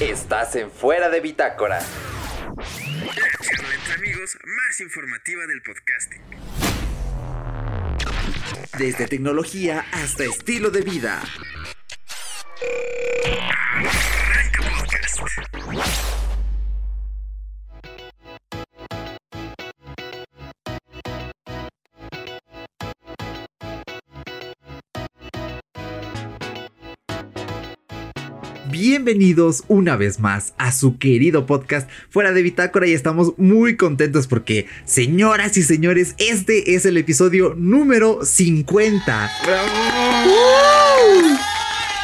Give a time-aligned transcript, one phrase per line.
[0.00, 1.80] Estás en Fuera de Bitácora.
[1.80, 1.84] La
[3.40, 6.22] charla entre amigos más informativa del podcasting.
[8.78, 11.20] Desde tecnología hasta estilo de vida.
[14.22, 16.17] Arranca Podcast.
[28.90, 34.26] Bienvenidos una vez más a su querido podcast Fuera de Bitácora y estamos muy contentos
[34.26, 39.30] porque, señoras y señores, este es el episodio número 50.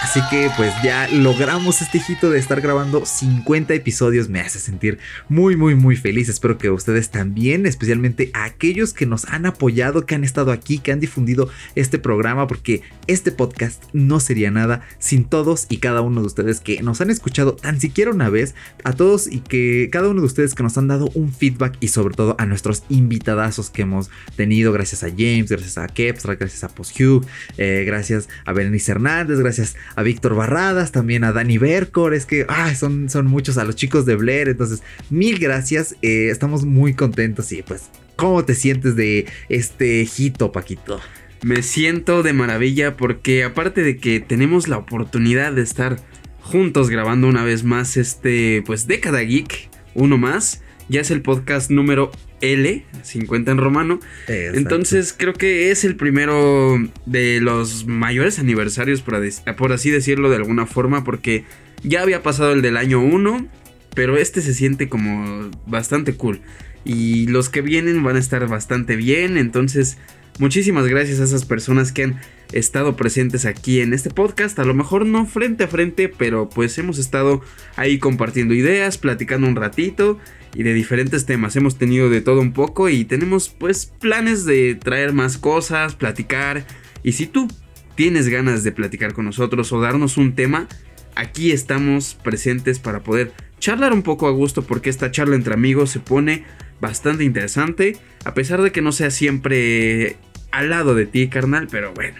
[0.04, 4.28] Así que pues ya logramos este hito de estar grabando 50 episodios.
[4.28, 4.98] Me hace sentir
[5.30, 6.28] muy, muy, muy feliz.
[6.28, 10.78] Espero que ustedes también, especialmente a aquellos que nos han apoyado, que han estado aquí,
[10.78, 16.02] que han difundido este programa, porque este podcast no sería nada sin todos y cada
[16.02, 18.54] uno de ustedes que nos han escuchado tan siquiera una vez.
[18.84, 21.88] A todos y que cada uno de ustedes que nos han dado un feedback y
[21.88, 24.70] sobre todo a nuestros invitadazos que hemos tenido.
[24.70, 27.24] Gracias a James, gracias a Kepstra, gracias a Posthugh,
[27.56, 32.46] eh, gracias a Berenice Hernández, gracias a Víctor Barradas, también a Dani Bercor, es que
[32.48, 36.94] ay, son, son muchos, a los chicos de Blair, entonces mil gracias, eh, estamos muy
[36.94, 41.00] contentos y pues, ¿cómo te sientes de este hito, Paquito?
[41.42, 45.98] Me siento de maravilla porque aparte de que tenemos la oportunidad de estar
[46.40, 51.70] juntos grabando una vez más este, pues, Década Geek, uno más, ya es el podcast
[51.70, 54.00] número L, 50 en romano.
[54.28, 54.58] Exacto.
[54.58, 56.76] Entonces creo que es el primero
[57.06, 59.20] de los mayores aniversarios, por,
[59.56, 61.44] por, así decirlo de alguna forma, porque
[61.82, 63.46] ya había pasado el del año 1,
[63.94, 66.40] pero este se siente como bastante cool.
[66.84, 69.96] Y los que vienen van a estar bastante bien, entonces
[70.38, 72.20] muchísimas gracias a esas personas que han
[72.52, 76.76] estado presentes aquí en este podcast, a lo mejor no frente a frente, pero pues
[76.76, 77.40] hemos estado
[77.76, 80.18] ahí compartiendo ideas, platicando un ratito
[80.54, 81.56] y de diferentes temas.
[81.56, 86.64] Hemos tenido de todo un poco y tenemos pues planes de traer más cosas, platicar.
[87.02, 87.48] Y si tú
[87.96, 90.68] tienes ganas de platicar con nosotros o darnos un tema,
[91.16, 95.90] aquí estamos presentes para poder charlar un poco a gusto porque esta charla entre amigos
[95.90, 96.44] se pone
[96.80, 97.96] bastante interesante.
[98.24, 100.16] A pesar de que no sea siempre
[100.50, 102.16] al lado de ti, carnal, pero bueno.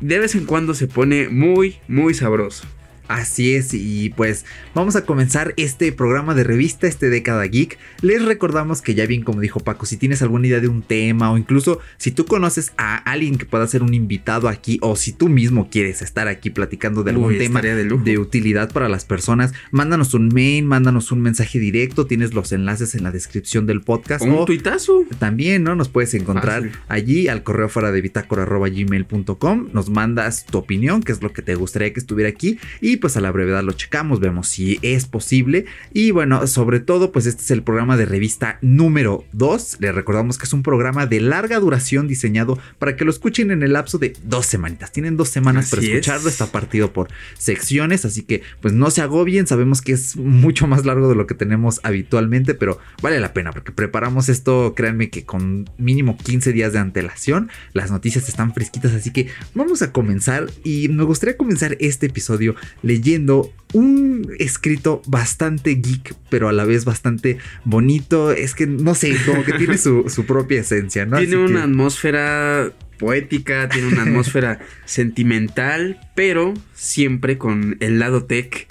[0.00, 2.66] De vez en cuando se pone muy, muy sabroso.
[3.08, 4.44] Así es, y pues
[4.74, 7.78] vamos a comenzar este programa de revista, este Década Geek.
[8.02, 11.30] Les recordamos que ya bien como dijo Paco, si tienes alguna idea de un tema
[11.30, 15.12] o incluso si tú conoces a alguien que pueda ser un invitado aquí o si
[15.12, 19.52] tú mismo quieres estar aquí platicando de algún Uy, tema de utilidad para las personas,
[19.70, 24.24] mándanos un mail, mándanos un mensaje directo, tienes los enlaces en la descripción del podcast.
[24.24, 25.04] Un o tuitazo.
[25.18, 25.74] también, ¿no?
[25.74, 26.78] Nos puedes encontrar Fácil.
[26.88, 29.68] allí al correo fuera de bitácora.gmail.com.
[29.72, 32.58] Nos mandas tu opinión, qué es lo que te gustaría que estuviera aquí.
[32.80, 35.66] Y pues a la brevedad lo checamos, vemos si es posible.
[35.92, 39.78] Y bueno, sobre todo, pues este es el programa de revista número 2.
[39.80, 43.62] Les recordamos que es un programa de larga duración diseñado para que lo escuchen en
[43.62, 44.92] el lapso de dos semanitas.
[44.92, 46.28] Tienen dos semanas para escucharlo.
[46.28, 46.34] es.
[46.34, 47.08] Está partido por
[47.38, 49.46] secciones, así que pues no se agobien.
[49.46, 53.52] Sabemos que es mucho más largo de lo que tenemos habitualmente, pero vale la pena
[53.52, 57.50] porque preparamos esto, créanme que con mínimo 15 días de antelación.
[57.72, 62.54] Las noticias están fresquitas, así que vamos a comenzar y me gustaría comenzar este episodio
[62.86, 68.30] leyendo un escrito bastante geek, pero a la vez bastante bonito.
[68.32, 71.18] Es que no sé, como que tiene su, su propia esencia, ¿no?
[71.18, 78.24] Tiene Así que- una atmósfera poética, tiene una atmósfera sentimental, pero siempre con el lado
[78.24, 78.66] tech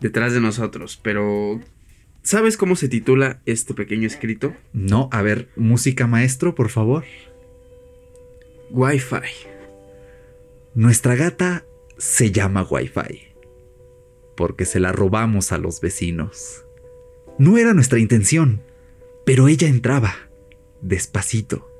[0.00, 1.00] detrás de nosotros.
[1.02, 1.60] Pero,
[2.22, 4.54] ¿sabes cómo se titula este pequeño escrito?
[4.72, 7.04] No, a ver, música maestro, por favor.
[8.70, 9.48] Wi-Fi.
[10.74, 11.64] Nuestra gata
[11.98, 13.33] se llama Wi-Fi.
[14.36, 16.64] Porque se la robamos a los vecinos.
[17.38, 18.62] No era nuestra intención,
[19.24, 20.14] pero ella entraba,
[20.82, 21.70] despacito,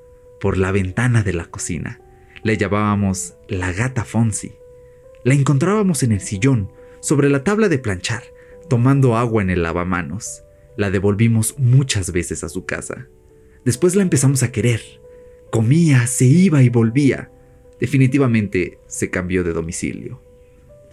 [0.41, 2.01] por la ventana de la cocina.
[2.43, 4.53] Le llamábamos la gata Fonsi.
[5.25, 6.71] La encontrábamos en el sillón,
[7.01, 8.23] sobre la tabla de planchar,
[8.69, 10.43] tomando agua en el lavamanos.
[10.77, 13.09] La devolvimos muchas veces a su casa.
[13.65, 14.81] Después la empezamos a querer.
[15.51, 17.31] Comía, se iba y volvía.
[17.79, 20.21] Definitivamente se cambió de domicilio.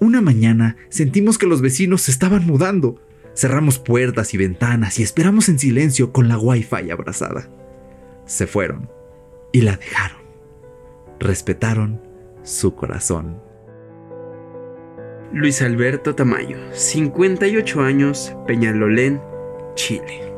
[0.02, 3.00] Una mañana sentimos que los vecinos se estaban mudando.
[3.36, 7.48] Cerramos puertas y ventanas y esperamos en silencio con la wifi abrazada.
[8.26, 8.90] Se fueron
[9.52, 10.18] y la dejaron.
[11.20, 12.02] Respetaron
[12.42, 13.40] su corazón.
[15.32, 19.22] Luis Alberto Tamayo, 58 años, Peñalolén,
[19.76, 20.31] Chile.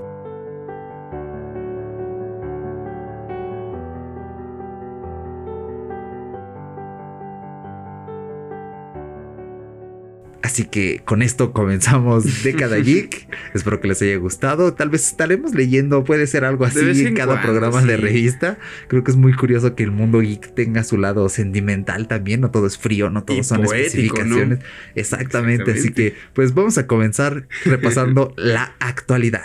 [10.44, 13.30] Así que con esto comenzamos Década Geek.
[13.54, 14.74] Espero que les haya gustado.
[14.74, 18.58] Tal vez estaremos leyendo, puede ser algo así en, en cada cuando, programa de revista.
[18.90, 22.42] Creo que es muy curioso que el mundo geek tenga su lado sentimental también.
[22.42, 24.60] No todo es frío, no todo Y son poético, especificaciones.
[24.60, 24.66] ¿no?
[24.96, 25.72] Exactamente.
[25.72, 26.12] Así Exactamente.
[26.12, 29.44] que, pues vamos a comenzar repasando la actualidad.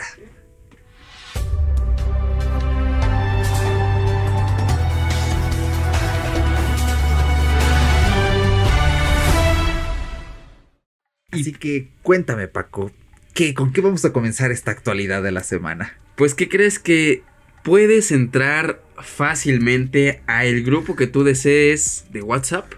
[11.31, 12.91] Así que cuéntame, Paco,
[13.35, 15.99] ¿qué, ¿con qué vamos a comenzar esta actualidad de la semana?
[16.17, 17.23] Pues, ¿qué crees que
[17.63, 22.73] puedes entrar fácilmente a el grupo que tú desees de WhatsApp?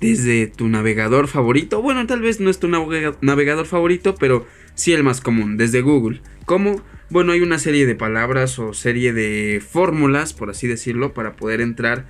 [0.00, 1.80] Desde tu navegador favorito.
[1.80, 5.80] Bueno, tal vez no es tu navega- navegador favorito, pero sí el más común, desde
[5.80, 6.20] Google.
[6.44, 6.82] ¿Cómo?
[7.08, 11.62] Bueno, hay una serie de palabras o serie de fórmulas, por así decirlo, para poder
[11.62, 12.04] entrar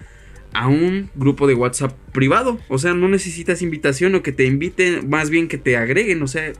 [0.56, 2.58] a un grupo de WhatsApp privado.
[2.69, 6.23] O sea, no necesitas invitación o que te inviten, más bien que te agreguen.
[6.23, 6.53] O sea,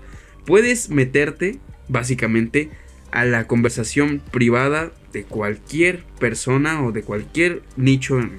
[0.45, 1.59] puedes meterte
[1.89, 2.69] básicamente
[3.11, 8.39] a la conversación privada de cualquier persona o de cualquier nicho en,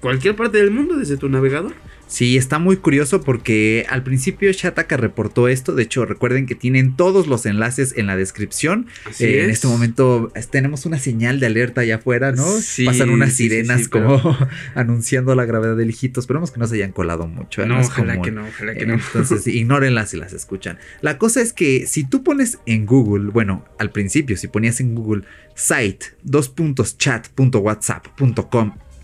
[0.00, 1.74] cualquier parte del mundo desde tu navegador.
[2.12, 5.74] Sí, está muy curioso porque al principio Shataka reportó esto.
[5.74, 8.86] De hecho, recuerden que tienen todos los enlaces en la descripción.
[9.18, 9.54] Eh, En es.
[9.56, 12.44] este momento tenemos una señal de alerta allá afuera, ¿no?
[12.44, 14.20] Sí, Pasan unas sí, sirenas sí, como
[14.74, 16.20] anunciando la gravedad del hijito.
[16.20, 17.62] Esperemos que no se hayan colado mucho.
[17.62, 17.66] ¿eh?
[17.66, 18.24] No, ojalá común.
[18.26, 18.94] que no, ojalá que no.
[18.94, 20.78] Entonces, ignórenlas si las escuchan.
[21.00, 24.94] La cosa es que si tú pones en Google, bueno, al principio, si ponías en
[24.94, 25.22] Google
[25.54, 26.98] site, dos puntos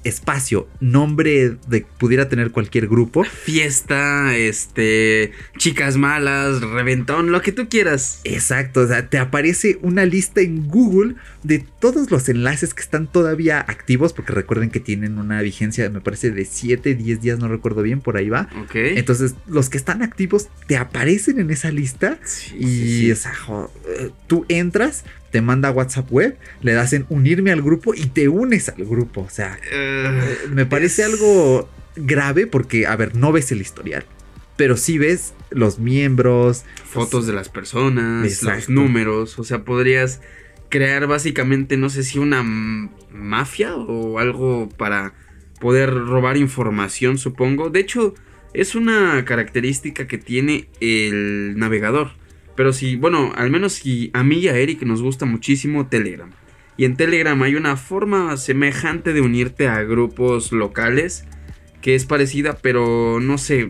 [0.09, 3.25] espacio, nombre de pudiera tener cualquier grupo.
[3.25, 8.21] Fiesta, este, chicas malas, reventón, lo que tú quieras.
[8.25, 13.07] Exacto, o sea, te aparece una lista en Google de todos los enlaces que están
[13.07, 17.49] todavía activos, porque recuerden que tienen una vigencia, me parece, de 7, 10 días, no
[17.49, 18.49] recuerdo bien, por ahí va.
[18.65, 18.75] Ok.
[18.75, 23.13] Entonces, los que están activos te aparecen en esa lista Sí, y sí, sí.
[23.13, 27.63] o sea, jo- eh, tú entras, te manda WhatsApp web, le das en unirme al
[27.63, 29.23] grupo y te unes al grupo.
[29.23, 34.05] O sea, Eh, me parece es- algo grave porque, a ver, no ves el historial,
[34.57, 40.21] pero sí ves los miembros, fotos de las personas, los números, o sea, podrías
[40.69, 42.43] crear básicamente, no sé si una
[43.11, 45.15] mafia o algo para
[45.61, 47.71] poder robar información, supongo.
[47.71, 48.15] De hecho,
[48.55, 52.13] es una característica que tiene el navegador.
[52.59, 56.33] Pero si, bueno, al menos si a mí y a Eric nos gusta muchísimo Telegram.
[56.77, 61.25] Y en Telegram hay una forma semejante de unirte a grupos locales
[61.81, 63.69] que es parecida, pero no sé.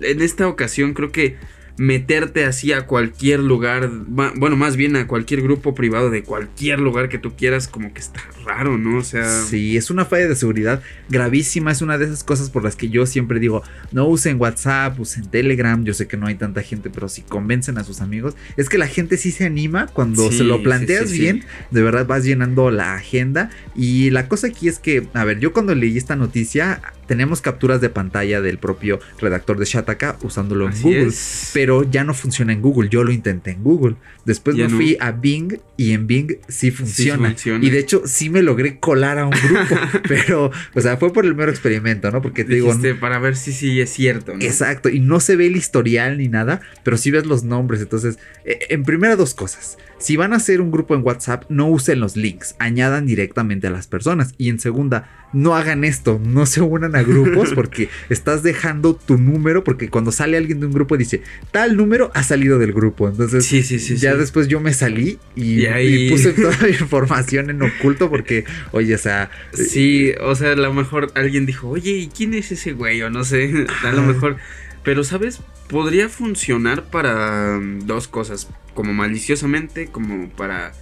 [0.00, 1.36] En esta ocasión creo que
[1.78, 7.08] meterte así a cualquier lugar, bueno, más bien a cualquier grupo privado de cualquier lugar
[7.08, 8.98] que tú quieras, como que está raro, ¿no?
[8.98, 11.70] O sea, Sí, es una falla de seguridad gravísima.
[11.70, 15.30] Es una de esas cosas por las que yo siempre digo: no usen WhatsApp, usen
[15.30, 15.84] Telegram.
[15.84, 18.78] Yo sé que no hay tanta gente, pero si convencen a sus amigos, es que
[18.78, 21.20] la gente sí se anima cuando Sí, se lo planteas sí, sí.
[21.22, 21.44] bien.
[21.70, 23.50] De verdad vas llenando la agenda.
[23.76, 27.80] Y la cosa aquí es que, a ver, yo cuando leí esta noticia, tenemos capturas
[27.80, 31.06] de pantalla del propio redactor de Shataka usándolo en así Google.
[31.08, 31.50] es.
[31.52, 33.96] Pero ya no funciona en Google, yo lo intenté en Google.
[34.24, 34.76] Después Ya me no.
[34.76, 37.30] fui a Bing y en Bing sí funciona.
[37.30, 37.64] funciona.
[37.64, 39.74] Y de hecho sí me logré colar a un grupo,
[40.08, 42.20] pero, o sea, fue por el mero experimento, ¿no?
[42.22, 44.44] Porque te digo, para ver si sí es cierto, ¿no?
[44.44, 47.80] exacto, y no se ve el historial ni nada, pero sí ves los nombres.
[47.80, 49.78] Entonces, eh, en primera dos cosas.
[49.98, 53.70] Si van a hacer un grupo en WhatsApp, no usen los links, añadan directamente a
[53.70, 54.32] las personas.
[54.38, 59.18] Y en segunda, no hagan esto, no se unan a grupos porque estás dejando tu
[59.18, 63.08] número, porque cuando sale alguien de un grupo dice, tal número ha salido del grupo.
[63.08, 63.96] Entonces, Sí, sí, sí.
[63.96, 68.10] ya después yo me salí y, Y ahí- y puse toda mi información en oculto
[68.10, 72.34] porque, oye, o sea, Sí, o sea, a lo mejor alguien dijo, oye, ¿y quién
[72.34, 73.02] es ese güey?
[73.02, 74.36] O no sé, a lo mejor.
[74.84, 75.40] Pero, ¿sabes?
[75.68, 78.48] Podría funcionar para mm, dos cosas.
[78.74, 80.72] Como maliciosamente, como para...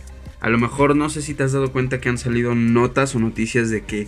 [0.41, 3.19] A lo mejor no sé si te has dado cuenta que han salido notas o
[3.19, 4.07] noticias de que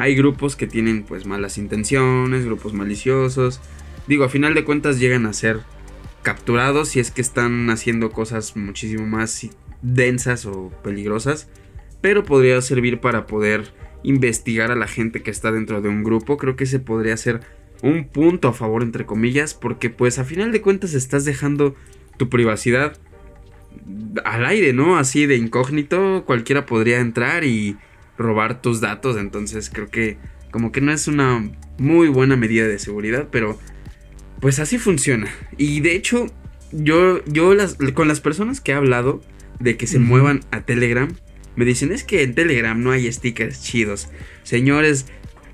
[0.00, 3.60] hay grupos que tienen pues malas intenciones, grupos maliciosos.
[4.06, 5.60] Digo, a final de cuentas llegan a ser
[6.22, 9.48] capturados si es que están haciendo cosas muchísimo más
[9.82, 11.48] densas o peligrosas.
[12.00, 16.38] Pero podría servir para poder investigar a la gente que está dentro de un grupo.
[16.38, 17.40] Creo que ese podría ser
[17.82, 21.74] un punto a favor, entre comillas, porque pues a final de cuentas estás dejando
[22.16, 22.96] tu privacidad
[24.24, 24.96] al aire, ¿no?
[24.96, 27.76] Así de incógnito, cualquiera podría entrar y
[28.20, 30.16] robar tus datos, entonces creo que
[30.50, 33.58] como que no es una muy buena medida de seguridad, pero
[34.40, 35.28] pues así funciona.
[35.56, 36.26] Y de hecho,
[36.72, 39.22] yo, yo las, con las personas que he hablado
[39.58, 41.08] de que se muevan a Telegram,
[41.56, 44.08] me dicen, es que en Telegram no hay stickers chidos.
[44.44, 45.06] Señores,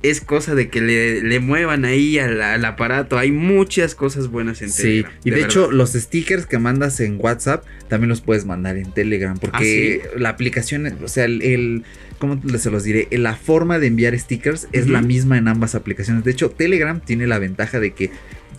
[0.03, 3.19] es cosa de que le, le muevan ahí al, al aparato.
[3.19, 5.13] Hay muchas cosas buenas en Sí, Telegram.
[5.25, 9.37] y de, hecho los stickers que mandas en WhatsApp también los puedes mandar en Telegram
[9.39, 11.85] porque la aplicación, o sea, el, el-
[12.19, 13.09] ¿cómo se los diré?
[13.13, 16.25] La forma de enviar stickers es la misma en ambas aplicaciones.
[16.25, 18.11] De hecho, Telegram tiene la ventaja de que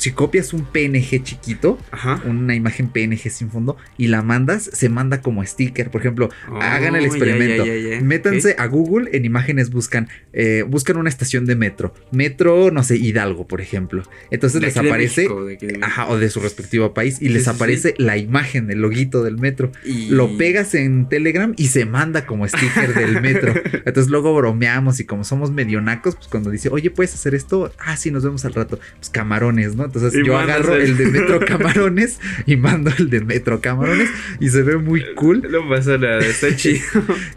[0.08, 2.22] si copias un PNG chiquito, Ajá.
[2.26, 5.92] una imagen PNG sin fondo y la mandas, se manda como sticker.
[5.92, 7.66] Por ejemplo, Oh, hagan el experimento.
[8.06, 11.94] Métanse a Google, en imágenes buscan, eh, buscan una estación de metro.
[12.12, 14.04] Metro, no sé, Hidalgo, por ejemplo.
[14.32, 17.44] Entonces De les de aparece, México, de ajá, o de su respectivo país, y les
[17.44, 19.72] sí, aparece la imagen, el loguito del metro.
[19.86, 23.54] Y- Lo pegas en Telegram y se manda como sticker del metro.
[23.86, 27.74] Entonces luego bromeamos y como somos medio nacos, pues cuando dice, oye, ¿puedes hacer esto?
[27.80, 28.80] Ah, sí, nos vemos al rato.
[29.00, 29.84] Pues camarones, ¿no?
[29.86, 34.10] Entonces Y yo agarro el- el de metro camarones y mando el de metro camarones
[34.40, 35.48] y se ve muy cool.
[35.50, 36.82] No pasa nada, está chido.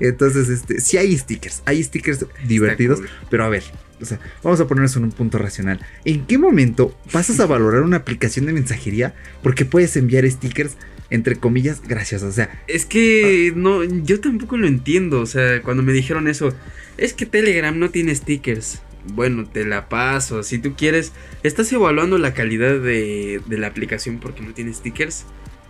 [0.00, 3.08] Entonces, este, sí hay stickers, hay stickers divertidos, cool.
[3.30, 3.62] pero a ver,
[4.00, 5.80] o sea, vamos a ponernos en un punto racional.
[6.04, 10.76] ¿En qué momento pasas a valorar una aplicación de mensajería porque puedes enviar stickers
[11.10, 12.28] entre comillas graciosos?
[12.30, 15.20] O sea, Es que no, yo tampoco lo entiendo.
[15.20, 16.54] O sea, cuando me dijeron eso,
[16.96, 18.80] es que Telegram no tiene stickers.
[19.06, 20.42] Bueno, te la paso.
[20.42, 25.24] Si tú quieres, estás evaluando la calidad de, de la aplicación porque no tiene stickers.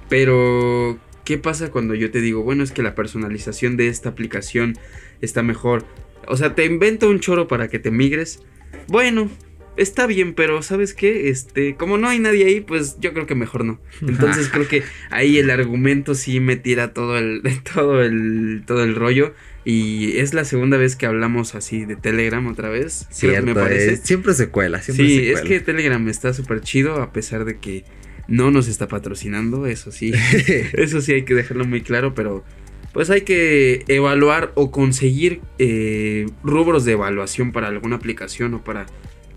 [0.09, 4.77] Pero, ¿qué pasa cuando yo te digo, bueno, es que la personalización de esta aplicación
[5.21, 5.85] está mejor?
[6.27, 8.43] O sea, te invento un choro para que te migres.
[8.89, 9.31] Bueno,
[9.77, 11.31] está bien, pero ¿sabes qué?
[11.31, 13.81] Este, como no hay nadie ahí, pues yo creo que mejor no.
[14.03, 17.43] Entonces creo que ahí el argumento sí me tira todo el,
[17.75, 19.35] todo el, todo el rollo.
[19.65, 23.07] Y es la segunda vez que hablamos así de Telegram otra vez.
[23.21, 23.93] que me cierto, parece.
[23.95, 25.49] es- siempre se cuela, siempre Sí, se es cuela.
[25.49, 27.85] que Telegram está súper chido a pesar de que
[28.27, 30.13] no nos está patrocinando, eso sí.
[30.73, 32.45] Eso sí hay que dejarlo muy claro, pero
[32.93, 38.87] pues hay que evaluar o conseguir eh, rubros de evaluación para alguna aplicación o para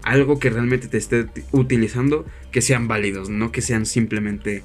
[0.04, 4.64] algo que realmente te esté utilizando que sean válidos, no que sean simplemente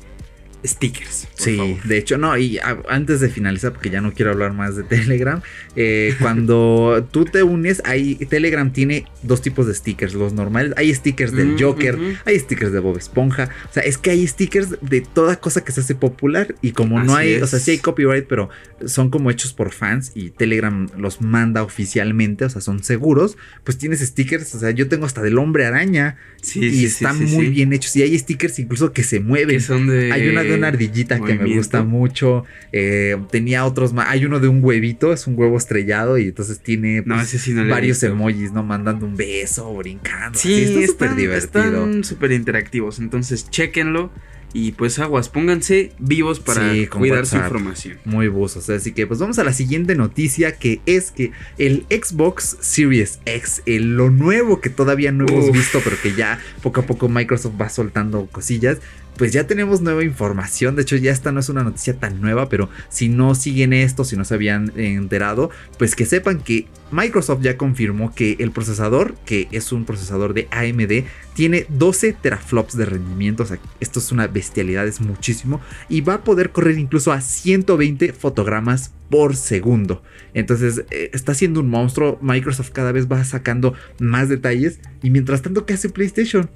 [0.65, 1.27] stickers.
[1.37, 1.83] por Sí, favor.
[1.85, 4.83] de hecho, no, y a- antes de finalizar, porque ya no quiero hablar más de
[5.23, 5.41] Telegram,
[5.77, 10.93] eh, cuando tú te unes, ahí Telegram tiene dos tipos de stickers, los normales, hay
[10.95, 14.77] stickers del Mm, Joker, hay stickers de Bob Esponja, o sea, es que hay stickers
[14.81, 17.79] de toda cosa que se hace popular y como no hay, o sea, sí hay
[17.79, 18.49] copyright, pero
[18.85, 23.79] son como hechos por fans y Telegram los manda oficialmente, o sea, son seguros, pues
[23.79, 27.35] tienes stickers, o sea, yo tengo hasta del hombre araña Sí, y sí, están sí,
[27.35, 29.57] muy bien hechos y hay stickers incluso que se mueven.
[29.57, 32.45] Que son de Hay una de una ardillita que me gusta mucho.
[32.73, 34.09] eh, tenía otros más.
[34.09, 37.67] Hay uno de un huevito, es un huevo estrellado y entonces tiene pues, sí no
[37.69, 38.63] varios emojis, ¿no?
[38.63, 40.39] Mandando un beso, brincando.
[40.39, 41.65] Sí, así, está súper divertido.
[41.87, 42.99] están súper interactivos.
[42.99, 44.11] Entonces, chéquenlo.
[44.55, 47.99] Y pues aguas, pónganse vivos para Sí, cuidar su información.
[48.07, 48.71] Muy buzos.
[48.71, 53.61] Así que pues vamos a la siguiente noticia que es que el Xbox Series X,
[53.67, 55.53] el- lo nuevo que todavía no hemos Uf.
[55.55, 58.79] visto, pero que ya poco a poco Microsoft va soltando cosillas.
[59.19, 60.77] Pues ya tenemos nueva información.
[60.77, 64.05] De hecho, ya esta no es una noticia tan nueva, pero si no siguen esto,
[64.05, 69.17] si no se habían enterado, pues que sepan que Microsoft ya confirmó que el procesador,
[69.27, 73.43] que es un procesador de AMD, tiene 12 teraflops de rendimiento.
[73.43, 75.61] O sea, esto es una bestialidad, es muchísimo.
[75.89, 80.01] Y va a poder correr incluso a 120 fotogramas por segundo.
[80.33, 82.19] Entonces, eh, está siendo un monstruo.
[82.23, 84.79] Microsoft cada vez va sacando más detalles.
[85.03, 86.49] Y mientras tanto, ¿qué hace PlayStation?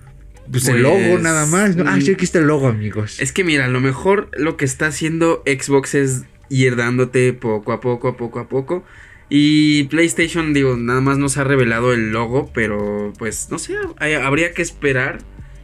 [0.50, 1.76] Pues, el Pues, logo nada más.
[1.76, 1.84] ¿no?
[1.88, 3.20] Ah, mm, sí, aquí está el logo, amigos.
[3.20, 7.72] Es que mira, a lo mejor lo que está haciendo Xbox es ir dándote poco
[7.72, 8.84] a poco, a poco a poco.
[9.28, 14.12] Y PlayStation, digo, nada más nos ha revelado el logo, pero pues no sé, hay-
[14.14, 15.20] habría que esperar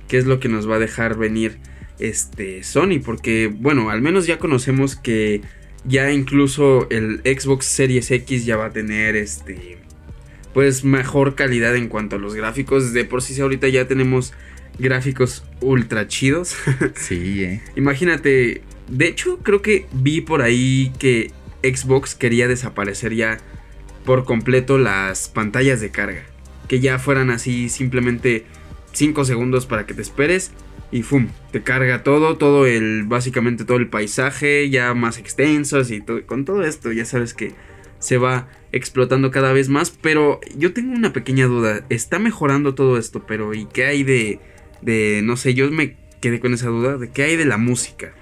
[0.08, 1.58] qué es lo que nos va a dejar venir
[1.98, 5.42] este Sony, porque bueno, al menos ya conocemos que
[5.84, 9.76] ya incluso el Xbox Series X ya va a tener este
[10.54, 12.92] pues mejor calidad en cuanto a los gráficos.
[12.94, 14.32] De por sí ahorita ya tenemos
[14.78, 16.56] gráficos ultra chidos.
[16.94, 17.62] Sí, eh.
[17.76, 21.32] Imagínate, de hecho creo que vi por ahí que
[21.62, 23.38] Xbox quería desaparecer ya
[24.04, 26.22] por completo las pantallas de carga.
[26.68, 28.44] Que ya fueran así simplemente
[28.92, 30.52] 5 segundos para que te esperes
[30.90, 31.28] y ¡fum!
[31.52, 36.44] Te carga todo, todo el, básicamente todo el paisaje, ya más extensos y todo, con
[36.44, 37.52] todo esto ya sabes que
[37.98, 39.90] se va explotando cada vez más.
[39.90, 44.40] Pero yo tengo una pequeña duda, está mejorando todo esto, pero ¿y qué hay de,
[44.82, 48.12] de, no sé, yo me quedé con esa duda, de qué hay de la música?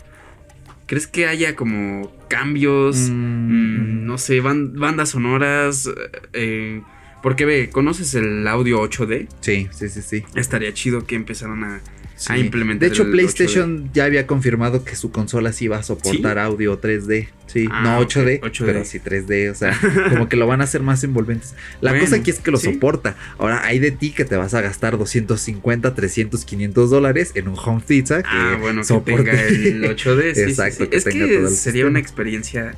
[0.86, 3.10] ¿Crees que haya como cambios?
[3.10, 5.88] Mm, Mm, no sé, ban- bandas sonoras.
[6.32, 6.82] eh,
[7.22, 9.28] porque ve, ¿conoces el audio 8D?
[9.40, 10.24] Sí, sí, sí, sí.
[10.34, 11.80] Estaría chido que empezaran a
[12.18, 12.32] Sí.
[12.32, 12.80] a implementar.
[12.88, 16.80] De hecho, el PlayStation ya había confirmado que su consola sí iba a soportar audio
[16.80, 17.28] 3D.
[17.46, 18.64] Sí, Ah, no ok, 8D, 8D.
[18.64, 19.50] pero sí 3D.
[19.50, 19.78] O sea,
[20.10, 21.54] como que lo van a hacer más envolventes.
[21.82, 22.72] La Bueno, cosa aquí es que lo sí.
[22.72, 23.16] soporta.
[23.38, 27.56] Ahora, hay de ti que te vas a gastar 250, 300, 500 dólares en un
[27.58, 29.24] home theater que Ah, bueno, que soporte.
[29.24, 30.34] tenga el 8D.
[30.34, 31.90] sí, sí, Exacto, que es tenga que todo el sería sistema.
[31.90, 32.74] una experiencia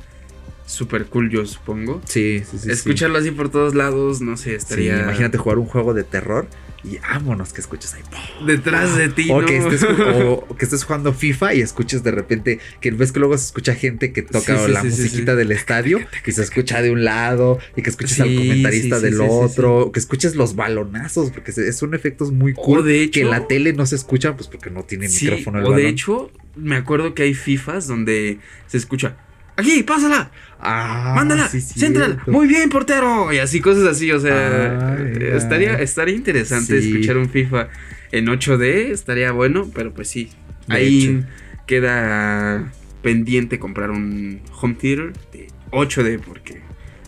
[0.65, 2.01] súper cool, yo supongo.
[2.05, 2.65] Sí, sí, sí.
[2.65, 2.71] sí.
[2.71, 4.99] Escucharlo así por todos lados, no sé, Sí, estaría.
[4.99, 6.47] imagínate jugar un juego de terror
[6.83, 8.01] y vámonos que escuches ahí.
[8.45, 9.47] Detrás de ti, O, ¿no?
[9.47, 9.83] que estés,
[10.47, 13.75] o que estés jugando FIFA y escuches de repente que ves que luego se escucha
[13.75, 17.03] gente que toca Sí, sí, la sí, musiquita del estadio y se escucha de un
[17.03, 21.71] lado y que escuches al comentarista del otro, o que escuches los balonazos porque se-
[21.73, 25.07] son efectos muy cool que en la tele no se escuchan pues porque no tiene
[25.09, 29.17] micrófono el o de hecho, me acuerdo que hay FIFAs donde se escucha.
[29.57, 32.31] Aquí, pásala, ah, mándala, sí, cierto.
[32.31, 33.31] muy bien, portero.
[33.33, 36.89] Y así, cosas así, o sea, eh, estaría, estaría interesante Sí.
[36.91, 37.69] escuchar un FIFA
[38.11, 40.29] en 8D, estaría bueno, pero pues sí,
[40.67, 41.27] De ahí hecho.
[41.67, 46.61] queda pendiente comprar un home theater de 8D porque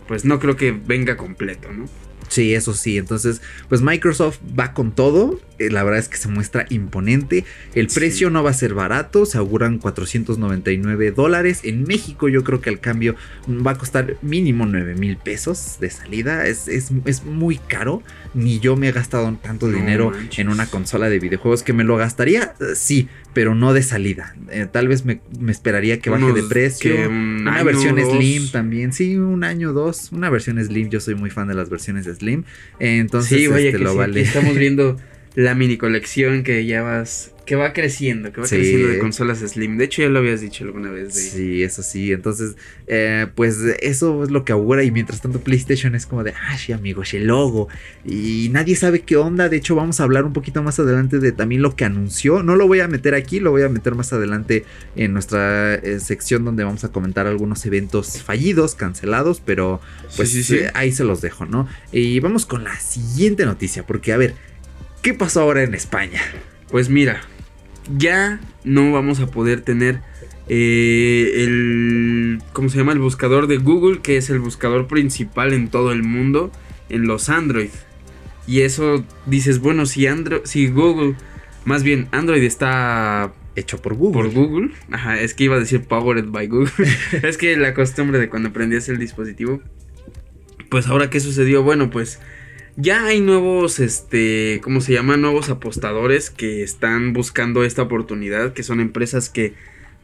[0.08, 1.86] pues no creo que venga completo, ¿no?
[2.28, 2.96] Sí, eso sí.
[2.96, 5.38] Entonces, pues Microsoft va con todo.
[5.66, 7.44] Eh, la verdad es que se muestra imponente.
[7.74, 7.98] El Sí.
[8.00, 9.26] precio no va a ser barato.
[9.26, 11.60] Se auguran 499 dólares.
[11.64, 13.14] En México yo creo que el cambio
[13.48, 16.46] va a costar mínimo 9 mil pesos de salida.
[16.46, 18.02] Es, es- es muy caro.
[18.34, 20.38] Ni yo me he gastado tanto No dinero manches.
[20.38, 22.54] en una consola de videojuegos que me lo gastaría.
[22.60, 24.34] eh, Sí, pero no de salida.
[24.50, 26.94] Eh, tal vez me, me esperaría que baje de precio.
[26.94, 28.10] que un Una año, versión dos.
[28.16, 28.92] Slim también.
[28.92, 30.10] Sí, un año, dos.
[30.12, 30.88] Una versión Slim.
[30.90, 32.44] Yo soy muy fan de las versiones Slim.
[32.78, 34.20] Entonces, sí, vaya este, que lo sí, vale.
[34.20, 34.96] estamos viendo
[35.34, 38.56] la mini colección que ya vas, que va creciendo, que va Sí.
[38.56, 39.78] creciendo de consolas Slim.
[39.78, 41.14] De hecho, ya lo habías dicho alguna vez.
[41.14, 41.20] De...
[41.22, 42.12] Sí, eso sí.
[42.12, 42.54] Entonces,
[42.86, 44.84] eh, pues eso es lo que augura.
[44.84, 47.68] Y mientras tanto, PlayStation es como de, ah, sí, amigos, el logo.
[48.04, 49.48] Y nadie sabe qué onda.
[49.48, 52.42] De hecho, vamos a hablar un poquito más adelante de también lo que anunció.
[52.42, 54.64] No lo voy a meter aquí, lo voy a meter más adelante
[54.96, 59.40] en nuestra eh, sección donde vamos a comentar algunos eventos fallidos, cancelados.
[59.44, 59.80] Pero
[60.16, 60.64] pues sí, sí, sí.
[60.64, 61.66] eh, ahí se los dejo, ¿no?
[61.90, 63.84] Y vamos con la siguiente noticia.
[63.84, 64.34] Porque, a ver,
[65.02, 66.20] ¿qué pasó ahora en España?
[66.70, 67.20] Pues mira,
[67.96, 70.00] ya no vamos a poder tener
[70.48, 72.92] eh, el, ¿cómo se llama?
[72.92, 76.50] El buscador de Google, que es el buscador principal en todo el mundo,
[76.88, 77.70] en los Android.
[78.46, 81.16] Y eso dices, bueno, si Android, si Google,
[81.64, 84.30] más bien Android está Hecho por Google.
[84.30, 86.70] por Google, ajá, es que iba a decir powered by Google.
[87.22, 89.60] es que la costumbre de cuando prendías el dispositivo.
[90.70, 92.18] Pues ahora qué sucedió, bueno, pues
[92.76, 95.16] ya hay nuevos, este, ¿cómo se llama?
[95.16, 99.54] Nuevos apostadores que están buscando esta oportunidad, que son empresas que,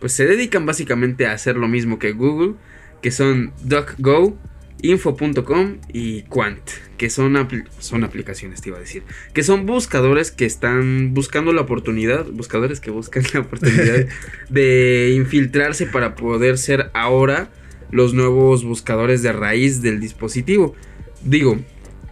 [0.00, 2.54] pues, se dedican básicamente a hacer lo mismo que Google,
[3.00, 4.36] que son DuckGo,
[4.80, 6.60] Info.com y Quant,
[6.98, 7.48] que son,
[7.80, 9.02] son aplicaciones, te iba a decir,
[9.32, 14.06] que son buscadores que están buscando la oportunidad, buscadores que buscan la oportunidad
[14.50, 17.50] de infiltrarse para poder ser ahora
[17.90, 20.76] los nuevos buscadores de raíz del dispositivo.
[21.24, 21.58] Digo,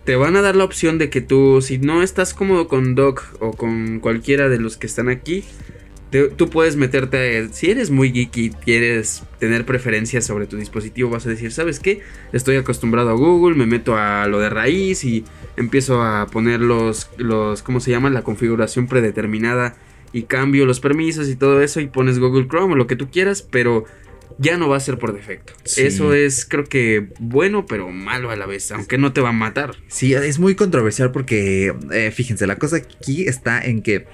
[0.06, 3.24] te van a dar la opción de que tú, si no estás cómodo con Doc
[3.40, 5.44] o con cualquiera de los que están aquí,
[6.10, 11.10] te- tú puedes meterte, si eres muy geeky y quieres tener preferencias sobre tu dispositivo,
[11.10, 12.00] vas a decir, ¿sabes qué?
[12.32, 15.24] Estoy acostumbrado a Google, me meto a lo de raíz y
[15.56, 18.08] empiezo a poner los, los ¿cómo se llama?
[18.08, 19.76] La configuración predeterminada
[20.12, 23.10] y cambio los permisos y todo eso y pones Google Chrome o lo que tú
[23.10, 23.84] quieras, pero
[24.38, 25.52] ya no va a ser por defecto.
[25.64, 25.82] Sí.
[25.82, 29.32] Eso es creo que bueno, pero malo a la vez, aunque no te va a
[29.32, 29.76] matar.
[29.88, 34.06] Sí, es muy controversial porque, eh, fíjense, la cosa aquí está en que,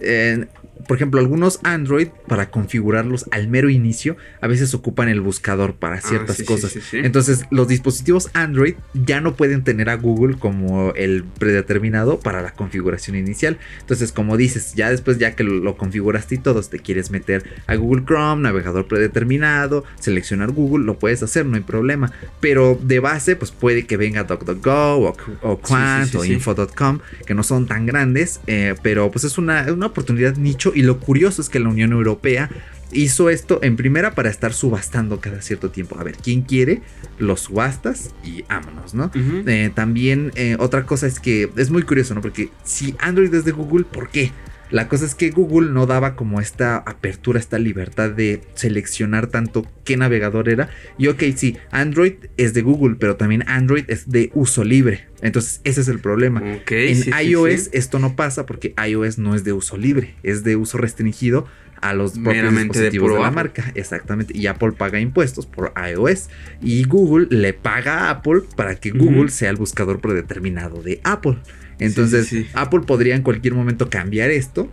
[0.00, 0.46] eh,
[0.86, 6.00] por ejemplo, algunos Android, para configurarlos al mero inicio, a veces ocupan el buscador para
[6.00, 6.70] ciertas Ah, sí, sí, cosas.
[6.72, 6.98] sí, sí.
[7.02, 12.52] Entonces, los dispositivos Android ya no pueden tener a Google como el predeterminado para la
[12.52, 13.58] configuración inicial.
[13.80, 17.44] Entonces, como dices, ya después, ya que lo, lo configuraste y todos, te quieres meter
[17.66, 22.12] a Google Chrome, navegador predeterminado, seleccionar Google, lo puedes hacer, no hay problema.
[22.40, 26.24] Pero de base, pues puede que venga DuckDuckGo o, o Quant o.
[26.24, 30.67] Info.com, que no son tan grandes, eh, pero pues es una, una oportunidad nicho.
[30.74, 32.50] Y lo curioso es que la Unión Europea
[32.92, 35.98] hizo esto en primera para estar subastando cada cierto tiempo.
[35.98, 36.82] A ver, ¿quién quiere?
[37.18, 39.10] Los subastas y vámonos, ¿no?
[39.14, 42.20] Eh, también eh, otra cosa es que es muy curioso, ¿no?
[42.20, 44.32] Porque si Android es de Google, ¿por qué?
[44.70, 49.66] La cosa es que Google no daba como esta apertura, esta libertad de seleccionar tanto
[49.84, 50.68] qué navegador era.
[50.98, 55.06] Y ok, sí, Android es de Google, pero también Android es de uso libre.
[55.22, 56.42] Entonces ese es el problema.
[56.68, 57.70] En sí, sí, iOS sí.
[57.72, 61.46] esto no pasa porque iOS no es de uso libre, es de uso restringido
[61.80, 63.72] a los propios Meramente de dispositivos de, puro la marca.
[63.74, 64.36] Exactamente.
[64.36, 66.28] Y Apple paga impuestos por iOS.
[66.62, 68.90] Y Google le paga a Apple para que.
[68.90, 71.38] Google sea el buscador predeterminado de Apple.
[71.78, 72.50] Entonces, sí, sí.
[72.54, 74.70] Apple podría en cualquier momento cambiar esto.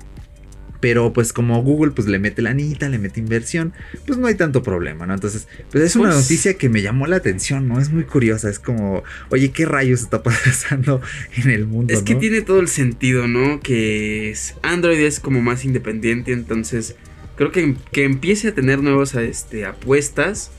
[0.85, 3.73] Pero pues como Google pues le mete la anita, le mete inversión,
[4.05, 5.15] pues no hay tanto problema, ¿no?
[5.15, 7.79] Entonces, pues es una Pues- noticia que me llamó la atención, ¿no?
[7.79, 11.01] Es muy curiosa, es como, oye, ¿qué rayos está pasando
[11.37, 11.91] en el mundo?
[11.91, 13.61] Es que tiene todo el sentido, ¿no?
[13.61, 16.95] Que es- Android es como más independiente, entonces
[17.35, 20.51] creo que, que empiece a tener nuevas este, apuestas.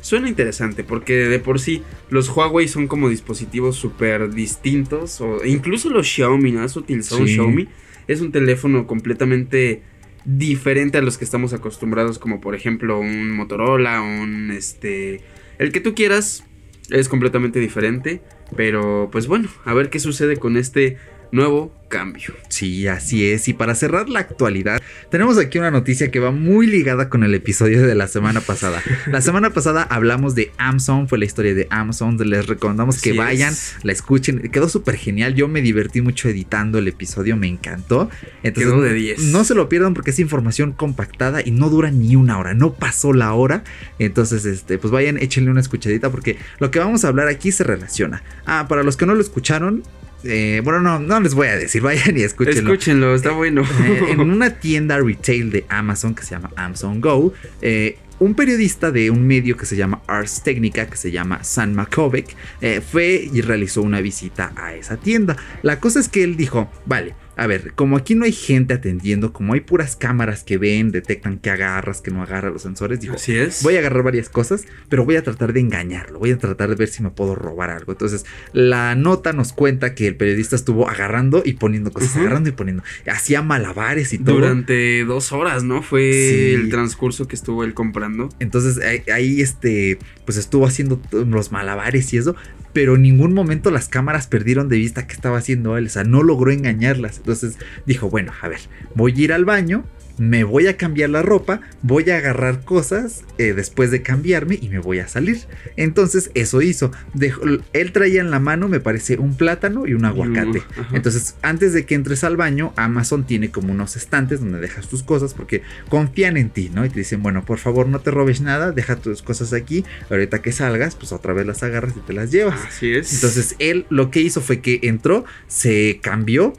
[0.00, 5.20] Suena interesante porque de por sí los Huawei son como dispositivos súper distintos.
[5.20, 6.62] O incluso los Xiaomi, ¿no?
[6.62, 7.34] ¿Has utilizado un Sí.
[7.34, 7.68] Xiaomi?
[8.08, 9.82] Es un teléfono completamente
[10.24, 15.20] diferente a los que estamos acostumbrados, como por ejemplo un Motorola, un este.
[15.58, 16.44] El que tú quieras
[16.90, 18.22] es completamente diferente.
[18.56, 20.98] Pero pues bueno, a ver qué sucede con este
[21.34, 22.34] nuevo cambio.
[22.48, 23.46] Sí, así es.
[23.46, 27.34] Y para cerrar la actualidad, tenemos aquí una noticia que va muy ligada con el
[27.34, 28.82] episodio de la semana pasada.
[29.06, 32.16] La semana pasada hablamos de Amazon, fue la historia de Amazon.
[32.16, 33.76] Les recomendamos que vayan, es.
[33.84, 34.40] la escuchen.
[34.50, 35.34] Quedó súper genial.
[35.34, 38.10] Yo me divertí mucho editando el episodio, me encantó.
[38.42, 39.20] Entonces, Quedó de 10.
[39.26, 42.54] No se lo pierdan porque es información compactada y no dura ni una hora.
[42.54, 43.62] No pasó la hora.
[44.00, 47.62] Entonces, este, pues vayan, échenle una escuchadita porque lo que vamos a hablar aquí se
[47.62, 48.22] relaciona.
[48.46, 49.84] Ah, para los que no lo escucharon.
[50.24, 52.72] Eh, bueno, no, no les voy a decir, vayan y escúchenlo.
[52.72, 53.62] Escúchenlo, está bueno.
[53.62, 57.32] Eh, en una tienda retail de Amazon que se llama Amazon Go,
[57.62, 61.74] eh, un periodista de un medio que se llama Ars Technica, que se llama San
[61.74, 65.36] Makovic, eh, fue y realizó una visita a esa tienda.
[65.62, 69.32] La cosa es que él dijo, vale, a ver, como aquí no hay gente atendiendo,
[69.32, 73.14] como hay puras cámaras que ven, detectan que agarras, que no agarra los sensores, dijo,
[73.16, 73.62] Así es.
[73.62, 76.18] Voy a agarrar varias cosas, pero voy a tratar de engañarlo.
[76.18, 77.92] Voy a tratar de ver si me puedo robar algo.
[77.92, 82.52] Entonces, la nota nos cuenta que el periodista estuvo agarrando y poniendo cosas, agarrando y
[82.52, 82.82] poniendo.
[83.10, 84.36] Hacía malabares y todo.
[84.36, 85.82] Durante dos horas, ¿no?
[85.82, 86.54] Fue Sí.
[86.54, 88.28] el transcurso que estuvo él comprando.
[88.40, 92.36] Entonces, ahí, ahí, este, pues estuvo haciendo los malabares y eso.
[92.74, 95.86] Pero en ningún momento las cámaras perdieron de vista qué estaba haciendo él.
[95.86, 97.16] O sea, no logró engañarlas.
[97.16, 97.56] Entonces
[97.86, 98.60] dijo, bueno, a ver,
[98.94, 99.84] voy a ir al baño.
[100.16, 104.68] Me voy a cambiar la ropa, voy a agarrar cosas eh, después de cambiarme y
[104.68, 105.38] me voy a salir.
[105.76, 106.92] Entonces eso hizo.
[107.14, 110.62] Dejó- él traía en la mano, me parece, un plátano y un aguacate.
[110.92, 115.02] Entonces, antes de que entres al baño, Amazon tiene como unos estantes donde dejas tus
[115.02, 116.84] cosas porque confían en ti, ¿no?
[116.84, 119.84] Y te dicen, bueno, por favor no te robes nada, deja tus cosas aquí.
[120.10, 122.60] Ahorita que salgas, pues otra vez las agarras y te las llevas.
[122.66, 123.12] Así es.
[123.14, 126.52] Entonces, él lo que hizo fue que entró, se cambió,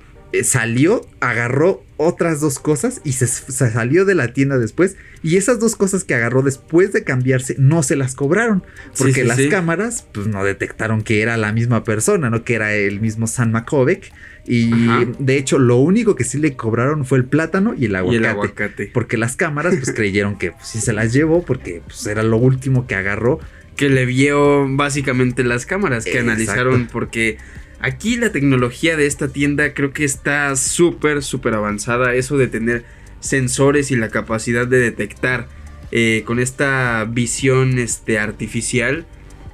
[0.43, 4.97] salió, agarró otras dos cosas y se, se salió de la tienda después.
[5.23, 8.63] Y esas dos cosas que agarró después de cambiarse no se las cobraron.
[8.97, 9.49] Porque sí, las sí.
[9.49, 12.43] cámaras pues no detectaron que era la misma persona, ¿no?
[12.43, 14.11] Que era el mismo San Makovic.
[14.47, 15.05] Y Ajá.
[15.17, 18.17] de hecho lo único que sí le cobraron fue el plátano y el y aguacate.
[18.17, 18.91] el aguacate.
[18.93, 22.37] Porque las cámaras pues creyeron que pues, sí se las llevó porque pues, era lo
[22.37, 23.39] último que agarró.
[23.75, 26.31] Que le vio básicamente las cámaras que Exacto.
[26.31, 27.37] analizaron porque
[27.79, 32.13] aquí la tecnología de esta tienda creo que está súper, súper avanzada.
[32.13, 32.85] Eso de tener
[33.19, 35.47] sensores y la capacidad de detectar
[35.91, 39.05] eh, con esta visión este, artificial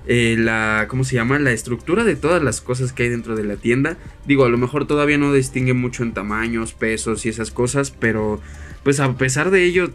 [0.07, 1.38] eh, la, ¿cómo se llama?
[1.38, 3.97] La estructura de todas las cosas que hay dentro de la tienda.
[4.25, 8.41] Digo, a lo mejor todavía no distingue mucho en tamaños, pesos y esas cosas, pero
[8.84, 9.91] pues a pesar de ello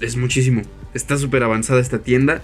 [0.00, 0.62] es muchísimo.
[0.92, 2.42] Está súper avanzada esta tienda.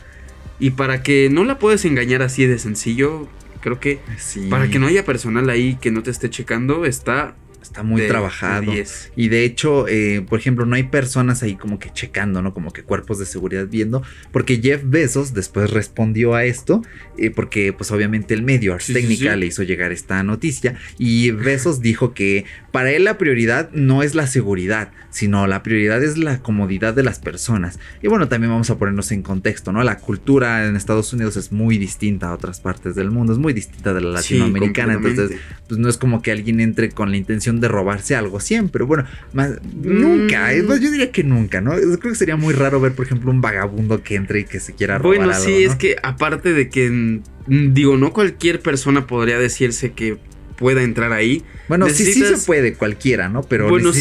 [0.60, 3.28] Y para que no la puedes engañar así de sencillo,
[3.60, 4.48] creo que Sí.
[4.48, 8.08] para que no haya personal ahí que no te esté checando, está Está muy de-
[8.08, 8.62] trabajado.
[8.62, 9.12] de 10.
[9.16, 12.52] Y de hecho, eh, por ejemplo, no hay personas ahí como que checando, ¿no?
[12.54, 14.02] Como que cuerpos de seguridad viendo.
[14.32, 16.82] Porque Jeff Bezos después respondió a esto.
[17.18, 19.40] eh, porque pues obviamente el medio Ars Sí, sí, Technica sí.
[19.40, 20.76] le hizo llegar esta noticia.
[20.98, 26.02] Y Bezos dijo que para él la prioridad no es la seguridad, sino la prioridad
[26.02, 27.78] es la comodidad de las personas.
[28.02, 29.82] Y bueno, también vamos a ponernos en contexto, ¿no?
[29.82, 33.32] La cultura en Estados Unidos es muy distinta a otras partes del mundo.
[33.34, 34.94] Es muy distinta de la latinoamericana.
[34.94, 35.32] entonces
[35.68, 38.84] pues no es como que alguien entre con la intención de robarse algo siempre.
[38.84, 40.50] Bueno, más, nunca.
[40.52, 40.80] Mm.
[40.80, 41.74] Yo diría que nunca, ¿no?
[41.74, 44.60] Yo Creo que sería muy raro ver, por ejemplo, un vagabundo que entre y que
[44.60, 45.70] se quiera robar Bueno, algo, sí, ¿no?
[45.72, 50.18] es que aparte de que, mm, digo, no cualquier persona podría decirse que
[50.60, 51.42] pueda entrar ahí.
[51.68, 53.42] Bueno, sí, sí se puede cualquiera, ¿no?
[53.42, 53.92] Pero Bueno,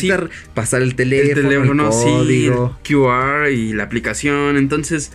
[0.54, 2.80] pasar el El teléfono, el, teléfono, sí, el código.
[2.84, 4.58] QR y la aplicación.
[4.58, 5.14] Entonces,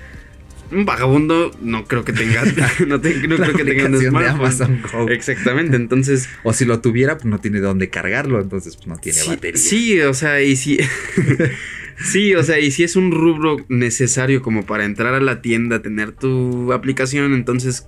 [0.75, 2.43] un vagabundo no creo que tenga,
[2.87, 4.37] no, te- no la creo que tenga un aplicación de smartphone.
[4.41, 5.09] Amazon Go.
[5.09, 9.19] Exactamente, entonces O si lo tuviera, pues no tiene dónde cargarlo, entonces pues no tiene
[9.19, 9.57] sí, batería.
[9.61, 10.79] sí, o sea, y si
[12.05, 15.81] Sí, o sea, y si es un rubro necesario como para entrar a la tienda,
[15.81, 17.87] tener tu aplicación, entonces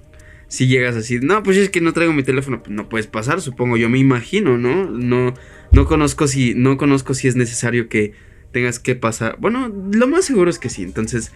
[0.49, 3.40] si llegas así, no, pues es que no traigo mi teléfono, pues no puedes pasar,
[3.40, 4.88] supongo, yo me imagino, ¿no?
[4.88, 5.35] No
[5.72, 8.12] no conozco si no conozco si es necesario que
[8.53, 9.37] tengas que pasar.
[9.40, 11.33] Bueno, lo más seguro es que sí, entonces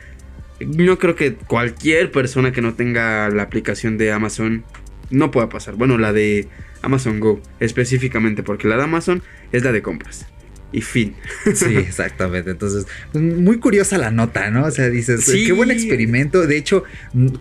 [0.60, 4.64] no creo que cualquier persona que no tenga la aplicación de Amazon
[5.10, 5.74] no pueda pasar.
[5.74, 6.48] Bueno, la de
[6.82, 10.26] Amazon Go específicamente, porque la de Amazon es la de compras.
[10.72, 11.14] Y fin.
[11.54, 12.50] Sí, exactamente.
[12.50, 14.64] Entonces, pues, muy curiosa la nota, ¿no?
[14.64, 15.44] O sea, dices, Sí.
[15.46, 16.46] qué buen experimento.
[16.46, 16.84] De hecho,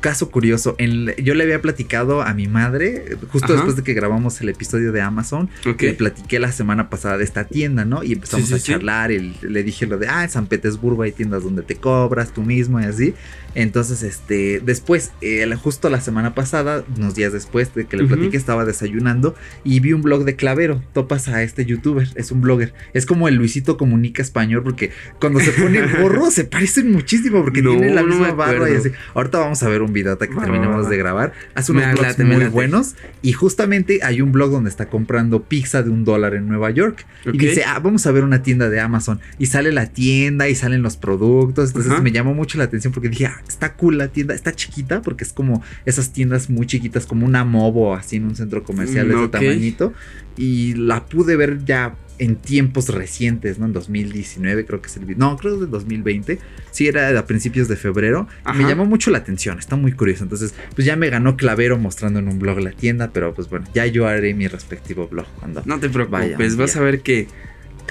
[0.01, 3.53] caso curioso, en- yo le había platicado a mi madre, justo Ajá.
[3.53, 7.43] después de que grabamos el episodio de Amazon, le platiqué la semana pasada de esta
[7.45, 8.03] tienda, ¿no?
[8.03, 11.03] Y empezamos Sí, sí, a charlar, y le dije lo de, ah, en San Petersburgo
[11.03, 13.13] hay tiendas donde te cobras tú mismo y así.
[13.55, 18.37] Entonces, este, después, eh, justo la semana pasada, unos días después de que le platiqué,
[18.37, 20.81] estaba desayunando y vi un blog de Clavero.
[20.93, 22.73] Topas a este youtuber, es un blogger.
[22.93, 27.43] Es como el Luisito Comunica español, porque cuando se pone el gorro se parecen muchísimo,
[27.43, 28.91] porque No, tiene la no misma barba y así.
[29.13, 30.45] Ahorita vamos a ver un video hasta que va.
[30.89, 31.33] de grabar.
[31.55, 35.83] Hace unos blogs late, muy buenos y justamente hay un blog donde está comprando pizza
[35.83, 37.05] de un dólar en Nueva York.
[37.25, 39.19] Y dice, ah, vamos a ver una tienda de Amazon.
[39.37, 41.69] Y sale la tienda y salen los productos.
[41.69, 44.33] Entonces me llamó mucho la atención porque dije, ah, está cool la tienda.
[44.35, 48.35] Está chiquita porque es como esas tiendas muy chiquitas, como una Mobo así en un
[48.35, 49.31] centro comercial de Mm, ese ok.
[49.31, 49.93] tamañito.
[50.37, 53.65] Y la pude ver ya en tiempos recientes, ¿no?
[53.65, 55.19] En 2019 creo que es el video.
[55.19, 56.37] No, creo que es del 2020.
[56.71, 58.27] Sí, era a principios de febrero.
[58.53, 60.23] Y Me llamó mucho la atención, está muy curioso.
[60.23, 63.65] Entonces, pues ya me ganó Clavero mostrando en un blog la tienda, pero pues bueno,
[63.73, 65.61] ya yo haré mi respectivo blog cuando...
[65.65, 66.79] No te preocupes, Vaya, vas ya.
[66.79, 67.27] a ver que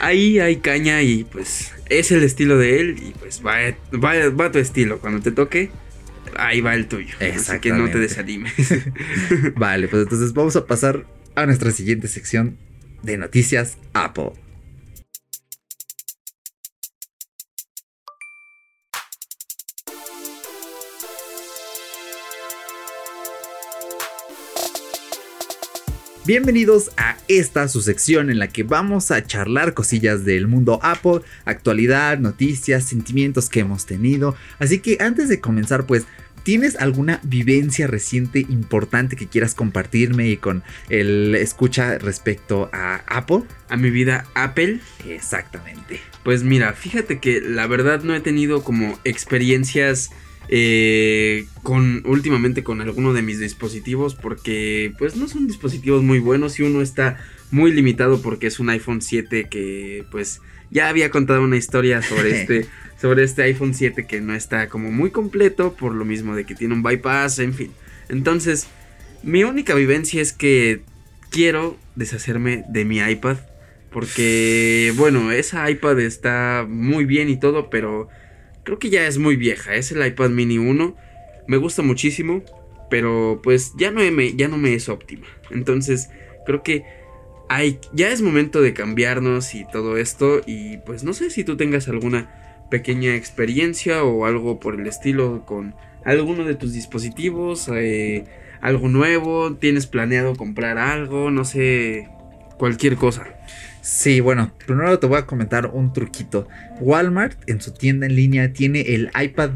[0.01, 3.57] ahí hay caña y pues es el estilo de él y pues va,
[3.93, 4.99] va, va tu estilo.
[4.99, 5.71] Cuando te toque,
[6.37, 7.15] ahí va el tuyo.
[7.21, 8.53] Así que no te desanimes.
[9.57, 12.57] Vale, pues entonces vamos a pasar a nuestra siguiente sección
[13.03, 14.33] de noticias Apple.
[26.29, 31.23] Bienvenidos a esta su sección en la que vamos a charlar cosillas del mundo Apple,
[31.47, 34.37] actualidad, noticias, sentimientos que hemos tenido.
[34.59, 36.05] Así que antes de comenzar, pues,
[36.43, 43.45] ¿tienes alguna vivencia reciente importante que quieras compartirme y con el escucha respecto a Apple?
[43.71, 45.99] a mi vida Apple, Exactamente.
[46.25, 50.11] pues mira, fíjate que la verdad no he tenido como experiencias
[50.49, 56.59] eh, con últimamente con alguno de mis dispositivos porque pues no son dispositivos muy buenos
[56.59, 57.19] y uno está
[57.51, 62.31] muy limitado porque es un iPhone 7 que pues ya había contado una historia sobre
[62.41, 62.67] este
[63.01, 66.55] sobre este iPhone 7 que no está como muy completo por lo mismo de que
[66.55, 67.71] tiene un bypass, en fin.
[68.09, 68.67] Entonces,
[69.23, 70.83] mi única vivencia es que
[71.31, 73.37] quiero deshacerme de mi iPad
[73.91, 78.09] porque bueno, esa iPad está muy bien y todo, pero
[78.69, 79.75] creo que ya es muy vieja.
[79.77, 80.95] Es el iPad mini 1.
[81.47, 82.43] Me gusta muchísimo,
[82.91, 85.27] pero pues ya no me, ya no me es óptima.
[85.51, 86.11] Entonces,
[86.45, 86.85] creo que
[87.49, 90.43] hay, ya es momento de cambiarnos y todo esto.
[90.47, 95.47] Y pues no sé si tú tengas alguna pequeña experiencia o algo por el estilo
[95.47, 97.71] con alguno de tus dispositivos.
[97.73, 98.27] eh,
[98.61, 102.11] algo nuevo, tienes planeado comprar algo, no sé,
[102.59, 103.29] cualquier cosa.
[103.91, 106.47] Sí, bueno, primero te voy a comentar un truquito.
[106.81, 109.51] Walmart en su tienda en línea tiene el iPad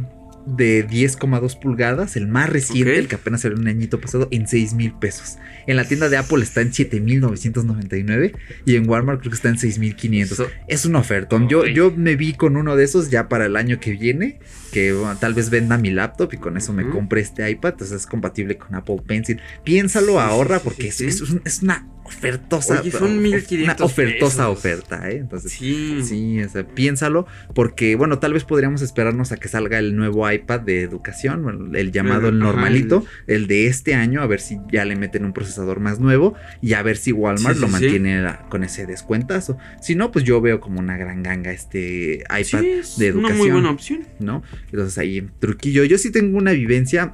[0.46, 4.74] de 10,2 pulgadas, el más reciente, el que apenas salió un añito pasado, en 6
[4.74, 5.36] mil pesos.
[5.66, 8.32] En la tienda de Apple está en 7,999
[8.64, 10.36] y en Walmart creo que está en 6,500.
[10.36, 11.48] So- Es un ofertón.
[11.48, 14.40] Yo, yo me vi con uno de esos ya para el año que viene,
[14.72, 17.72] que bueno, tal vez venda mi laptop y con eso me compre este iPad.
[17.72, 19.40] Entonces es compatible con Apple Pencil.
[19.64, 21.20] Piénsalo, Sí, ahorra sí, porque sí, es,
[21.62, 22.80] una ofertosa.
[22.80, 24.58] Oye, son of- 1500 Una ofertosa pesos.
[24.58, 25.16] oferta, ¿eh?
[25.18, 26.00] Entonces, Sí.
[26.02, 30.30] Sí, o sea, piénsalo, porque bueno, tal vez podríamos esperarnos a que salga el nuevo
[30.30, 34.58] iPad de educación, el llamado el Ajá, normalito, el de este año, a ver si
[34.70, 38.46] ya le meten un procesador más nuevo y a ver si Walmart lo mantiene la-
[38.48, 39.56] con ese descuentazo.
[39.80, 43.24] Si no, pues yo veo como una gran ganga este iPad de educación.
[43.24, 44.00] Una muy buena opción.
[44.18, 44.42] ¿no?
[44.72, 45.85] Entonces ahí, truquillo.
[45.85, 47.12] Yo sí tengo una vivencia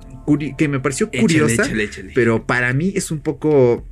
[0.57, 2.12] que me pareció curiosa, Échale, échale.
[2.14, 3.85] pero para mí es un poco,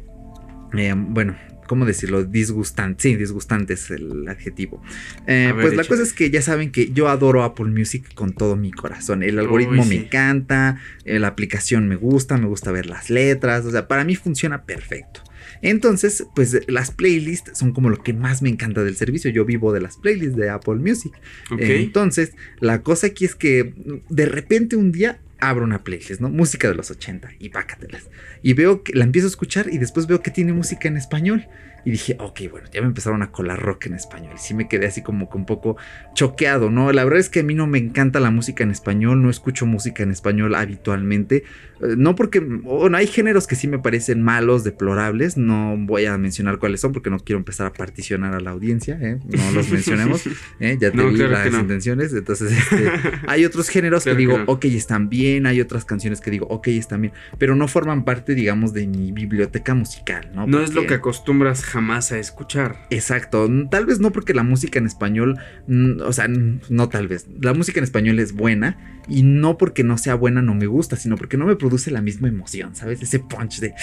[0.76, 2.24] eh, bueno, ¿cómo decirlo?
[2.24, 3.02] Disgustante.
[3.02, 4.80] Sí, disgustante es el adjetivo.
[5.26, 8.32] Eh, ver, pues la cosa es que ya saben que yo adoro Apple Music con
[8.32, 9.22] todo mi corazón.
[9.22, 10.04] El algoritmo Uy, me sí.
[10.04, 14.14] encanta, eh, la aplicación me gusta, me gusta ver las letras, o sea, para mí
[14.14, 15.22] funciona perfecto.
[15.62, 19.30] Entonces, pues las playlists son como lo que más me encanta del servicio.
[19.30, 21.12] Yo vivo de las playlists de Apple Music.
[21.58, 23.74] Entonces, la cosa aquí es que
[24.08, 26.30] de repente un día abro una playlist, ¿no?
[26.30, 28.08] Música de los 80 y pácatelas.
[28.42, 31.46] Y veo que la empiezo a escuchar y después veo que tiene música en español.
[31.86, 34.32] Y dije, ok, bueno, ya me empezaron a colar rock en español.
[34.34, 35.76] Y sí me quedé así como que un poco
[36.14, 36.92] choqueado, ¿no?
[36.92, 39.66] La verdad es que a mí no me encanta la música en español, no escucho
[39.66, 41.44] música en español habitualmente.
[41.80, 45.36] Eh, no porque, bueno, hay géneros que sí me parecen malos, deplorables.
[45.36, 48.98] No voy a mencionar cuáles son porque no quiero empezar a particionar a la audiencia,
[49.00, 49.18] ¿eh?
[49.24, 50.26] No los mencionemos.
[50.58, 50.76] ¿eh?
[50.80, 51.60] Ya te No, vi claro las no.
[51.60, 52.12] intenciones.
[52.12, 52.90] Entonces, este,
[53.28, 54.52] hay otros géneros Claro que que digo, no.
[54.52, 55.46] ok, están bien.
[55.46, 57.12] Hay otras canciones que digo, ok, están bien.
[57.38, 60.46] Pero no forman parte, digamos, de mi biblioteca musical, ¿no?
[60.48, 62.86] No es lo que acostumbras jamás a escuchar.
[62.88, 67.26] Exacto, tal vez no porque la música en español, mm, o sea, no tal vez,
[67.38, 70.96] la música en español es buena y no porque no sea buena no me gusta,
[70.96, 73.02] sino porque no me produce la misma emoción, ¿sabes?
[73.02, 73.74] Ese punch de,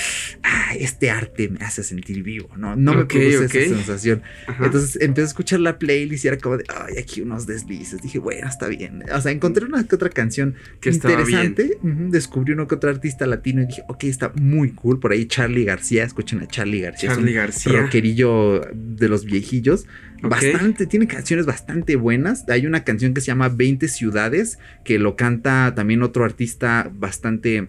[0.41, 2.75] ah, este arte me hace sentir vivo, ¿no?
[2.75, 4.23] No me produce esa sensación.
[4.59, 8.01] Entonces empecé a escuchar la playlist y era como de, ay, aquí unos deslices.
[8.01, 9.03] Dije, bueno, está bien.
[9.13, 11.77] O sea, encontré una que otra canción que interesante.
[11.83, 14.99] Descubrí uno que otro artista latino y dije, ok, está muy cool.
[14.99, 17.09] Por ahí Charlie García, escuchen a Charlie García.
[17.09, 17.82] Charlie García.
[17.83, 19.85] Rockerillo de los viejillos.
[20.21, 22.47] Bastante, tiene canciones bastante buenas.
[22.49, 27.67] Hay una canción que se llama 20 ciudades, que lo canta también otro artista bastante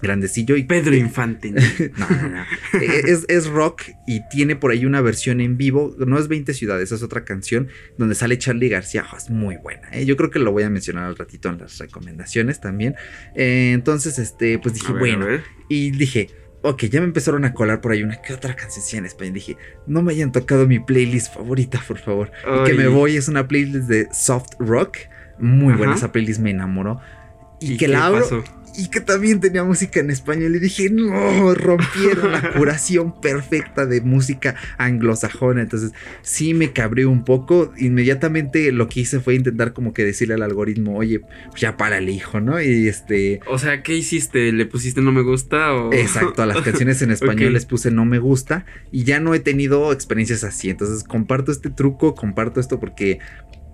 [0.00, 1.50] grandecillo y Pedro Infante.
[1.96, 2.44] no, no, no.
[2.80, 5.94] es, es, rock y tiene por ahí una versión en vivo.
[5.98, 9.04] No es 20 ciudades, es otra canción donde sale Charlie García.
[9.12, 9.88] Oh, es muy buena.
[9.92, 10.04] ¿eh?
[10.04, 12.94] Yo creo que lo voy a mencionar al ratito en las recomendaciones también.
[13.34, 15.26] Eh, entonces, este, pues dije, bueno.
[15.68, 16.30] Y dije,
[16.62, 19.34] ok, ya me empezaron a colar por ahí una que otra canción en español.
[19.34, 22.30] Dije, no me hayan tocado mi playlist favorita, por favor.
[22.44, 24.98] Y que me voy, es una playlist de soft rock.
[25.38, 27.00] Muy buena, esa playlist me enamoró.
[27.60, 28.44] Y, que la abro
[28.76, 30.54] y que también tenía música en español.
[30.56, 35.62] Y dije, no, rompieron la curación perfecta de música anglosajona.
[35.62, 37.72] Entonces, sí me cabré un poco.
[37.78, 41.98] Inmediatamente lo que hice fue intentar como que decirle al algoritmo, oye, pues ya para
[41.98, 42.60] el hijo, ¿no?
[42.60, 43.40] Y este.
[43.46, 44.52] O sea, ¿qué hiciste?
[44.52, 45.74] ¿Le pusiste no me gusta?
[45.74, 45.92] O...
[45.92, 48.66] Exacto, a las canciones en español les puse no me gusta.
[48.92, 50.70] Y ya no he tenido experiencias así.
[50.70, 53.18] Entonces, comparto este truco, comparto esto porque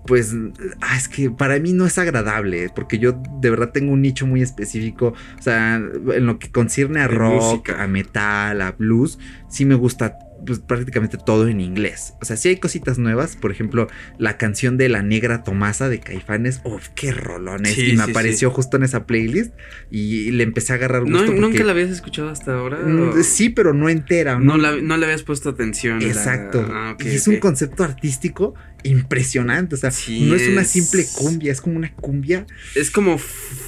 [0.07, 0.35] pues
[0.81, 4.27] ah, es que para mí no es agradable, porque yo de verdad tengo un nicho
[4.27, 9.65] muy específico, o sea, en lo que concierne a rock, a metal, a blues, sí
[9.65, 12.15] me gusta pues, prácticamente todo en inglés.
[12.21, 16.01] O sea, sí hay cositas nuevas, por ejemplo, la canción de La Negra Tomasa de
[16.01, 17.77] Caifanes, ¡Uf, qué rolones!
[17.79, 19.53] y me apareció justo en esa playlist
[19.91, 21.33] y le empecé a agarrar gusto.
[21.33, 22.79] ¿Nunca la habías escuchado hasta ahora?
[22.79, 24.39] Mm, sí, pero no entera.
[24.39, 26.03] No, no le habías puesto atención.
[26.03, 26.67] Exacto.
[26.71, 28.55] Ah, y es un concepto artístico
[28.85, 29.75] impresionante.
[29.75, 32.47] O sea, no es, una simple cumbia, es como una cumbia.
[32.75, 33.19] Es como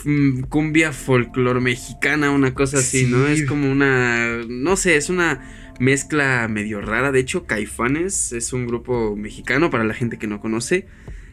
[0.04, 3.26] mm, cumbia folclor mexicana, una cosa así, ¿no?
[3.26, 4.42] Es como una.
[4.48, 7.12] No sé, es una mezcla medio rara.
[7.12, 10.86] De hecho, Caifanes es un grupo mexicano para la gente que no conoce.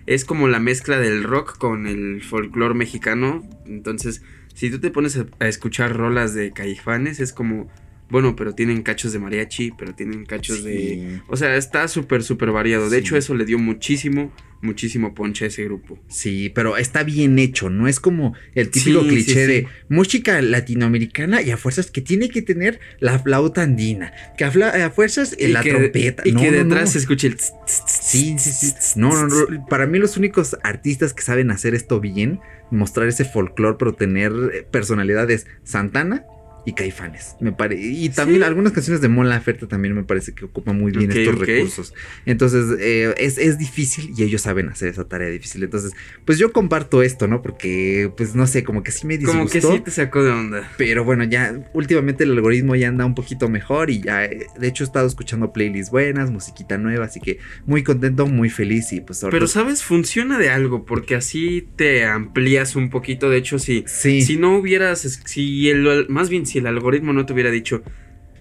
[0.06, 3.48] Es como la mezcla del rock con el folclore mexicano.
[3.66, 4.22] Entonces,
[4.54, 7.70] si tú te pones a escuchar rolas de Caifanes, es como
[8.10, 11.22] bueno, pero tienen cachos de mariachi, pero tienen cachos de...
[11.28, 12.90] O sea, está súper, súper variado.
[12.90, 16.00] De hecho, eso le dio muchísimo, muchísimo ponche a ese grupo.
[16.10, 21.50] Sí, pero está bien hecho, no es como el típico cliché de música latinoamericana y
[21.52, 26.22] a fuerzas que tiene que tener la flauta andina, que a, fuerzas la trompeta.
[26.26, 27.38] Y que detrás se escuche el...
[27.40, 28.74] Sí, sí, sí.
[28.96, 29.66] No, no, no.
[29.68, 34.68] Para mí los únicos artistas que saben hacer esto bien, mostrar ese folclore, pero tener
[34.70, 36.26] personalidades Santana
[36.66, 37.36] y Caifanes.
[37.40, 40.92] Me pare y también algunas canciones de Mon Laferte también me parece que ocupan muy
[40.92, 41.94] bien estos recursos.
[42.26, 45.64] Entonces, eh, es, difícil y ellos saben hacer esa tarea difícil.
[45.64, 45.92] Entonces,
[46.26, 47.42] pues yo comparto esto, ¿no?
[47.42, 49.40] Porque, pues no sé, como que sí me disgustó.
[49.40, 50.72] Como que sí te sacó de onda.
[50.78, 54.68] Pero bueno, ya últimamente el algoritmo ya anda un poquito mejor y ya, eh, de
[54.68, 59.02] hecho, he estado escuchando playlists buenas, musiquita nueva, así que muy contento, muy feliz y
[59.02, 59.84] pues Pero, ¿sabes?
[59.84, 63.30] Funciona de algo porque así te amplías un poquito.
[63.30, 67.34] De hecho, si, si no hubieras, si el, más bien si el algoritmo no te
[67.34, 67.84] hubiera dicho,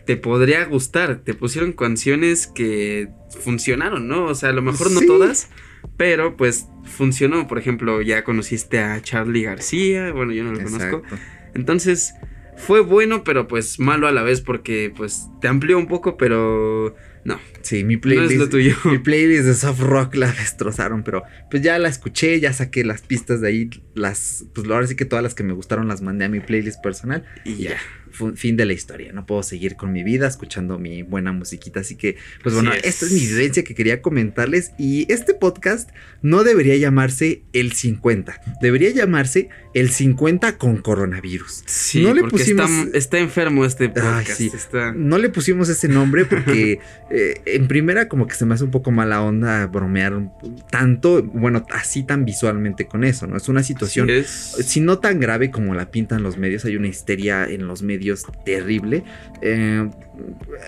[0.04, 3.08] te podría gustar, te pusieron canciones que
[3.40, 4.26] funcionaron, ¿no?
[4.26, 5.48] O sea, a lo mejor no todas,
[5.96, 7.46] pero pues funcionó.
[7.46, 11.02] Por ejemplo, ya conociste a Charlie García, bueno, yo no lo conozco.
[11.54, 12.14] Entonces,
[12.56, 16.94] fue bueno, pero pues malo a la vez porque pues te amplió un poco, pero
[17.24, 17.38] no.
[17.62, 18.52] Sí, mi playlist.
[18.84, 23.02] Mi playlist de soft rock la destrozaron, pero pues ya la escuché, ya saqué las
[23.02, 26.24] pistas de ahí, las, pues ahora sí que todas las que me gustaron las mandé
[26.24, 27.76] a mi playlist personal y ya
[28.34, 29.12] fin de la historia.
[29.12, 31.80] No puedo seguir con mi vida escuchando mi buena musiquita.
[31.80, 34.72] Así que, pues bueno, esta es mi vivencia que quería comentarles.
[34.78, 35.90] Y este podcast
[36.22, 38.40] no debería llamarse el 50.
[38.60, 41.64] Debería llamarse el 50 con coronavirus.
[41.66, 42.70] Sí, no le pusimos.
[42.92, 44.40] Está, enfermo este podcast.
[44.94, 48.70] No le pusimos ese nombre porque, eh, en primera, como que se me hace un
[48.70, 50.30] poco mala onda bromear
[50.70, 53.36] tanto, bueno, así tan visualmente con eso, ¿no?
[53.36, 57.46] Es una situación, si no tan grave como la pintan los medios, hay una histeria
[57.46, 58.01] en los medios
[58.44, 59.04] terrible.
[59.40, 59.88] Eh,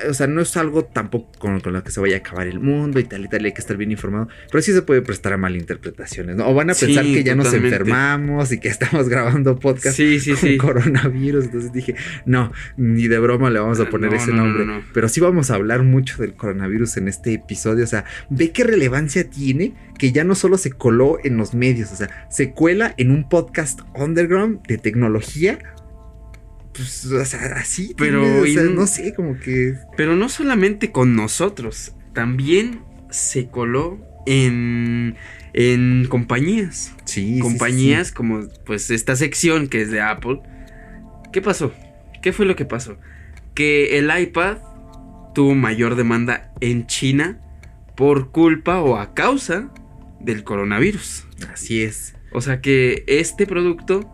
[0.08, 2.98] o sea, no es algo tampoco con, lo que se vaya a acabar el mundo
[2.98, 5.36] y tal y tal, hay que estar bien informado, pero sí se puede prestar a
[5.36, 6.48] malinterpretaciones, ¿no?
[6.48, 11.44] O van a pensar que ya nos enfermamos y que estamos grabando podcast con coronavirus,
[11.44, 11.94] entonces dije,
[12.24, 15.54] no, ni de broma le vamos a ah, poner ese nombre, pero sí vamos a
[15.54, 20.24] hablar mucho del coronavirus en este episodio, o sea, ve qué relevancia tiene que ya
[20.24, 24.66] no solo se coló en los medios, o sea, se cuela en un podcast underground
[24.66, 25.58] de tecnología
[26.74, 27.94] pues, o sea, así.
[27.96, 29.74] Pero, tiene, o sea, no sé, como que.
[29.96, 35.16] Pero no solamente con nosotros, también se coló en,
[35.52, 36.94] en compañías.
[37.04, 38.14] Sí, sí, compañías sí.
[38.14, 40.40] como pues esta sección que es de Apple.
[41.32, 41.72] ¿Qué pasó?
[42.22, 42.98] ¿Qué fue lo que pasó?
[43.54, 44.58] Que el iPad
[45.34, 47.40] tuvo mayor demanda en China
[47.96, 49.70] por culpa o a causa
[50.20, 51.26] del coronavirus.
[51.52, 52.14] Así es.
[52.32, 54.10] O sea que este producto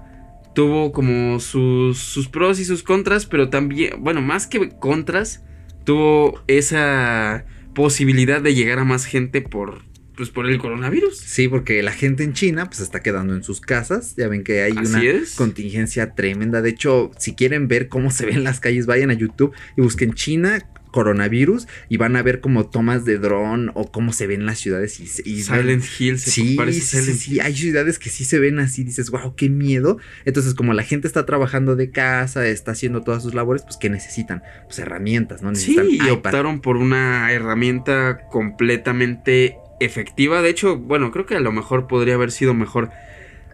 [0.61, 5.43] tuvo como sus, sus pros y sus contras, pero también, bueno, más que contras,
[5.85, 9.81] tuvo esa posibilidad de llegar a más gente por,
[10.19, 11.17] pues, por el coronavirus.
[11.17, 14.17] Sí, porque la gente en China pues se está quedando en sus casas.
[14.19, 15.35] Ya ven que hay Así una es.
[15.35, 16.61] contingencia tremenda.
[16.61, 20.13] De hecho, si quieren ver cómo se ven las calles, vayan a YouTube y busquen
[20.13, 20.59] China
[20.91, 25.01] coronavirus y van a ver como tomas de dron o cómo se ven las ciudades
[25.01, 28.39] y, Silent Hill se Sí, parece sí, sí, Silent sí, hay ciudades que sí se
[28.39, 29.99] ven así, dices, wow, qué miedo.
[30.25, 33.91] Entonces, como la gente está trabajando de casa, está haciendo todas sus labores, pues, ¿qué
[33.91, 34.43] necesitan?
[34.67, 35.55] Pues herramientas, ¿no?
[35.55, 36.13] Sí, Necesitan y iPad.
[36.13, 40.43] optaron por una herramienta completamente efectiva.
[40.43, 42.91] De hecho, bueno, creo que a lo mejor podría haber sido mejor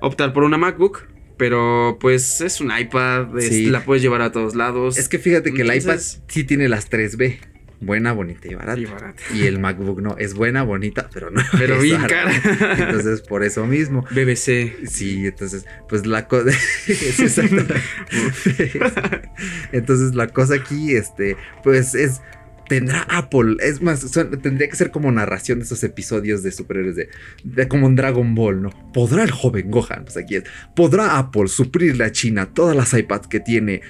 [0.00, 1.06] optar por una MacBook.
[1.36, 3.66] Pero pues es un iPad, es- Sí.
[3.66, 4.98] la puedes llevar a todos lados.
[4.98, 7.38] Es que fíjate que el iPad sí tiene las 3B.
[7.78, 8.80] Buena, bonita y barata.
[8.80, 9.22] Y barata.
[9.34, 11.42] Y el MacBook no, es buena, bonita, pero no.
[11.58, 12.32] Pero bien cara.
[12.78, 14.02] Entonces, por eso mismo.
[14.12, 14.78] BBC.
[14.88, 16.52] Sí, entonces, pues la cosa.
[19.72, 22.20] entonces, la cosa aquí, este, pues es.
[22.68, 24.10] Tendrá Apple, es más,
[24.42, 27.08] tendría que ser como narración de esos episodios de superhéroes de,
[27.44, 28.70] de como en Dragon Ball, ¿no?
[28.92, 30.04] ¿Podrá el joven Gohan?
[30.04, 30.44] Pues aquí es.
[30.74, 33.82] ¿Podrá Apple suplirle a China todas las iPads que tiene?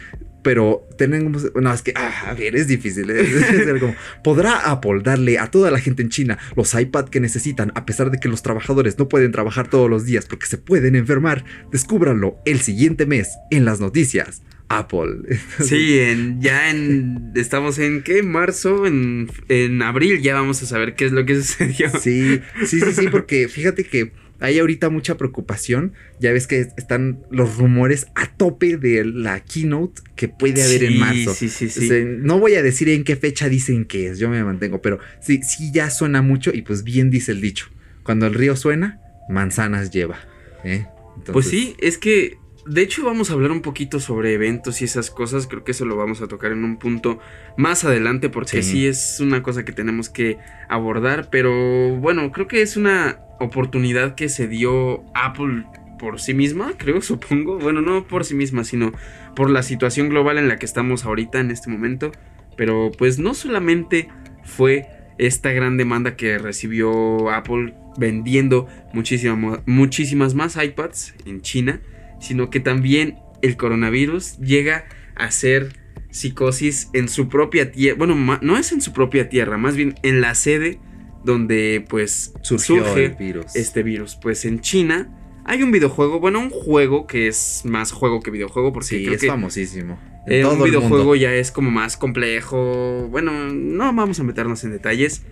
[0.43, 1.51] Pero tenemos.
[1.55, 1.93] No, es que.
[1.97, 3.11] ah, a ver, es difícil.
[3.11, 7.73] Es como, ¿Podrá Apple darle a toda la gente en China los iPad que necesitan
[7.75, 10.95] a pesar de que los trabajadores no pueden trabajar todos los días porque se pueden
[10.95, 11.45] enfermar?
[11.73, 14.43] Descúbranlo el siguiente mes en las noticias.
[14.69, 15.37] Apple.
[15.65, 17.33] Sí, en, ya en.
[17.35, 18.23] Estamos en qué?
[18.23, 21.91] Marzo, en, en abril ya vamos a saber qué es lo que sucedió.
[22.01, 25.93] Sí, sí, sí, sí, porque fíjate que hay ahorita mucha preocupación.
[26.21, 30.99] Ya ves que están los rumores a tope de la keynote que puede haber en
[30.99, 31.35] marzo.
[31.35, 31.85] Sí, sí, sí.
[31.85, 34.83] O sea, no voy a decir en qué fecha dicen que es, yo me mantengo,
[34.83, 37.69] pero sí, sí ya suena mucho y pues bien dice el dicho.
[38.03, 40.19] Cuando el río suena, manzanas lleva.
[40.65, 40.87] ¿eh?
[41.17, 42.37] Entonces, Pues sí, es que
[42.67, 45.85] de hecho vamos a hablar un poquito sobre eventos y esas cosas, creo que eso
[45.85, 47.19] lo vamos a tocar en un punto
[47.57, 48.71] más adelante porque Sí.
[48.73, 50.39] sí, es una cosa que tenemos que
[50.69, 55.65] abordar, pero bueno, creo que es una oportunidad que se dio Apple
[55.99, 58.93] por sí misma, creo, supongo, bueno, no por sí misma, sino
[59.35, 62.13] por la situación global en la que estamos ahorita en este momento,
[62.57, 64.09] pero pues no solamente
[64.45, 64.87] fue
[65.19, 71.81] esta gran demanda que recibió Apple vendiendo muchísima- muchísimas más iPads en China,
[72.21, 75.77] sino que también el coronavirus llega a ser
[76.11, 77.99] psicosis en su propia tierra.
[77.99, 80.81] Bueno, no es en su propia tierra, más bien en la sede
[81.25, 83.55] donde pues surgió surge virus.
[83.55, 84.17] este virus.
[84.17, 85.11] Pues en China
[85.45, 89.15] hay un videojuego, bueno, un juego que es más juego que videojuego, porque sí, creo
[89.15, 89.99] es que famosísimo.
[90.27, 93.09] Eh, un el videojuego ya es como más complejo.
[93.11, 95.23] Bueno, no vamos a meternos en detalles.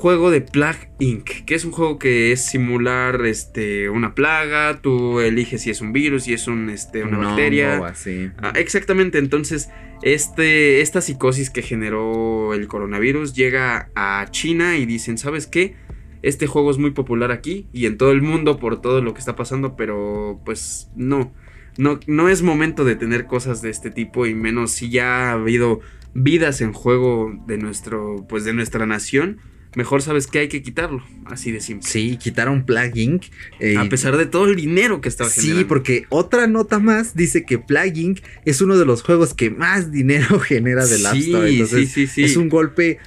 [0.00, 4.80] Juego de Plague Inc., que es un juego que es simular este, una plaga.
[4.80, 7.74] Tú eliges si es un virus, si es un, este, una Un bacteria.
[7.74, 8.30] hongo, así.
[8.38, 9.68] Ah, exactamente, entonces
[10.00, 15.76] este, esta psicosis que generó el coronavirus llega a China y dicen, ¿sabes qué?
[16.22, 19.20] Este juego es muy popular aquí y en todo el mundo por todo lo que
[19.20, 21.34] está pasando, pero pues no,
[21.76, 25.32] no, no es momento de tener cosas de este tipo y menos si ya ha
[25.32, 25.80] habido
[26.14, 29.40] vidas en juego de nuestro, pues de nuestra nación.
[29.76, 31.88] Mejor sabes que hay que quitarlo, así de simple.
[31.88, 33.24] Sí, quitaron Plague Inc.
[33.60, 35.68] eh, A pesar de todo el dinero que estaba Sí, generando.
[35.68, 38.18] porque otra nota más dice que Plague Inc.
[38.44, 41.50] es uno de los juegos que más dinero genera del App Sí, Store.
[41.52, 42.24] Entonces, sí, sí, sí.
[42.24, 42.98] es un golpe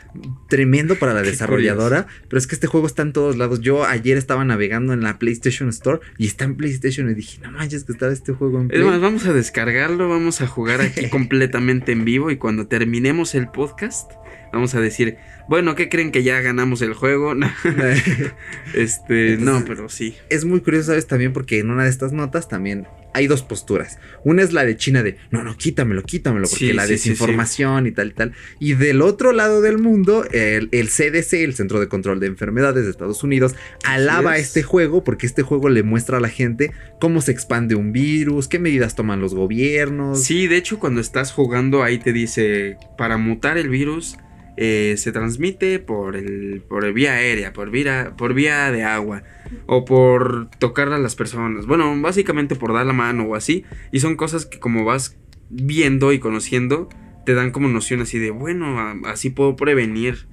[0.47, 2.07] tremendo para la Qué desarrolladora.
[2.30, 3.59] Pero es que este juego está en todos lados.
[3.61, 7.51] Yo ayer estaba navegando en la PlayStation Store y está en PlayStation y dije, no
[7.51, 8.84] manches que está este juego en Es Play.
[8.86, 13.49] más, vamos a descargarlo, vamos a jugar aquí completamente en vivo y cuando terminemos el
[13.49, 14.11] podcast
[14.51, 17.35] vamos a decir, bueno, ¿qué creen que ya ganamos el juego?
[17.35, 17.51] No,
[18.73, 20.15] este, no, pero sí.
[20.29, 21.07] es muy curioso, ¿sabes?
[21.07, 23.99] También porque en una de estas notas también hay dos posturas.
[24.23, 27.09] Una es la de China de, no, no, quítamelo, quítamelo, porque Sí, la sí, sí,
[27.09, 28.33] desinformación y tal y tal.
[28.59, 32.85] Y del otro lado del mundo, el, el CDC, el Centro de Control de Enfermedades
[32.85, 34.47] de Estados Unidos, alaba es.
[34.47, 38.47] este juego porque este juego le muestra a la gente cómo se expande un virus,
[38.47, 40.23] qué medidas toman los gobiernos.
[40.23, 44.17] Sí, de hecho, cuando estás jugando ahí te dice, para mutar el virus
[44.56, 49.24] eh, se transmite por el por vía aérea, por vía, por vía de agua
[49.66, 51.66] o por tocar a las personas.
[51.66, 53.66] Bueno, básicamente por dar la mano o así.
[53.91, 55.18] Y son cosas que como vas
[55.49, 56.89] viendo y conociendo,
[57.26, 60.28] te dan como noción así de, bueno, así puedo prevenir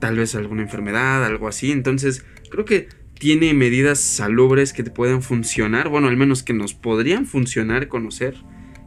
[0.00, 1.70] tal vez alguna enfermedad, algo así.
[1.72, 2.88] Entonces, creo que
[3.18, 8.36] tiene medidas salubres que te pueden funcionar, bueno, al menos que nos podrían funcionar conocer.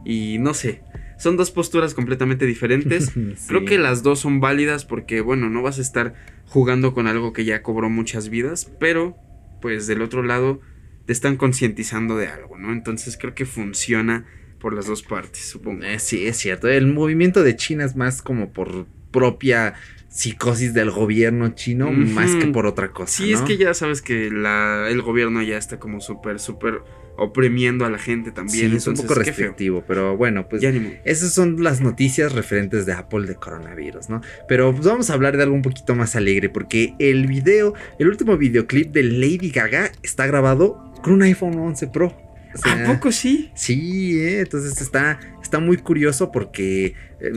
[0.06, 0.82] Y no sé,
[1.24, 3.14] son dos posturas completamente diferentes.
[3.48, 6.16] Creo que las dos son válidas porque, bueno, no vas a estar
[6.48, 9.16] jugando con algo que ya cobró muchas vidas, pero
[9.62, 10.60] pues del otro lado
[11.06, 12.74] te están concientizando de algo, ¿no?
[12.74, 14.26] Entonces creo que funciona
[14.60, 15.84] por las dos partes, supongo.
[15.84, 16.68] Eh, sí, es cierto.
[16.68, 19.76] El movimiento de China es más como por propia
[20.09, 23.24] psicosis del gobierno chino, más que por otra cosa.
[23.24, 26.82] Sí, es que ya sabes que la, el gobierno ya está como súper, súper
[27.16, 28.74] oprimiendo a la gente Sí, también.
[28.76, 30.64] es un poco restrictivo, pero bueno, pues.
[31.05, 34.22] Esas son las noticias referentes de Apple de coronavirus, ¿no?
[34.47, 38.07] Pero pues, vamos a hablar de algo un poquito más alegre, porque el video, el
[38.07, 42.23] último videoclip de Lady Gaga está grabado con un iPhone 11 Pro.
[42.54, 43.51] O sea, ¿A poco sí?
[43.56, 44.41] Sí, ¿eh?
[44.41, 47.32] entonces está, está muy curioso porque, eh,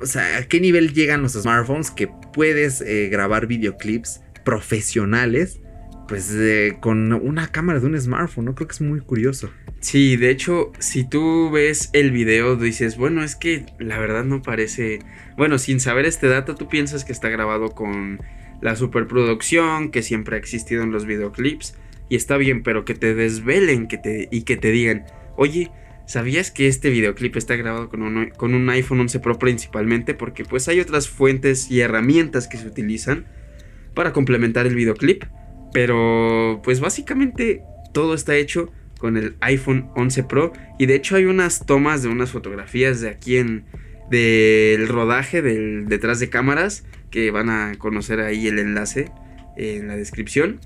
[0.00, 5.60] o sea, ¿a qué nivel llegan los smartphones que puedes eh, grabar videoclips profesionales?
[6.08, 8.54] Pues eh, con una cámara de un smartphone, ¿no?
[8.54, 9.50] Creo que es muy curioso.
[9.80, 14.42] Sí, de hecho, si tú ves el video, dices, bueno, es que la verdad no
[14.42, 15.00] parece.
[15.36, 18.20] Bueno, sin saber este dato, tú piensas que está grabado con
[18.60, 21.74] la superproducción que siempre ha existido en los videoclips.
[22.12, 25.70] Y está bien, pero que te desvelen que te, y que te digan, oye,
[26.04, 30.12] ¿sabías que este videoclip está grabado con un, con un iPhone 11 Pro principalmente?
[30.12, 33.24] Porque pues hay otras fuentes y herramientas que se utilizan
[33.94, 35.24] para complementar el videoclip.
[35.72, 37.62] Pero pues básicamente
[37.94, 40.52] todo está hecho con el iPhone 11 Pro.
[40.78, 43.64] Y de hecho hay unas tomas de unas fotografías de aquí en...
[44.10, 46.84] Del rodaje detrás de cámaras.
[47.10, 49.10] Que van a conocer ahí el enlace
[49.56, 50.60] en la descripción.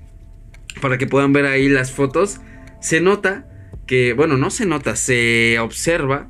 [0.81, 2.39] Para que puedan ver ahí las fotos.
[2.81, 3.47] Se nota
[3.87, 6.29] que, bueno, no se nota, se observa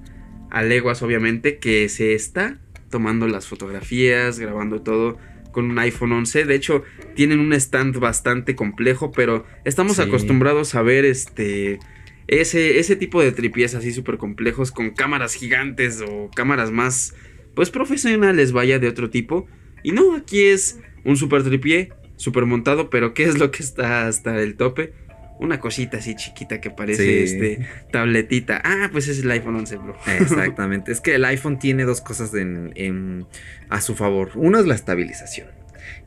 [0.50, 2.58] a leguas obviamente que se está
[2.90, 5.18] tomando las fotografías, grabando todo
[5.52, 6.46] con un iPhone 11.
[6.46, 6.84] De hecho,
[7.16, 10.04] tienen un stand bastante complejo, pero estamos Sí.
[10.04, 11.80] acostumbrados a ver este
[12.28, 17.16] ese, ese tipo de tripies así súper complejos con cámaras gigantes o cámaras más
[17.56, 19.48] pues profesionales, vaya, de otro tipo.
[19.82, 24.08] Y no, aquí es un super tripié, super montado, pero ¿qué es lo que está
[24.08, 24.94] hasta el tope?
[25.40, 27.34] Una cosita así chiquita que parece Sí.
[27.36, 28.60] este tabletita.
[28.66, 29.96] Ah, pues es el iPhone 11 Pro.
[30.20, 30.92] Exactamente.
[30.92, 33.26] es que el iPhone tiene dos cosas en- en-
[33.70, 34.32] a su favor.
[34.36, 35.48] Uno es la estabilización.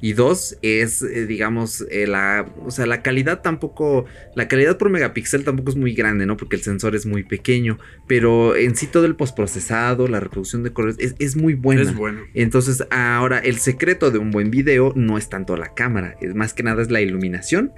[0.01, 4.91] Y dos es, eh, digamos, eh, la, o sea, la calidad tampoco, la calidad por
[4.91, 6.37] megapíxel tampoco es muy grande, ¿no?
[6.37, 10.73] Porque el sensor es muy pequeño, pero en sí todo el postprocesado, la reproducción de
[10.73, 11.83] colores es, es muy buena.
[11.83, 12.21] Es bueno.
[12.35, 16.55] Entonces, ahora el secreto de un buen video no es tanto la cámara, es más
[16.55, 17.73] que nada es la iluminación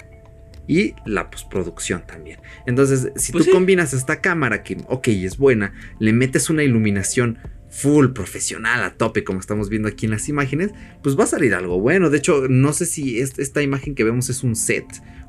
[0.68, 2.38] y la postproducción también.
[2.66, 3.50] Entonces, si Pues tú sí.
[3.50, 7.38] combinas esta cámara que, ok, es buena, le metes una iluminación
[7.72, 11.54] full profesional a tope, como estamos viendo aquí en las imágenes, pues va a salir
[11.54, 12.10] algo bueno.
[12.10, 14.84] De hecho, no sé si es- esta imagen que vemos es un set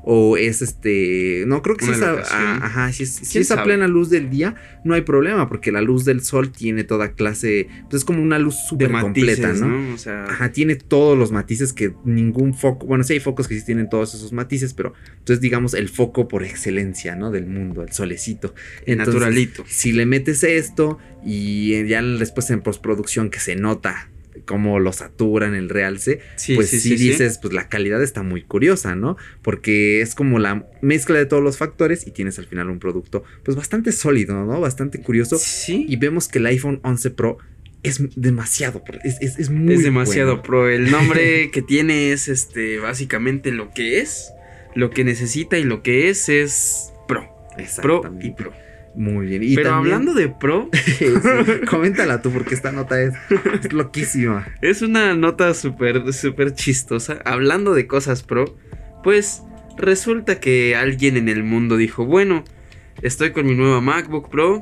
[0.06, 1.44] o es este.
[1.46, 5.00] No, creo que Una es a, ajá, si si plena luz del día, no hay
[5.00, 7.68] problema, porque la luz del sol tiene toda clase.
[7.88, 9.68] Pues es como una luz súper completa, ¿no?
[9.68, 9.94] ¿no?
[9.94, 12.86] O sea, Ajá, tiene todos los matices que ningún foco.
[12.86, 16.28] Bueno, sí hay focos que sí tienen todos esos matices, pero entonces digamos el foco
[16.28, 17.30] por excelencia, ¿no?
[17.30, 18.54] Del mundo, el solecito.
[18.86, 19.64] Entonces, naturalito.
[19.66, 24.10] Si le metes esto y ya después en postproducción que se nota
[24.44, 27.08] cómo lo saturan el realce, Sí, pues sí, sí, sí, sí.
[27.10, 29.16] dices, pues la calidad está muy curiosa, ¿no?
[29.42, 33.24] Porque es como la mezcla de todos los factores y tienes al final un producto
[33.42, 34.60] pues bastante sólido, ¿no?
[34.60, 35.38] Bastante curioso.
[35.38, 35.86] Sí.
[35.88, 37.38] Y vemos que el iPhone 11 Pro
[37.82, 40.42] es demasiado, es, es, es muy es demasiado bueno.
[40.42, 40.68] pro.
[40.70, 44.32] El nombre que tiene es este básicamente lo que es,
[44.74, 47.30] lo que necesita y lo que es es pro.
[47.82, 48.52] Pro y pro.
[48.96, 49.42] Muy bien.
[49.42, 50.68] Y Pero también- hablando de pro,
[50.98, 51.06] Sí,
[51.68, 53.14] coméntala tú porque esta nota es,
[53.62, 54.46] es loquísima.
[54.62, 57.18] es una nota súper, súper chistosa.
[57.24, 58.56] Hablando de cosas pro,
[59.02, 59.42] pues
[59.76, 62.44] resulta que alguien en el mundo dijo, bueno,
[63.02, 64.60] estoy con mi nueva MacBook Pro.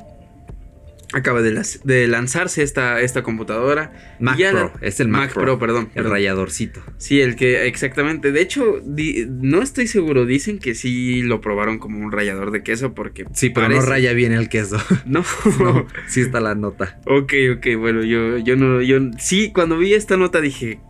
[1.14, 3.92] Acaba de, las- de lanzarse esta, esta computadora.
[4.18, 5.90] Mac Pro, la- es el Mac, Pro, perdón.
[5.94, 6.82] el rayadorcito.
[6.96, 8.32] Sí, el que exactamente.
[8.32, 10.24] De hecho, di- no estoy seguro.
[10.24, 13.90] Dicen que sí lo probaron como un rallador de queso porque Sí, pero no parece-
[13.90, 14.78] raya bien el queso.
[15.04, 15.22] No.
[15.60, 16.98] no, sí está la nota.
[17.06, 17.66] ok, ok.
[17.78, 19.50] Bueno, yo, yo no, yo sí.
[19.52, 20.80] Cuando vi esta nota dije,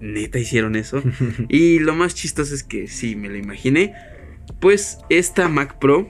[0.00, 1.02] neta hicieron eso.
[1.48, 3.94] y lo más chistoso es que sí, me lo imaginé.
[4.60, 6.08] Pues esta Mac Pro,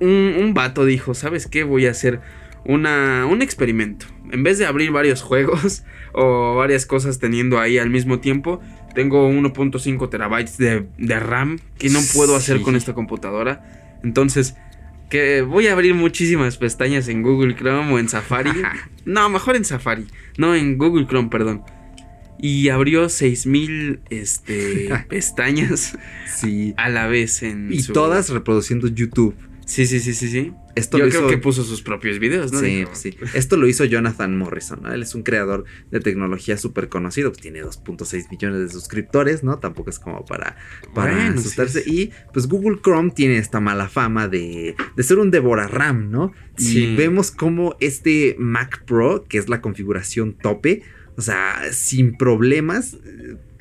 [0.00, 1.62] un, un vato dijo, ¿sabes qué?
[1.64, 2.20] Voy a hacer
[2.64, 4.06] una, un experimento.
[4.30, 8.60] En vez de abrir varios juegos o varias cosas teniendo ahí al mismo tiempo,
[8.94, 12.62] tengo 1.5 terabytes de, de RAM que no puedo hacer Sí.
[12.64, 13.98] con esta computadora.
[14.02, 14.54] Entonces,
[15.10, 18.50] que voy a abrir muchísimas pestañas en Google Chrome o en Safari.
[19.06, 20.06] no, mejor en Safari.
[20.36, 21.62] No, en Google Chrome, perdón.
[22.40, 26.74] Y abrió 6000 este, pestañas Sí.
[26.76, 29.34] a la vez en Y su- todas reproduciendo YouTube.
[29.68, 30.52] Sí, sí, sí, sí, sí.
[30.76, 32.60] Esto Yo lo creo hizo- que puso sus propios videos, ¿no?
[32.60, 33.14] Sí, pues sí.
[33.34, 34.92] Esto lo hizo Jonathan Morrison, ¿no?
[34.94, 39.58] Él es un creador de tecnología súper conocido, pues tiene 2.6 millones de suscriptores, ¿no?
[39.58, 40.56] Tampoco es como para,
[40.94, 41.82] para Bueno, asustarse.
[41.82, 41.90] sí.
[42.04, 46.32] Y pues Google Chrome tiene esta mala fama de, de ser un devorar-RAM, ¿no?
[46.56, 46.94] Y Sí.
[46.96, 50.82] vemos como este Mac Pro, que es la configuración tope,
[51.16, 52.96] o sea, sin problemas...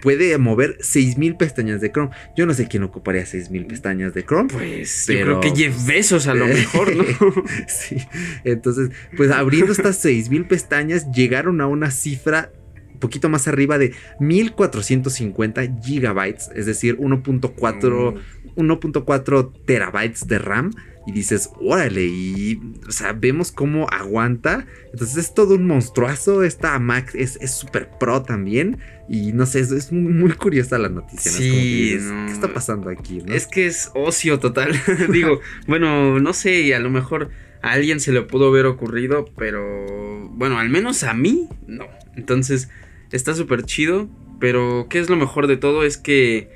[0.02, 2.12] Puede mover 6000 pestañas de Chrome.
[2.36, 4.50] Yo no sé quién ocuparía 6000 pestañas de Chrome.
[4.54, 7.04] Pues Pero- yo creo que Jeff Bezos a lo mejor, ¿no?
[7.68, 7.98] sí.
[8.44, 12.52] Entonces, pues abriendo estas 6000 pestañas, llegaron a una cifra
[12.94, 18.16] un poquito más arriba de 1450 gigabytes, es decir, 1.4
[18.56, 20.72] 1.4 terabytes de RAM.
[21.08, 24.68] Y dices, órale, y o sea, vemos cómo aguanta.
[24.92, 26.44] Entonces es todo un monstruazo.
[26.44, 28.80] Esta Mac es es súper pro también.
[29.08, 31.32] Y no sé, es, es muy, curiosa la noticia.
[31.32, 31.38] ¿no?
[31.38, 32.26] Es como que Sí, no.
[32.26, 33.22] ¿Qué está pasando aquí?
[33.26, 33.34] no?
[33.34, 34.74] Es que es ocio total.
[35.10, 37.30] Digo, bueno, no sé, a lo mejor
[37.62, 41.88] a alguien se le pudo haber ocurrido, pero bueno, al menos a mí no.
[42.18, 42.70] Entonces,
[43.12, 45.84] está súper chido, pero ¿qué es lo mejor de todo?
[45.84, 46.50] Es que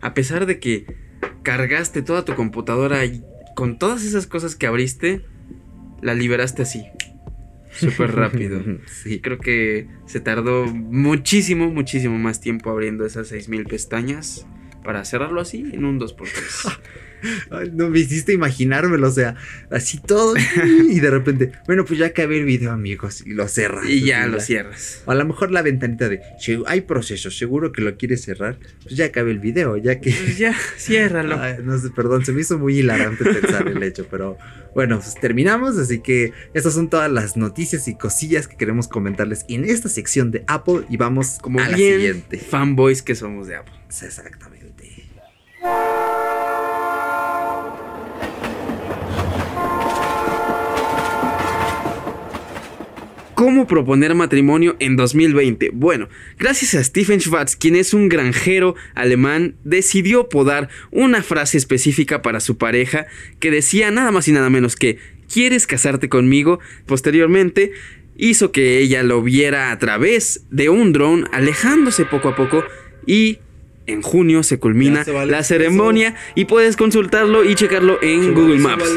[0.00, 0.86] a pesar de que
[1.42, 3.22] cargaste toda tu computadora y
[3.56, 5.24] con todas esas cosas que abriste,
[6.02, 6.84] la liberaste así.
[7.70, 8.62] Súper rápido.
[8.86, 9.20] sí.
[9.20, 14.46] Creo que se tardó muchísimo, muchísimo más tiempo abriendo esas 6000 pestañas
[14.84, 16.78] para cerrarlo así en un 2x3.
[17.50, 19.34] Ay, no me hiciste imaginármelo, o sea,
[19.70, 20.34] así todo.
[20.88, 23.84] Y de repente, bueno, pues ya acabé el video, amigos, y lo cerras.
[23.88, 25.02] y ya así, lo cierras.
[25.06, 28.58] O a lo mejor la ventanita de, "Che, hay proceso, seguro que lo quieres cerrar.
[28.82, 30.10] Pues ya acabé el video, ya que.
[30.10, 31.36] Pues ya, ciérralo.
[31.40, 34.36] Ay, no sé, perdón, se me hizo muy hilarante pensar el hecho, pero
[34.74, 39.44] bueno, pues terminamos, así que estas son todas las noticias y cosillas que queremos comentarles
[39.48, 42.38] en esta sección de Apple y vamos Como a la bien siguiente.
[42.38, 43.72] fanboys que somos de Apple.
[43.88, 44.65] Exactamente.
[53.36, 55.70] ¿Cómo proponer matrimonio en 2020?
[55.74, 56.08] Bueno,
[56.38, 62.40] gracias a Stephen Schwartz, quien es un granjero alemán, decidió podar una frase específica para
[62.40, 63.04] su pareja
[63.38, 64.96] que decía nada más y nada menos que
[65.30, 66.60] ¿quieres casarte conmigo?
[66.86, 67.72] Posteriormente
[68.16, 72.64] hizo que ella lo viera a través de un dron alejándose poco a poco
[73.04, 73.40] y
[73.86, 75.48] en junio se culmina Ya se vale la eso.
[75.48, 78.90] ceremonia y puedes consultarlo y checarlo en Google Maps.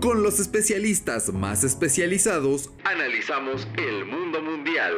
[0.00, 4.92] Con los especialistas más especializados, analizamos el mundo mundial.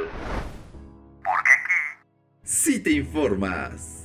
[1.22, 2.08] Porque aquí
[2.42, 3.98] sí te informas.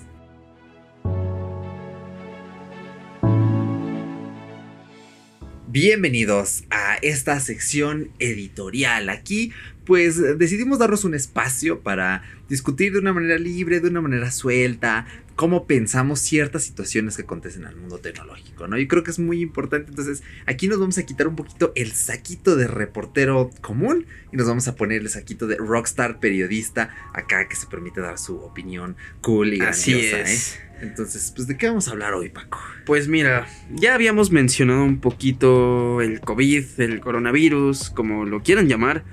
[5.67, 9.09] Bienvenidos a esta sección editorial.
[9.09, 9.51] Aquí
[9.85, 15.05] pues decidimos darnos un espacio para discutir de una manera libre, de una manera suelta,
[15.35, 18.77] cómo pensamos ciertas situaciones que acontecen en el mundo tecnológico, ¿no?
[18.77, 21.91] Yo creo que es muy importante, entonces aquí nos vamos a quitar un poquito el
[21.91, 27.47] saquito de reportero común y nos vamos a poner el saquito de rockstar periodista acá
[27.47, 30.55] que se permite dar su opinión cool y Así grandiosa, es.
[30.55, 30.59] ¿eh?
[30.81, 32.59] Entonces, pues ¿de qué vamos a hablar hoy, Paco?
[32.85, 39.03] Pues mira, ya habíamos mencionado un poquito el COVID, el coronavirus, como lo quieran llamar,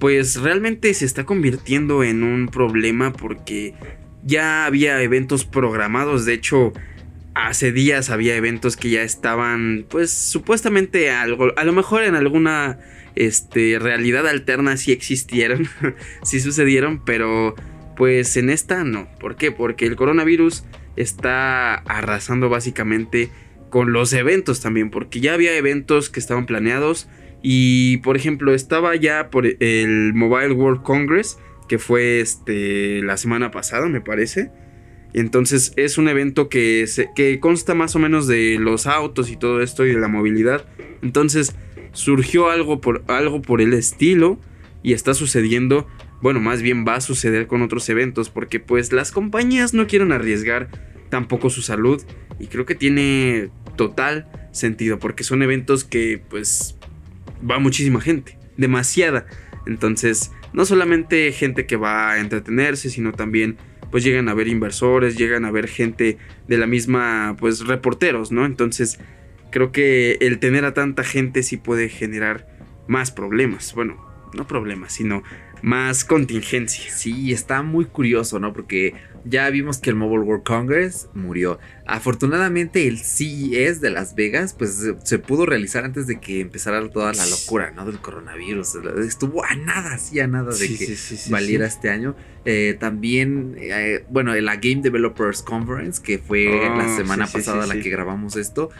[0.00, 3.74] pues realmente se está convirtiendo en un problema porque
[4.24, 6.72] ya había eventos programados, de hecho,
[7.34, 12.78] hace días había eventos que ya estaban, pues supuestamente algo, a lo mejor en alguna
[13.14, 15.68] este, realidad alterna sí existieron,
[16.22, 17.54] sí sucedieron, pero
[17.96, 19.06] pues en esta no.
[19.18, 19.52] ¿Por qué?
[19.52, 20.64] Porque el coronavirus
[20.96, 23.30] está arrasando básicamente
[23.68, 27.06] con los eventos también, porque ya había eventos que estaban planeados
[27.42, 31.38] y por ejemplo estaba ya por el Mobile World Congress
[31.68, 34.50] que fue este la semana pasada me parece.
[35.12, 39.36] Entonces es un evento que, se- que consta más o menos de los autos y
[39.36, 40.64] todo esto y de la movilidad.
[41.02, 41.54] Entonces
[41.92, 44.38] surgió algo por, algo por el estilo
[44.82, 45.86] y está sucediendo,
[46.22, 50.12] bueno, más bien va a suceder con otros eventos porque pues las compañías no quieren
[50.12, 50.68] arriesgar
[51.08, 52.00] tampoco su salud
[52.38, 56.76] y creo que tiene total sentido porque son eventos que pues
[57.48, 59.26] va muchísima gente, demasiada.
[59.66, 63.56] Entonces, no solamente gente que va a entretenerse, sino también
[63.90, 66.16] pues llegan a ver inversores, llegan a ver gente
[66.46, 68.46] de la misma, pues reporteros, ¿no?
[68.46, 69.00] Entonces,
[69.50, 72.46] creo que el tener a tanta gente sí puede generar
[72.86, 73.74] más problemas.
[73.74, 73.96] Bueno,
[74.32, 75.22] no problemas, sino
[75.62, 76.90] más contingencia.
[76.90, 78.52] Sí, está muy curioso, ¿no?
[78.52, 78.94] Porque
[79.24, 81.58] ya vimos que el Mobile World Congress murió.
[81.86, 87.12] Afortunadamente el CES de Las Vegas pues se pudo realizar antes de que empezara toda
[87.12, 87.84] la locura, ¿no?
[87.84, 88.76] Del coronavirus.
[89.06, 90.96] Estuvo a nada, sí, a nada de que
[91.28, 92.16] valiera este año.
[92.44, 97.78] Eh, también, eh, bueno, la Game Developers Conference, que fue la oh, semana pasada la
[97.78, 98.70] que grabamos esto,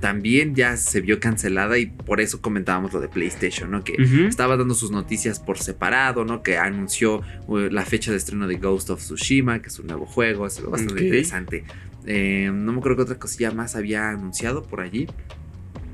[0.00, 3.84] también ya se vio cancelada y por eso comentábamos lo de PlayStation, ¿no?
[3.84, 6.42] Que estaba dando sus noticias por separado, ¿no?
[6.42, 10.06] Que anunció uh, la fecha de estreno de Ghost of Tsushima, que es un nuevo
[10.06, 11.64] juego, es bastante interesante.
[12.06, 15.06] Eh, no me acuerdo que otra cosilla más había anunciado por allí.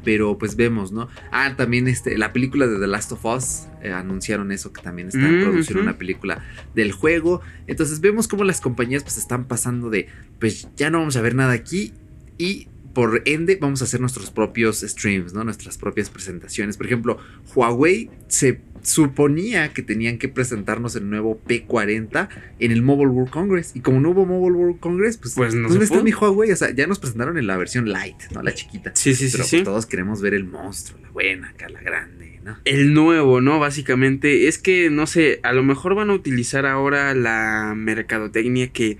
[0.02, 1.08] Pero pues vemos, ¿no?
[1.30, 5.08] Ah, también este, la película de The Last of Us eh, anunciaron eso, que también
[5.08, 6.42] están produciendo una película
[6.74, 7.42] del juego.
[7.66, 10.06] Entonces vemos cómo las compañías pues están pasando de,
[10.38, 11.92] pues ya no vamos a ver nada aquí.
[12.38, 15.44] Y por ende vamos a hacer nuestros propios streams, ¿no?
[15.44, 16.76] Nuestras propias presentaciones.
[16.76, 17.18] Por ejemplo,
[17.54, 22.28] Huawei se suponía que tenían que presentarnos el nuevo P40
[22.58, 23.72] en el Mobile World Congress.
[23.74, 26.50] Y como no hubo Mobile World Congress, pues, pues no ¿dónde está mi Huawei?
[26.50, 28.42] O sea, ya nos presentaron en la versión light, ¿no?
[28.42, 28.92] La chiquita.
[28.94, 32.40] Sí, sí, Pero sí, pues, todos queremos ver el monstruo, la buena, acá la grande,
[32.42, 32.58] ¿no?
[32.64, 33.58] El nuevo, ¿no?
[33.58, 34.48] Básicamente.
[34.48, 38.98] Es que, no sé, a lo mejor van a utilizar ahora la mercadotecnia que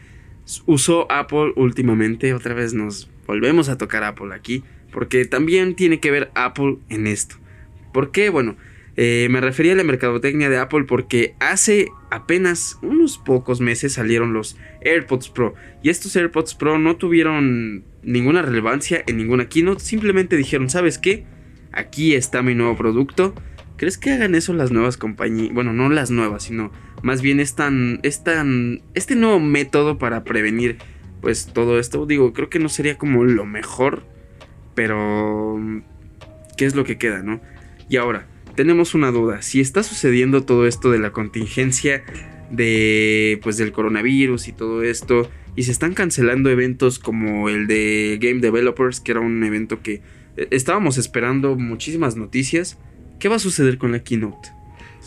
[0.67, 2.35] usó Apple últimamente.
[2.35, 7.07] Otra vez nos volvemos a tocar Apple aquí, porque también tiene que ver Apple en
[7.07, 7.37] esto.
[7.93, 8.29] ¿Por qué?
[8.29, 8.57] Bueno,
[8.97, 14.33] eh, me refería a la mercadotecnia de Apple porque hace apenas unos pocos meses salieron
[14.33, 20.37] los AirPods Pro y estos AirPods Pro no tuvieron ninguna relevancia en ninguna keynote, simplemente
[20.37, 21.25] dijeron, ¿sabes qué?
[21.71, 23.33] Aquí está mi nuevo producto.
[23.77, 25.55] ¿Crees que hagan eso las nuevas compañías?
[25.55, 26.73] Bueno, no las nuevas, sino
[27.03, 27.55] más bien es
[28.03, 30.79] este nuevo método para prevenir
[31.21, 32.07] pues todo esto.
[32.07, 34.05] Digo, creo que no sería como lo mejor,
[34.75, 35.59] pero
[36.57, 37.41] ¿qué es lo que queda, no?
[37.89, 39.43] Y ahora, tenemos una duda.
[39.43, 42.05] Si está sucediendo todo esto de la contingencia
[42.51, 48.19] de pues del coronavirus y todo esto y se están cancelando eventos como el de
[48.21, 50.03] Game Developers, que era un evento que
[50.37, 52.79] eh, estábamos esperando muchísimas noticias,
[53.19, 54.51] ¿qué va a suceder con la keynote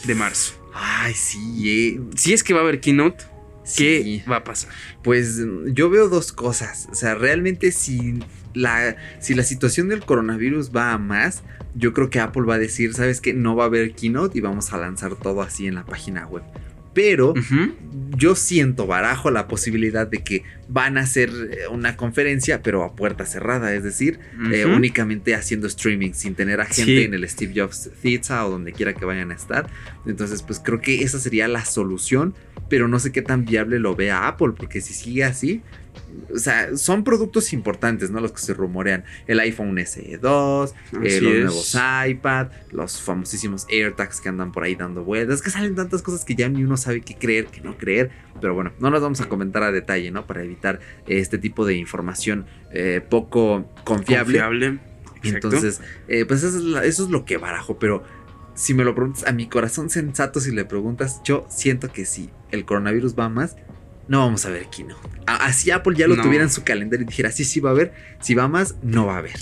[0.05, 0.53] de marzo?
[0.73, 1.99] Ay, sí, eh.
[2.15, 3.23] si es que va a haber keynote,
[3.77, 4.71] ¿Qué va a pasar?
[5.03, 6.87] Pues yo veo dos cosas.
[6.91, 8.19] O sea, realmente si
[8.53, 11.43] la, si la situación del coronavirus va a más,
[11.75, 13.33] yo creo que Apple va a decir, ¿sabes qué?
[13.33, 16.43] No va a haber keynote y vamos a lanzar todo así en la página web.
[16.93, 17.33] Pero
[18.15, 22.95] yo siento barajo la posibilidad de que van a hacer eh, una conferencia, pero a
[22.95, 24.19] puerta cerrada, es decir,
[24.51, 28.73] eh, únicamente haciendo streaming, sin tener a gente en el Steve Jobs Theater o donde
[28.73, 29.67] quiera que vayan a estar.
[30.05, 32.35] Entonces, pues creo que esa sería la solución,
[32.73, 35.61] pero no sé qué tan viable lo vea Apple, porque si sigue así,
[36.33, 38.19] o sea, son productos importantes, ¿no?
[38.19, 39.03] Los que se rumorean.
[39.27, 45.03] El iPhone SE2, eh, los nuevos iPad, los famosísimos AirTags que andan por ahí dando
[45.03, 45.35] vueltas.
[45.35, 48.09] Es que salen tantas cosas que ya ni uno sabe qué creer, qué no creer.
[48.41, 50.25] Pero bueno, no las vamos a comentar a detalle, ¿no?
[50.25, 54.39] Para evitar este tipo de información eh, poco confiable.
[54.39, 54.79] Confiable.
[55.21, 58.03] Entonces, eh, pues eso es, eso es lo que barajo, pero
[58.55, 62.29] si me lo preguntas a mi corazón sensato, si le preguntas, yo siento que si
[62.51, 63.55] el coronavirus va más,
[64.07, 65.09] no vamos a ver Keynote.
[65.25, 67.93] Así Apple ya lo tuviera en su calendario y dijera, sí, sí va a haber,
[68.19, 69.35] si va más, no va a haber.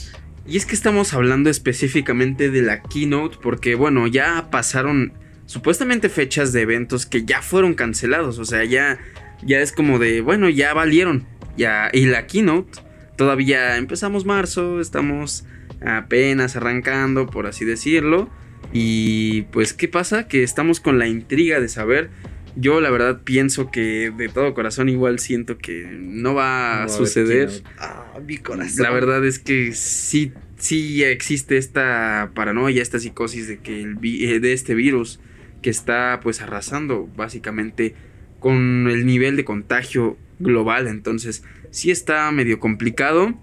[0.46, 5.14] Y es que estamos hablando específicamente de la Keynote porque, bueno, ya pasaron
[5.46, 9.00] supuestamente fechas de eventos que ya fueron cancelados, o sea, ya,
[9.44, 12.80] ya es como de, bueno, ya valieron, ya, y la Keynote,
[13.18, 15.46] todavía empezamos marzo, estamos
[15.86, 18.30] apenas arrancando, por así decirlo,
[18.74, 20.28] y pues, ¿qué pasa?
[20.28, 22.10] Que estamos con la intriga de saber
[22.56, 27.50] yo la verdad pienso que de todo corazón igual siento que no va a suceder.
[27.78, 28.84] Ah, mi corazón.
[28.84, 34.40] La verdad es que sí, sí existe esta paranoia, esta psicosis de que el eh,
[34.40, 35.20] de este virus
[35.62, 37.96] que está pues arrasando básicamente
[38.40, 40.88] con el nivel de contagio global.
[40.88, 43.34] Entonces sí está medio complicado.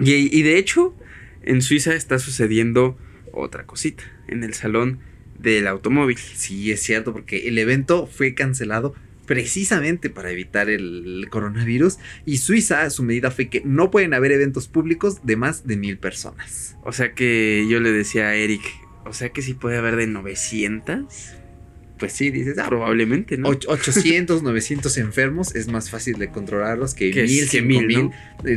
[0.00, 0.94] Y, y de hecho
[1.42, 2.98] en Suiza está sucediendo
[3.38, 4.04] otra cosita.
[4.26, 5.00] En el salón
[5.38, 6.18] del automóvil.
[6.18, 8.94] Sí, es cierto, porque el evento fue cancelado
[9.26, 14.68] precisamente para evitar el coronavirus y Suiza su medida fue que no pueden haber eventos
[14.68, 16.76] públicos de más de mil personas.
[16.82, 18.62] O sea que yo le decía a Eric,
[19.04, 21.37] o sea que sí puede haber de 900
[21.98, 23.48] pues sí, dices, ah, probablemente, ¿no?
[23.48, 28.10] 800, 900 enfermos es más fácil de controlarlos que mil, que mil,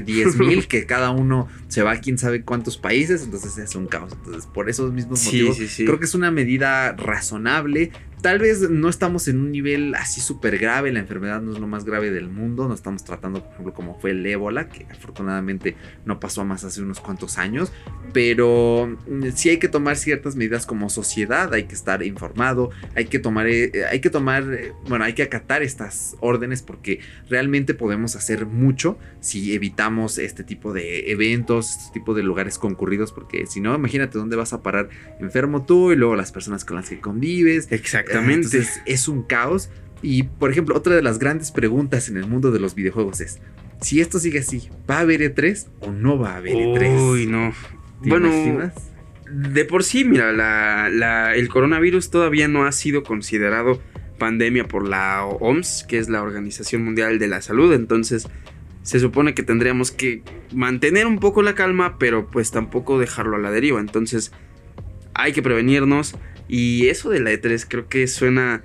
[0.05, 3.87] diez mil, que cada uno se va a quién sabe cuántos países, entonces es un
[3.87, 4.13] caos.
[4.13, 7.91] Entonces, por esos mismos motivos, creo que es una medida razonable.
[8.21, 11.67] Tal vez no estamos en un nivel así súper grave, la enfermedad no es lo
[11.67, 15.75] más grave del mundo, no estamos tratando, por ejemplo, como fue el ébola, que afortunadamente
[16.05, 17.71] no pasó más hace unos cuantos años,
[18.13, 23.05] pero mm, sí hay que tomar ciertas medidas como sociedad, hay que estar informado, hay
[23.05, 26.99] que tomar, eh, hay que tomar, eh, bueno, hay que acatar estas órdenes porque
[27.29, 33.11] realmente podemos hacer mucho si evitamos este tipo de eventos, este tipo de lugares concurridos,
[33.11, 36.77] porque si no, imagínate dónde vas a parar enfermo tú y luego las personas con
[36.77, 37.67] las que convives.
[38.11, 38.57] Exactamente.
[38.57, 39.69] Entonces es un caos.
[40.01, 43.39] Y por ejemplo, otra de las grandes preguntas en el mundo de los videojuegos es,
[43.81, 47.11] si esto sigue así, ¿va a haber E3 o no va a haber E3?
[47.11, 47.53] Uy, no.
[48.01, 48.73] ¿Te Bueno, imaginas?
[49.31, 53.79] de por sí, mira, la, la- el coronavirus todavía no ha sido considerado
[54.17, 57.71] pandemia por la OMS, que es la Organización Mundial de la Salud.
[57.73, 58.27] Entonces,
[58.83, 63.39] se supone que tendríamos que mantener un poco la calma, pero pues tampoco dejarlo a
[63.39, 63.79] la deriva.
[63.79, 64.31] Entonces,
[65.13, 66.15] hay que prevenirnos.
[66.51, 68.61] Y eso de la E3 creo que suena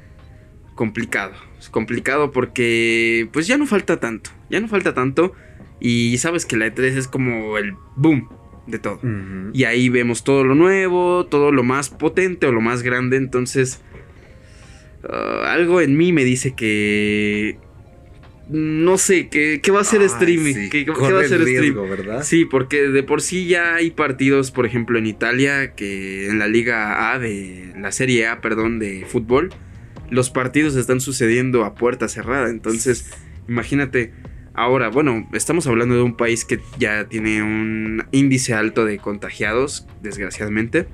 [0.74, 1.34] complicado.
[1.57, 4.30] Es complicado porque pues ya no falta tanto.
[4.51, 5.34] Ya no falta tanto.
[5.78, 8.28] Y sabes que la E3 es como el boom
[8.66, 8.99] de todo.
[9.53, 13.18] Y ahí vemos todo lo nuevo, todo lo más potente o lo más grande.
[13.18, 13.80] Entonces,
[15.09, 17.61] ah, algo en mí me dice que...
[18.49, 20.55] No sé, que, que va a ser streaming.
[20.70, 21.62] sí, corre va a ser el stream.
[21.62, 22.22] riesgo, ¿verdad?
[22.22, 26.47] Sí, porque de por sí ya hay partidos, por ejemplo, en Italia, que en la
[26.47, 29.51] Liga A de la Serie A, perdón, de fútbol,
[30.11, 32.49] los partidos están sucediendo a puerta cerrada.
[32.49, 33.11] Entonces,
[33.49, 34.12] imagínate,
[34.55, 39.88] ahora, bueno, estamos hablando de un país que ya tiene un índice alto de contagiados,
[40.03, 40.86] desgraciadamente.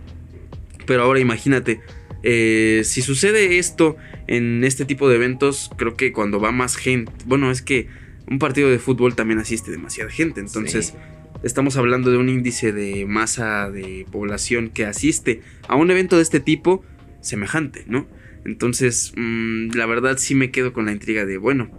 [0.87, 1.81] Pero ahora imagínate,
[2.23, 3.97] eh, si sucede esto
[4.27, 7.89] en este tipo de eventos, creo que cuando va más gente, bueno, es que
[8.31, 10.95] un partido de fútbol también asiste demasiada gente, entonces Sí.
[11.43, 16.23] estamos hablando de un índice de masa de población que asiste a un evento de
[16.23, 16.85] este tipo
[17.21, 18.07] semejante, ¿no?
[18.45, 21.71] Entonces, mm, la verdad sí me quedo con la intriga de, bueno,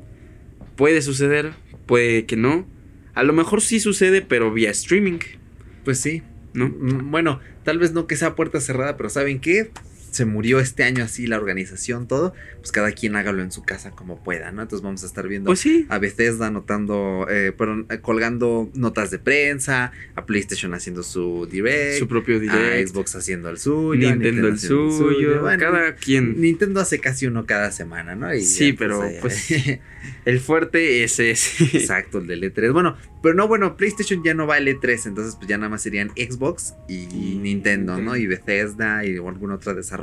[0.76, 1.54] puede suceder,
[1.86, 2.68] puede que no.
[3.16, 5.20] A lo mejor sí sucede, pero vía streaming,
[5.84, 6.24] Pues sí.
[6.54, 6.70] ¿no?
[6.70, 9.72] Mm, Bueno, tal vez no que sea puerta cerrada, pero ¿saben qué?
[10.14, 12.34] Se murió este año así la organización, todo.
[12.60, 14.62] Pues cada quien hágalo en su casa como pueda, ¿no?
[14.62, 15.86] Entonces vamos a estar viendo Pues sí.
[15.90, 22.00] a Bethesda anotando, eh, perdón, eh, colgando notas de prensa, a PlayStation haciendo su direct,
[22.00, 22.90] Su propio a direct.
[22.90, 26.40] Xbox haciendo el suyo, a Nintendo el suyo, Bueno, cada quien.
[26.40, 28.34] Nintendo hace casi uno cada semana, ¿no?
[28.34, 29.50] Y Sí, ya, pero, ahí- pues,
[30.26, 31.62] El fuerte ese es.
[31.74, 32.74] Exacto, el del E3.
[32.74, 35.82] Bueno, pero no, bueno, PlayStation ya no va el E3, entonces pues ya nada más
[35.82, 38.16] serían Xbox y Y Nintendo, ¿no?
[38.18, 40.03] Y Bethesda y alguna otra desarrolladora.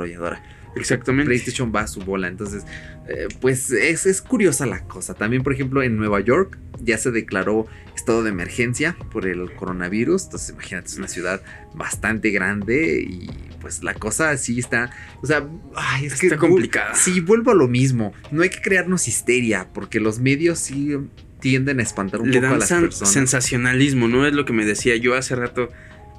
[0.75, 1.25] Exactamente.
[1.25, 2.63] PlayStation va a su bola, entonces,
[3.07, 5.13] eh, pues es, es curiosa la cosa.
[5.13, 10.25] También, por ejemplo, en Nueva York ya se declaró estado de emergencia por el coronavirus,
[10.25, 11.41] entonces imagínate, es una ciudad
[11.73, 13.29] bastante grande y
[13.59, 14.89] pues la cosa sí está,
[15.21, 15.45] o sea,
[15.75, 16.95] ay, es que Está complicada.
[16.95, 18.13] Sí, vuelvo a lo mismo.
[18.31, 20.97] No hay que crearnos histeria, porque los medios sí
[21.41, 23.11] tienden a espantar un Le poco a las personas.
[23.11, 24.25] sensacionalismo, ¿no?
[24.25, 24.95] Es lo que me decía.
[24.95, 25.69] Yo hace rato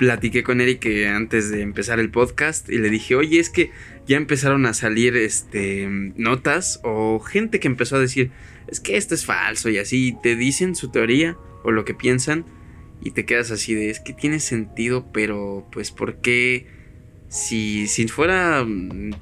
[0.02, 3.70] platiqué con Eric eh, antes de empezar el podcast y le dije, oye, es que
[4.04, 5.86] ya empezaron a salir este,
[6.16, 8.32] notas o gente que empezó a decir,
[8.66, 12.44] es que esto es falso y así, te dicen su teoría o lo que piensan
[13.00, 16.66] y te quedas así de, es que tiene sentido, pero pues ¿por qué?
[17.28, 18.66] Si, fuera,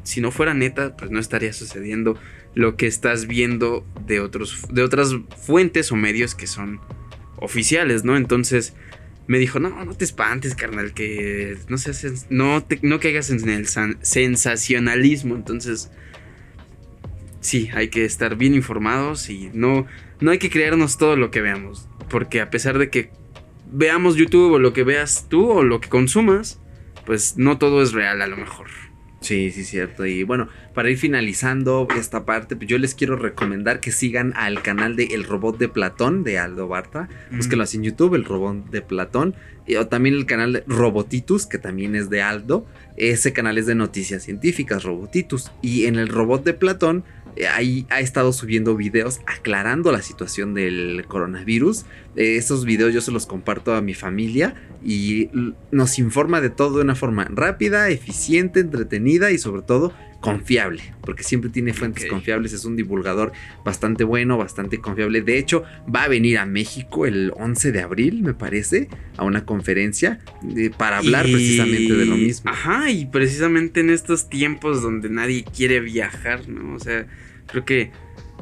[0.03, 2.19] si no fuera neta, pues no estaría sucediendo
[2.55, 6.81] lo que estás viendo de otros, de otras fuentes o medios que son
[7.37, 8.17] oficiales, ¿no?
[8.17, 8.75] Entonces
[9.27, 13.49] me dijo, no, no te espantes, carnal, que no seas, no, te, no caigas en
[13.49, 15.37] el sensacionalismo.
[15.37, 15.91] Entonces,
[17.41, 19.87] sí, hay que estar bien informados y no,
[20.21, 21.89] no hay que creernos todo lo que veamos.
[22.09, 23.11] Porque a pesar de que
[23.71, 26.61] veamos YouTube o lo que veas tú o lo que consumas,
[27.07, 28.69] pues no todo es real a lo mejor.
[29.21, 30.07] Sí, sí, cierto.
[30.07, 34.63] Y bueno, para ir finalizando esta parte, pues yo les quiero recomendar que sigan al
[34.63, 37.09] canal de El Robot de Platón de Aldo Barta.
[37.31, 39.35] Búsquenlo así en YouTube, El Robot de Platón.
[39.67, 42.65] Y, o también el canal de Robotitus, que también es de Aldo.
[42.97, 45.53] Ese canal es de noticias científicas, Robotitus.
[45.61, 47.05] Y en el Robot de Platón,
[47.53, 51.85] ahí ha estado subiendo videos aclarando la situación del coronavirus.
[52.17, 54.55] Eh, esos videos yo se los comparto a mi familia
[54.85, 55.31] y
[55.71, 61.23] nos informa de todo de una forma rápida, eficiente, entretenida y sobre todo confiable, porque
[61.23, 63.33] siempre tiene fuentes confiables, es un divulgador
[63.65, 65.23] bastante bueno, bastante confiable.
[65.23, 65.65] De hecho,
[65.95, 70.21] va a venir a México el 11 de abril, me parece, a una conferencia
[70.57, 72.51] eh, para hablar Y- precisamente de lo mismo.
[72.51, 76.75] Ajá, y precisamente en estos tiempos donde nadie quiere viajar, ¿no?
[76.75, 77.07] O sea,
[77.47, 77.91] creo que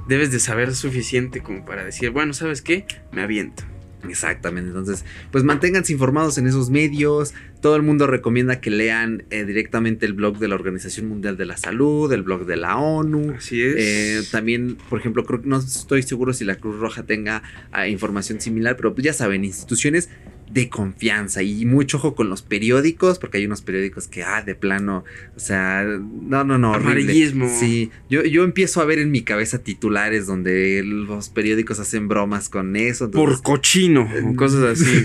[0.09, 2.87] debes de saber suficiente como para decir, bueno, ¿sabes qué?
[3.13, 3.63] Me aviento.
[4.07, 7.35] Exactamente, entonces, pues manténganse informados en esos medios.
[7.61, 11.47] Todo el mundo recomienda que lean eh, directamente el blog de la Organización Mundial de
[11.47, 13.35] la Salud, el blog de la ONU.
[13.37, 13.75] Así es.
[13.77, 17.43] Eh, también, por ejemplo, creo que no estoy seguro si la Cruz Roja tenga
[17.73, 20.09] ah, información similar, pero pues ya saben, instituciones
[20.51, 24.55] de confianza y mucho ojo con los periódicos, porque hay unos periódicos que, ah, de
[24.55, 25.05] plano,
[25.37, 26.93] o sea, no, no, no, horrible.
[26.93, 27.49] Amarillismo.
[27.49, 32.49] Sí, yo, yo empiezo a ver en mi cabeza titulares donde los periódicos hacen bromas
[32.49, 33.11] con eso.
[33.11, 35.05] Por cochino o cosas así.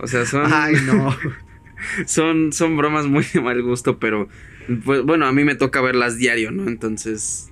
[0.00, 1.16] O sea, son, Ay, no.
[2.06, 4.28] son, son bromas muy de mal gusto, pero
[4.84, 6.68] pues, bueno, a mí me toca verlas diario, ¿no?
[6.68, 7.50] Entonces,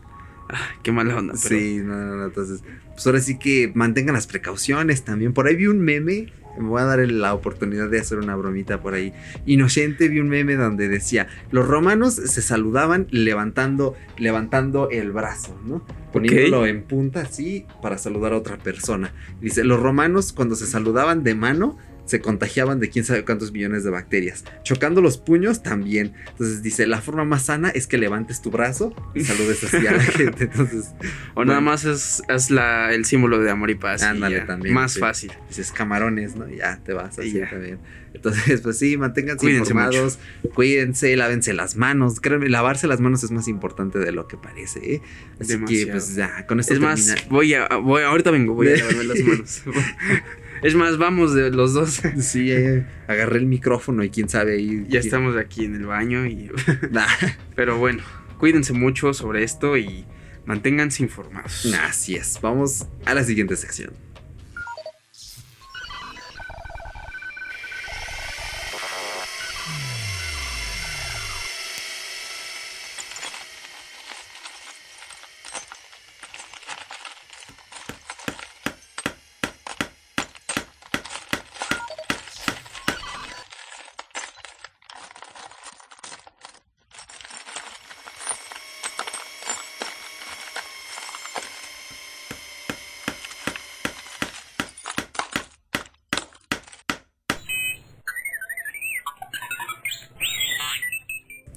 [0.82, 1.34] qué mala onda.
[1.42, 2.62] pero- Sí, no, no, no, entonces,
[2.94, 5.32] pues ahora sí que mantengan las precauciones también.
[5.32, 8.80] Por ahí vi un meme, me voy a dar la oportunidad de hacer una bromita
[8.80, 9.12] por ahí.
[9.46, 15.82] Inocente vi un meme donde decía, los romanos se saludaban levantando, levantando el brazo, ¿no?
[16.12, 19.12] Poniéndolo en punta así para saludar a otra persona.
[19.40, 21.78] Dice, los romanos cuando se saludaban de mano
[22.08, 24.44] se contagiaban de quién sabe cuántos millones de bacterias.
[24.64, 26.14] Chocando los puños también.
[26.30, 29.92] Entonces dice, la forma más sana es que levantes tu brazo y saludes así a
[29.92, 30.44] la gente.
[30.44, 30.86] Entonces,
[31.34, 31.60] O nada Bueno.
[31.60, 34.02] más es, es la, el símbolo de amor y paz.
[34.02, 35.00] y Ándale, ya, también, Más sí.
[35.00, 35.32] fácil.
[35.48, 36.48] dices camarones, ¿no?
[36.48, 37.78] Ya te vas así Y también.
[38.14, 40.18] Entonces, pues sí, manténganse Cuídense informados,
[40.54, 42.20] cuídense, lávense las manos.
[42.20, 45.02] Créanme, lavarse las manos es más importante de lo que parece, ¿eh?
[45.38, 45.90] Así que, Demasiado.
[45.92, 49.04] pues ya, con esto Es más, termina- voy a, voy, ahorita vengo, voy a lavarme
[49.04, 49.62] las manos.
[50.62, 52.00] Es más, vamos de los dos.
[52.18, 54.84] Sí, eh, agarré el micrófono y quién sabe ahí.
[54.88, 56.50] Ya estamos aquí en el baño y...
[56.90, 57.06] Nah,
[57.54, 58.02] Pero bueno,
[58.38, 60.04] cuídense mucho sobre esto y
[60.46, 61.66] manténganse informados.
[61.86, 62.38] así es.
[62.42, 63.92] Vamos a la siguiente sección.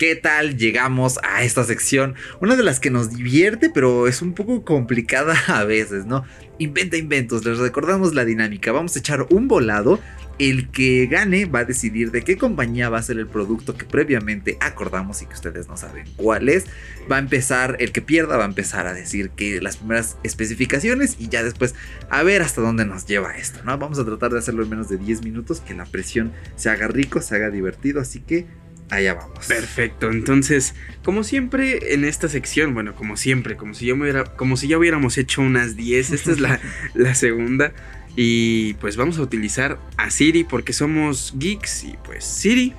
[0.02, 2.16] ¿Qué tal llegamos a esta sección?
[2.40, 6.24] Una de las que nos divierte, pero es un poco complicada a veces, ¿no?
[6.58, 8.72] Inventa inventos, les recordamos la dinámica.
[8.72, 10.00] Vamos a echar un volado.
[10.40, 13.86] El que gane va a decidir de qué compañía va a ser el producto que
[13.86, 16.66] previamente acordamos y que ustedes no saben cuál es.
[17.12, 21.16] Va a empezar, el que pierda va a empezar a decir que las primeras especificaciones
[21.20, 21.76] y ya después
[22.10, 23.78] a ver hasta dónde nos lleva esto, ¿no?
[23.78, 26.88] Vamos a tratar de hacerlo en menos de 10 minutos, que la presión se haga
[26.88, 28.48] rico, se haga divertido, así que
[28.92, 29.48] allá vamos.
[29.48, 34.26] Perfecto, entonces, como siempre en esta sección, bueno, como siempre, como si, yo me hubiera,
[34.26, 36.60] como si ya hubiéramos hecho unas 10, esta es la,
[36.94, 37.74] la segunda.
[38.16, 42.74] Y pues vamos a utilizar a Siri porque somos geeks y pues Siri,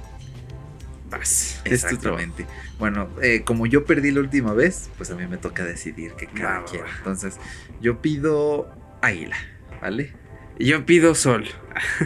[1.11, 1.61] vas.
[1.65, 2.47] Exactamente.
[2.79, 6.27] Bueno, eh, como yo perdí la última vez, pues a mí me toca decidir qué
[6.27, 6.85] Va, cada va, quiera.
[6.87, 6.93] va.
[6.99, 7.39] Entonces,
[7.81, 8.69] yo pido
[9.01, 9.37] águila,
[9.81, 10.13] ¿vale?
[10.59, 11.49] Yo pido sol.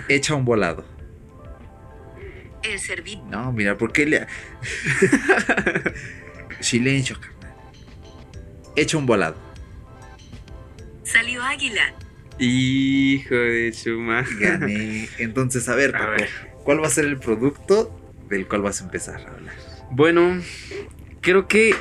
[0.09, 0.85] Echa un volado.
[2.67, 3.25] El servicio.
[3.31, 4.27] No, mira, ¿por qué le.?
[6.61, 7.55] Silencio, carnal.
[8.75, 9.37] Echa un volado.
[11.05, 11.95] Salió águila.
[12.39, 14.29] Hijo de su madre.
[14.41, 15.09] Gané.
[15.19, 16.29] Entonces, a ver, A Paco, ver.
[16.65, 17.99] ¿cuál va a ser el producto
[18.29, 19.55] del cual vas a empezar a hablar?
[19.91, 20.43] Bueno,
[21.21, 21.75] creo que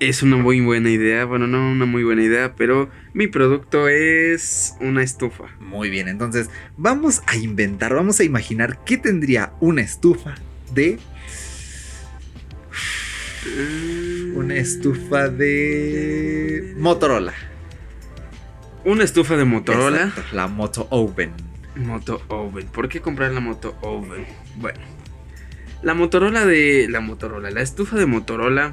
[0.00, 1.26] es una muy buena idea.
[1.26, 5.44] Bueno, no una muy buena idea, pero mi producto es una estufa.
[5.60, 10.34] Muy bien, entonces vamos a inventar, vamos a imaginar qué tendría una estufa
[10.72, 10.98] de.
[14.34, 16.74] Una estufa de.
[16.78, 17.34] Motorola.
[18.84, 20.04] Una estufa de Motorola.
[20.04, 21.32] Exacto, la Moto Oven.
[21.76, 22.66] Moto Oven.
[22.68, 24.24] ¿Por qué comprar la Moto Oven?
[24.56, 24.80] Bueno,
[25.82, 26.86] la Motorola de.
[26.88, 28.72] La Motorola, la estufa de Motorola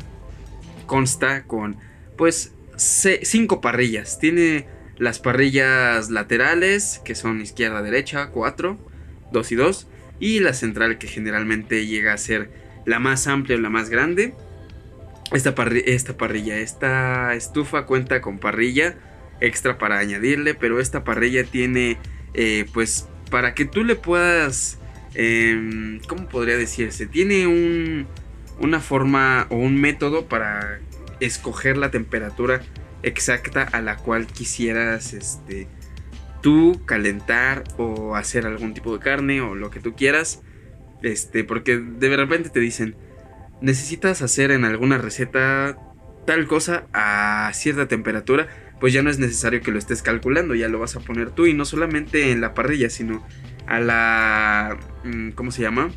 [0.87, 1.77] consta con,
[2.17, 4.19] pues, cinco parrillas.
[4.19, 4.65] Tiene
[4.97, 8.77] las parrillas laterales, que son izquierda-derecha, cuatro,
[9.31, 9.87] dos y dos.
[10.19, 12.49] Y la central, que generalmente llega a ser
[12.85, 14.33] la más amplia o la más grande.
[15.31, 15.53] Esta,
[15.85, 18.95] esta parrilla, esta estufa cuenta con parrilla
[19.41, 21.97] extra para añadirle, pero esta parrilla tiene
[22.33, 24.79] eh, pues para que tú le puedas,
[25.15, 27.07] em, ¿cómo podría decirse?
[27.07, 28.07] Tiene un,
[28.59, 30.79] una forma o un método para
[31.19, 32.61] escoger la temperatura
[33.03, 35.67] exacta a la cual quisieras este,
[36.41, 40.41] tú calentar o hacer algún tipo de carne o lo que tú quieras.
[41.03, 42.95] Este, porque de repente te dicen,
[43.61, 45.77] necesitas hacer en alguna receta
[46.25, 48.47] tal cosa a cierta temperatura,
[48.79, 51.45] pues ya no es necesario que lo estés calculando, ya lo vas a poner tú
[51.45, 53.25] y no solamente en la parrilla, sino
[53.65, 54.77] a la...
[55.03, 55.91] mm, ¿Cómo se llama?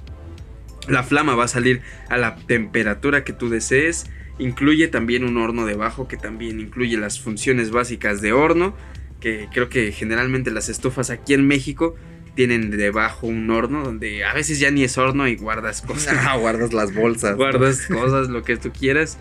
[0.88, 4.06] La flama va a salir a la temperatura que tú desees.
[4.38, 8.74] Incluye también un horno debajo que también incluye las funciones básicas de horno.
[9.20, 11.96] Que creo que generalmente las estufas aquí en México
[12.34, 16.16] tienen debajo un horno donde a veces ya ni es horno y guardas cosas.
[16.26, 17.36] Ah, guardas las bolsas.
[17.36, 19.18] guardas cosas, lo que tú quieras.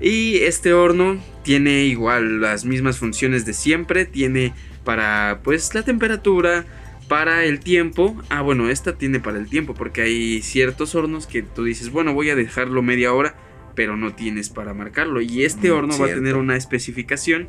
[0.00, 4.06] Y este horno tiene igual las mismas funciones de siempre.
[4.06, 4.54] Tiene
[4.84, 6.64] para pues la temperatura,
[7.10, 8.16] para el tiempo.
[8.28, 12.14] Ah, bueno, esta tiene para el tiempo porque hay ciertos hornos que tú dices, bueno,
[12.14, 13.34] voy a dejarlo media hora,
[13.74, 15.20] pero no tienes para marcarlo.
[15.20, 17.48] Y este Mm, horno va a tener una especificación.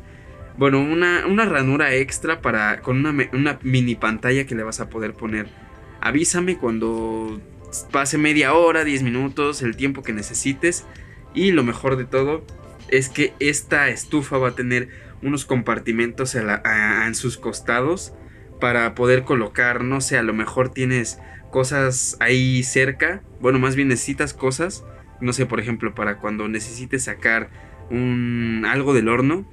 [0.58, 5.14] Bueno, una, una ranura extra para con una, mini pantalla que le vas a poder
[5.14, 5.46] poner.
[6.00, 7.40] Avísame cuando
[7.92, 10.84] pase media hora, 10 minutos, el tiempo que necesites.
[11.34, 12.44] Y lo mejor de todo
[12.88, 14.88] es que esta estufa va a tener
[15.22, 18.12] unos compartimentos la- en sus costados
[18.62, 21.18] para poder colocar, no sé, a lo mejor tienes
[21.50, 23.20] cosas ahí cerca.
[23.40, 24.84] Bueno, más bien necesitas cosas.
[25.20, 27.50] No sé, por ejemplo, para cuando necesites sacar
[27.90, 29.44] un algo del horno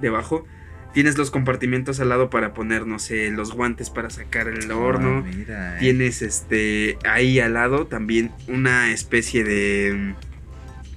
[0.00, 0.46] debajo.
[0.92, 5.24] Tienes los compartimentos al lado para poner, no sé, los guantes para sacar el horno.
[5.24, 5.78] Ah, mira, eh.
[5.78, 10.14] Tienes este ahí al lado también una especie de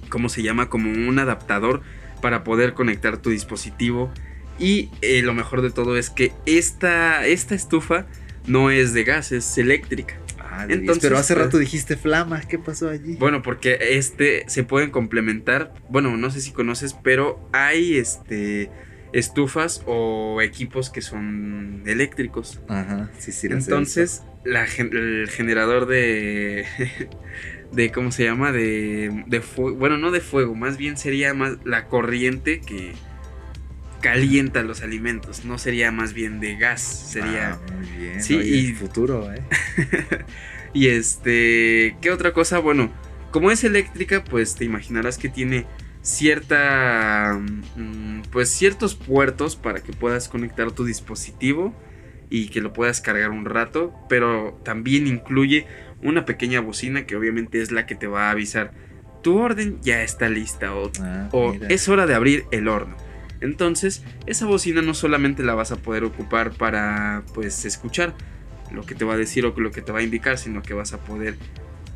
[0.08, 0.68] ¿cómo se llama?
[0.68, 1.82] Como un adaptador
[2.20, 4.12] para poder conectar tu dispositivo
[4.58, 8.06] y eh, lo mejor de todo es que esta esta estufa
[8.46, 10.16] no es de gas, es eléctrica.
[10.38, 12.40] Ah, entonces, pero hace pues- rato dijiste flama.
[12.42, 13.16] ¿Qué pasó allí?
[13.16, 15.74] Bueno, porque este se pueden complementar.
[15.88, 18.70] Bueno, no sé si conoces, pero hay este
[19.12, 22.60] estufas o equipos que son eléctricos.
[22.68, 23.48] Ajá, sí, sí.
[23.50, 26.66] Entonces, la el generador de.
[27.72, 28.52] de ¿Cómo se llama?
[28.52, 29.76] De, de fuego.
[29.76, 32.92] Bueno, no de fuego, más bien sería más la corriente que
[34.04, 35.44] calienta los alimentos.
[35.44, 36.82] No sería más bien de gas.
[36.82, 37.52] Sería.
[37.52, 38.22] Ah, muy bien.
[38.22, 39.42] Sí, oye, y- el futuro, ¿eh?
[40.74, 41.96] Y este.
[42.00, 42.58] ¿Qué otra cosa?
[42.58, 42.92] Bueno,
[43.30, 45.66] como es eléctrica, pues te imaginarás que tiene
[46.02, 47.38] cierta.
[47.76, 51.72] mm, Pues ciertos puertos para que puedas conectar tu dispositivo
[52.30, 53.94] y que lo puedas cargar un rato.
[54.08, 55.66] Pero también incluye
[56.02, 58.72] una pequeña bocina que obviamente es la que te va a avisar.
[59.22, 62.96] Tu orden ya está lista o, Ah, o es hora de abrir el horno.
[63.44, 68.14] Entonces, esa bocina no solamente la vas a poder ocupar para pues escuchar
[68.72, 70.74] lo que te va a decir o lo que te va a indicar, sino que
[70.74, 71.36] vas a poder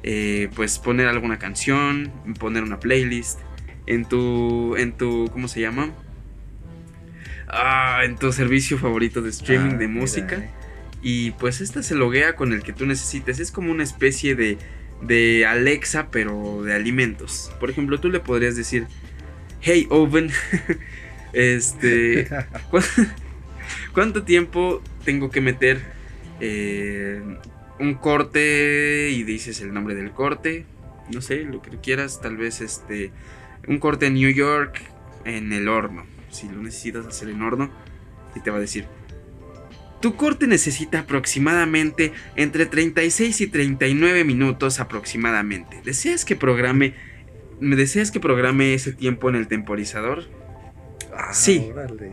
[0.03, 3.41] eh, pues poner alguna canción, poner una playlist
[3.87, 5.91] en tu en tu ¿cómo se llama?
[7.49, 10.37] Ah, en tu servicio favorito de streaming Ah, de mira, música.
[10.37, 10.51] eh.
[11.01, 13.39] Y pues esta se loguea con el que tú necesites.
[13.41, 14.59] Es como una especie de,
[15.01, 17.51] de Alexa, pero de alimentos.
[17.61, 18.87] Por ejemplo, tú le podrías decir,
[19.61, 20.31] hey Oven,
[21.33, 22.29] este,
[22.71, 22.81] ¿cu-
[23.93, 25.81] ¿cuánto tiempo tengo que meter
[26.41, 27.23] eh,
[27.79, 29.11] un corte?
[29.13, 30.65] Y dices el nombre del corte.
[31.13, 32.21] No sé, lo que quieras.
[32.21, 33.11] Tal vez este,
[33.67, 34.81] un corte en New York
[35.25, 36.07] en el horno.
[36.31, 37.71] Si lo necesitas hacer en horno.
[38.35, 38.85] Y te va a decir,
[40.01, 45.81] tu corte necesita aproximadamente entre 36 y 39 minutos aproximadamente.
[45.85, 46.95] ¿Deseas que programe
[47.61, 50.27] ¿Me deseas que programe ese tiempo en el temporizador?
[51.21, 51.69] Ah, Sí.
[51.73, 52.13] órale.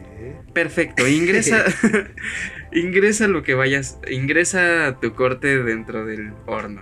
[0.54, 1.64] Perfecto, ingresa
[2.74, 6.82] ingresa lo que vayas, ingresa tu corte dentro del horno.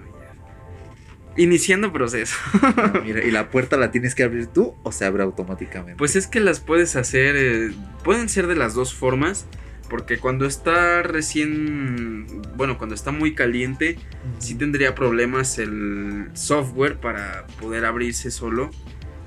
[1.36, 2.36] Iniciando proceso.
[2.62, 5.98] Ah, mira, ¿y la puerta la tienes que abrir tú o se abre automáticamente?
[5.98, 7.72] Pues es que las puedes hacer, eh,
[8.04, 9.48] pueden ser de las dos formas,
[9.90, 13.98] porque cuando está recién, bueno, cuando está muy caliente,
[14.38, 18.70] sí tendría problemas el software para poder abrirse solo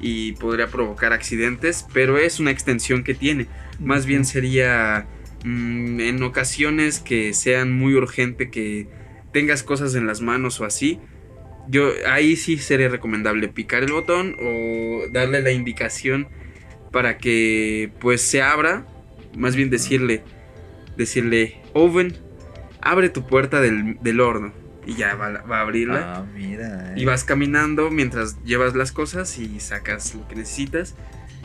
[0.00, 3.46] y podría provocar accidentes, pero es una extensión que tiene.
[3.80, 5.06] Más bien sería
[5.44, 8.88] mm, en ocasiones que sean muy urgente que
[9.32, 11.00] tengas cosas en las manos o así.
[11.68, 16.28] Yo ahí sí sería recomendable picar el botón o darle la indicación
[16.92, 18.86] para que pues se abra,
[19.36, 20.22] más bien decirle
[20.96, 22.16] decirle oven,
[22.80, 26.16] abre tu puerta del, del horno y ya va, va a abrirla.
[26.18, 26.92] Ah, mira.
[26.92, 27.00] eh.
[27.00, 30.94] Y vas caminando mientras llevas las cosas y sacas lo que necesitas.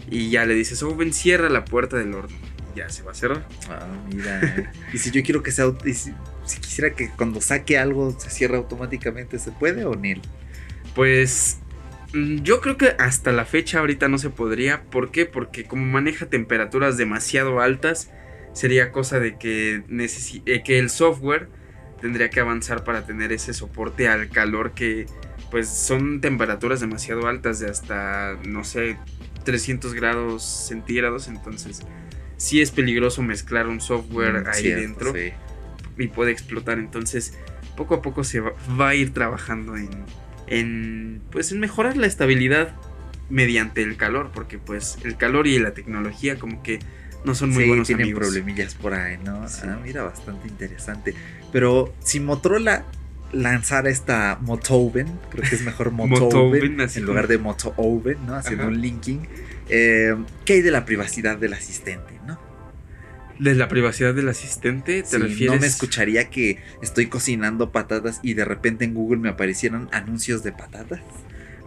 [0.10, 2.36] Y ya le dices, Oven, cierra la puerta del horno.
[2.74, 3.48] Y ya se va a cerrar.
[3.70, 4.40] Ah, mira.
[4.44, 4.70] eh.
[4.94, 5.66] y si yo quiero que sea.
[5.86, 6.14] y Si,
[6.46, 10.22] si quisiera que cuando saque algo se cierre automáticamente, ¿se puede o ni?
[10.96, 11.60] Pues
[12.14, 14.84] mm, yo creo que hasta la fecha ahorita no se podría.
[14.84, 15.26] ¿Por qué?
[15.26, 18.10] Porque como maneja temperaturas demasiado altas,
[18.54, 21.48] sería cosa de que, necesi- eh, que el software
[22.02, 25.06] tendría que avanzar para tener ese soporte al calor que
[25.50, 28.98] pues son temperaturas demasiado altas de hasta, no sé,
[29.44, 31.28] 300 grados centígrados.
[31.28, 31.82] Entonces
[32.38, 35.34] sí es peligroso mezclar un software Mm, ahí cierto, dentro sí.
[35.98, 36.80] y puede explotar.
[36.80, 37.38] Entonces,
[37.76, 39.90] poco a poco se va, va a ir trabajando en,
[40.48, 42.76] en, pues, en mejorar la estabilidad
[43.30, 46.80] mediante el calor, porque pues el calor y la tecnología como que
[47.24, 48.28] no son muy sí, buenos tienen amigos.
[48.28, 49.48] problemillas por ahí, ¿no?
[49.48, 49.68] Sí.
[49.68, 51.14] Ah, mira, bastante interesante.
[51.52, 52.86] Pero si Motorola
[53.34, 58.36] lanzara esta Motoven, creo que es mejor Motoven en lugar de Motooven, ¿no?
[58.36, 58.72] Haciendo Ajá.
[58.72, 59.28] un linking.
[59.70, 60.16] Eh,
[60.46, 62.38] ¿Qué hay de la privacidad del asistente, no?
[63.40, 65.56] De la privacidad del asistente, ¿te Sí, refieres?
[65.56, 70.44] no me escucharía que estoy cocinando patatas y de repente en Google me aparecieran anuncios
[70.44, 71.00] de patatas.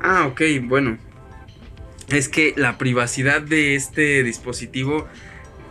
[0.00, 0.98] Ah, ok, bueno.
[2.08, 5.08] Es que la privacidad de este dispositivo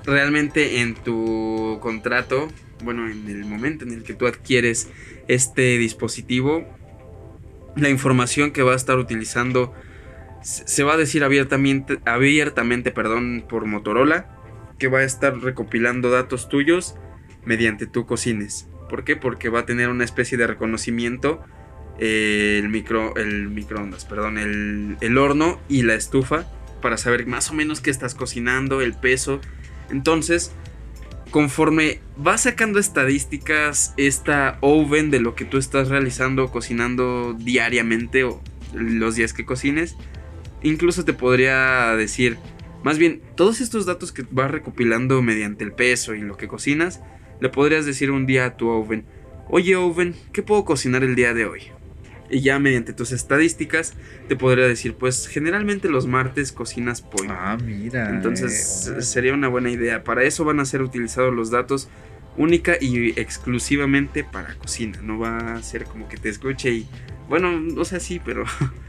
[0.05, 2.49] realmente en tu contrato,
[2.83, 4.89] bueno, en el momento en el que tú adquieres
[5.27, 6.65] este dispositivo,
[7.75, 9.73] la información que va a estar utilizando
[10.41, 14.37] se va a decir abiertamente, abiertamente perdón, por Motorola,
[14.77, 16.95] que va a estar recopilando datos tuyos
[17.45, 18.67] mediante tu cocines.
[18.89, 19.15] ¿Por qué?
[19.15, 21.43] Porque va a tener una especie de reconocimiento
[21.99, 26.47] eh, el micro el microondas, perdón, el, el horno y la estufa
[26.81, 29.39] para saber más o menos qué estás cocinando, el peso.
[29.89, 30.51] Entonces,
[31.33, 38.39] conforme va sacando estadísticas esta oven de lo que tú estás realizando, cocinando diariamente o
[38.71, 39.95] los días que cocines,
[40.61, 42.37] incluso te podría decir,
[42.83, 47.01] más bien, todos estos datos que vas recopilando mediante el peso y lo que cocinas,
[47.41, 49.03] le podrías decir un día a tu oven,
[49.49, 51.72] oye oven, ¿qué puedo cocinar el día de hoy?
[52.33, 53.93] Y ya mediante tus estadísticas
[54.27, 57.29] te podría decir, pues generalmente los martes cocinas pollo.
[57.31, 58.09] Ah, mira.
[58.09, 60.03] Entonces eh, sería una buena idea.
[60.03, 61.89] Para eso van a ser utilizados los datos
[62.35, 64.99] única y exclusivamente para cocina.
[65.03, 66.87] No va a ser como que te escuche y...
[67.29, 68.45] Bueno, o sea, sí, pero...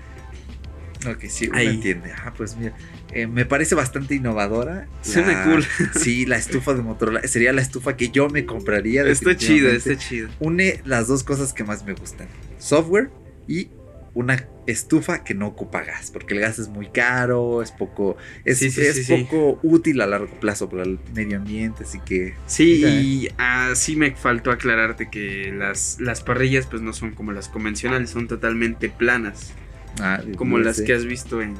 [1.06, 1.66] Ok, sí, uno Ahí.
[1.66, 2.12] entiende.
[2.12, 2.72] Ah, pues mira,
[3.12, 4.88] eh, me parece bastante innovadora.
[5.02, 5.62] Suena cool.
[6.00, 9.02] Sí, la estufa de Motorola sería la estufa que yo me compraría.
[9.06, 9.92] está chido, definitivamente.
[9.92, 10.28] está chido.
[10.40, 12.26] Une las dos cosas que más me gustan:
[12.56, 13.10] software
[13.48, 13.68] y
[14.14, 18.58] una estufa que no ocupa gas, porque el gas es muy caro, es poco, es,
[18.58, 22.34] Sí, sí, es sí, poco útil a largo plazo para el medio ambiente, así que
[22.46, 27.10] Sí, Mira, y ah, sí me faltó aclararte que las, las parrillas pues no son
[27.12, 29.52] como las convencionales, son totalmente planas.
[30.00, 31.54] ah, Como 10, las que has visto en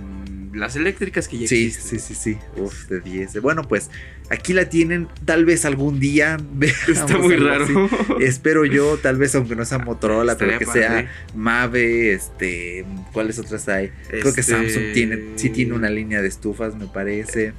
[0.55, 1.99] las eléctricas que ya Sí, existen.
[2.01, 2.61] sí, sí, sí.
[2.61, 3.41] Uf, de 10.
[3.43, 3.91] Bueno, pues
[4.31, 5.09] aquí la tienen.
[5.25, 6.37] Tal vez algún día.
[6.89, 7.65] Está muy raro.
[7.65, 7.75] así.
[8.21, 11.09] Espero yo, tal vez aunque no sea Motorola, pero Estaría que padre.
[11.09, 13.91] sea Mave, este, ¿cuáles otras hay?
[14.09, 17.47] Creo que Este, Samsung tiene, sí tiene una línea de estufas, me parece.
[17.47, 17.53] Eh,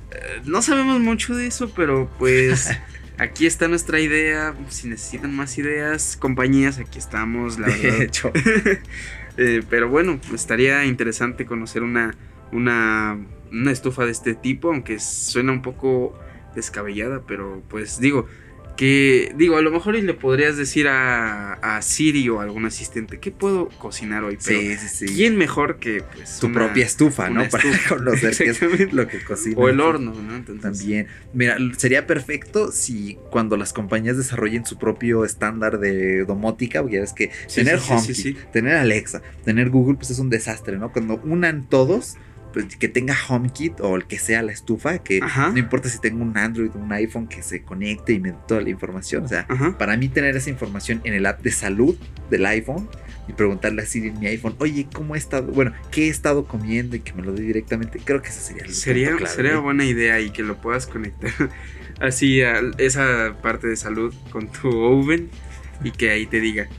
[0.45, 2.69] No sabemos mucho de eso, pero pues
[3.17, 4.55] aquí está nuestra idea.
[4.69, 8.01] Si necesitan más ideas, compañías, aquí estamos, la De verdad.
[8.01, 8.31] hecho,
[9.37, 12.15] Eh, pero bueno, estaría interesante conocer una,
[12.55, 13.17] una,
[13.51, 16.17] una estufa de este tipo, aunque suena un poco
[16.55, 18.27] descabellada, pero pues digo,
[18.77, 22.65] que digo, a lo mejor y le podrías decir a, a Siri o a algún
[22.65, 24.37] asistente, ¿qué puedo cocinar hoy?
[24.45, 25.15] Pero, sí, sí, sí.
[25.15, 27.47] ¿Quién mejor que pues, Tu una- propia estufa, ¿no?
[27.49, 29.55] Para conocer qué es lo que cocina.
[29.57, 30.35] O el horno, ¿no?
[30.35, 31.07] Entonces, También.
[31.33, 37.01] Mira, sería perfecto si cuando las compañías desarrollen su propio estándar de domótica, porque ya
[37.01, 38.37] ves que Sí, tener HomeKit, sí.
[38.51, 40.91] tener Alexa, tener Google, pues es un desastre, ¿no?
[40.91, 42.17] Cuando unan todos,
[42.55, 45.49] pues que tenga HomeKit o el que sea la estufa, que Ajá.
[45.49, 48.37] no importa si tengo un Android o un iPhone que se conecte y me dé
[48.47, 49.25] toda la información.
[49.25, 49.77] O sea, Ajá.
[49.77, 51.97] para mí tener esa información en el app de salud
[52.29, 52.87] del iPhone
[53.27, 55.51] y preguntarle a Siri en mi iPhone, oye, ¿cómo he estado?
[55.51, 56.95] Bueno, ¿qué he estado comiendo?
[56.95, 57.99] Y que me lo dé directamente.
[58.01, 59.57] Creo que ese sería el Sería, clave, sería ¿eh?
[59.57, 61.31] buena idea y que lo puedas conectar
[61.99, 65.29] así a esa parte de salud con tu oven
[65.83, 66.69] y que ahí te diga,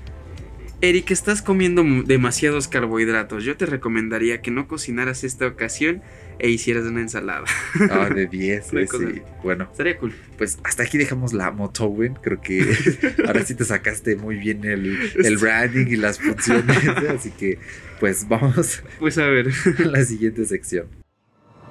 [0.82, 3.44] Eric, estás comiendo demasiados carbohidratos.
[3.44, 6.03] Yo te recomendaría que no cocinaras esta ocasión
[6.39, 7.44] e hicieras una ensalada.
[7.90, 9.23] Ah, de 10, Una eh, sí.
[9.43, 10.15] Bueno, Estaría cool.
[10.36, 12.15] pues hasta aquí dejamos la Motowen.
[12.23, 12.62] Creo que
[13.27, 16.77] ahora sí te sacaste muy bien el, el branding y las funciones.
[16.85, 17.09] ¿eh?
[17.16, 17.59] Así que,
[17.98, 19.48] pues vamos Pues a ver.
[19.78, 20.89] a la siguiente sección.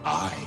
[0.04, 0.45] I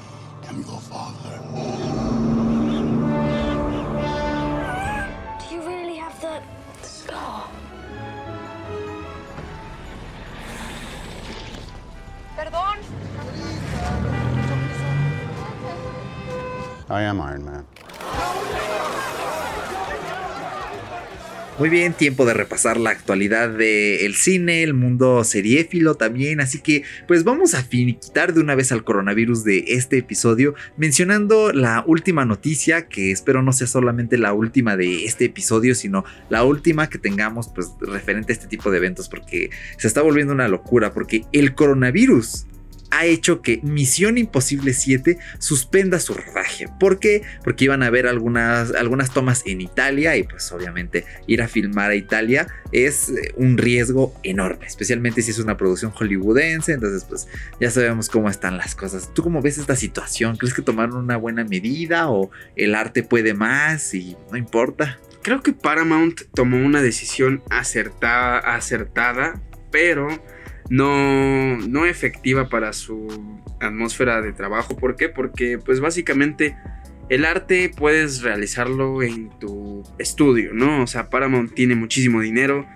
[16.88, 17.64] I am Iron Man.
[21.58, 26.84] Muy bien, tiempo de repasar la actualidad del cine, el mundo seriéfilo también, así que
[27.08, 32.24] pues vamos a finiquitar de una vez al coronavirus de este episodio mencionando la última
[32.24, 36.98] noticia, que espero no sea solamente la última de este episodio, sino la última que
[36.98, 41.24] tengamos pues referente a este tipo de eventos, porque se está volviendo una locura, porque
[41.32, 42.46] el coronavirus
[42.90, 46.66] ha hecho que Misión Imposible 7 suspenda su rodaje.
[46.80, 47.22] ¿Por qué?
[47.44, 51.90] Porque iban a haber algunas, algunas tomas en Italia y pues obviamente ir a filmar
[51.90, 57.28] a Italia es eh, un riesgo enorme, especialmente si es una producción hollywoodense, entonces pues
[57.60, 59.12] ya sabemos cómo están las cosas.
[59.14, 60.36] ¿Tú cómo ves esta situación?
[60.36, 64.98] ¿Crees que tomaron una buena medida o el arte puede más y no importa?
[65.22, 70.08] Creo que Paramount tomó una decisión acertada, acertada pero
[70.70, 73.08] no, no efectiva para su
[73.60, 74.76] atmósfera de trabajo.
[74.76, 75.08] ¿Por qué?
[75.08, 76.56] Porque pues básicamente
[77.08, 80.82] el arte puedes realizarlo en tu estudio, ¿no?
[80.82, 82.66] O sea, Paramount tiene muchísimo dinero,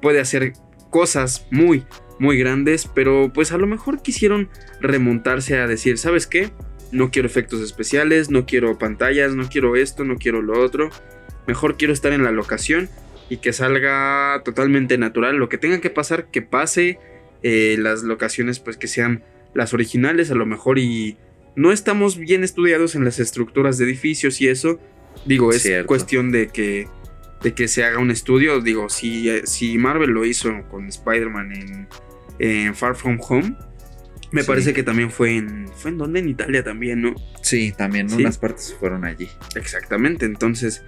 [0.00, 0.52] puede hacer
[0.90, 1.84] cosas muy,
[2.18, 4.48] muy grandes, pero pues a lo mejor quisieron
[4.80, 6.50] remontarse a decir, ¿sabes qué?
[6.92, 10.90] No quiero efectos especiales, no quiero pantallas, no quiero esto, no quiero lo otro.
[11.46, 12.88] Mejor quiero estar en la locación
[13.28, 15.36] y que salga totalmente natural.
[15.36, 16.98] Lo que tenga que pasar, que pase
[17.42, 19.22] eh, las locaciones pues que sean
[19.54, 21.16] las originales a lo mejor y
[21.56, 24.78] no estamos bien estudiados en las estructuras de edificios y eso.
[25.26, 26.88] Digo, es cuestión de que,
[27.42, 28.60] de que se haga un estudio.
[28.60, 31.88] Digo, si, si Marvel lo hizo con Spider-Man
[32.38, 33.56] en, Far From Home,
[34.30, 35.68] me parece que también fue en.
[35.76, 36.20] ¿Fue en dónde?
[36.20, 37.14] En Italia también, ¿no?
[37.42, 39.28] Sí, también unas partes fueron allí.
[39.56, 40.84] Exactamente, entonces.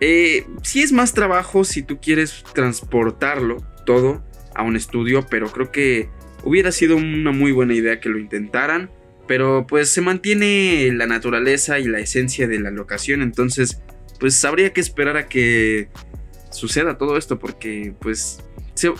[0.00, 4.22] Eh, sí es más trabajo si tú quieres transportarlo todo
[4.54, 6.08] a un estudio, pero creo que
[6.42, 8.90] hubiera sido una muy buena idea que lo intentaran.
[9.26, 13.80] Pero pues se mantiene la naturaleza y la esencia de la locación, entonces
[14.20, 15.88] pues habría que esperar a que
[16.50, 18.44] suceda todo esto porque pues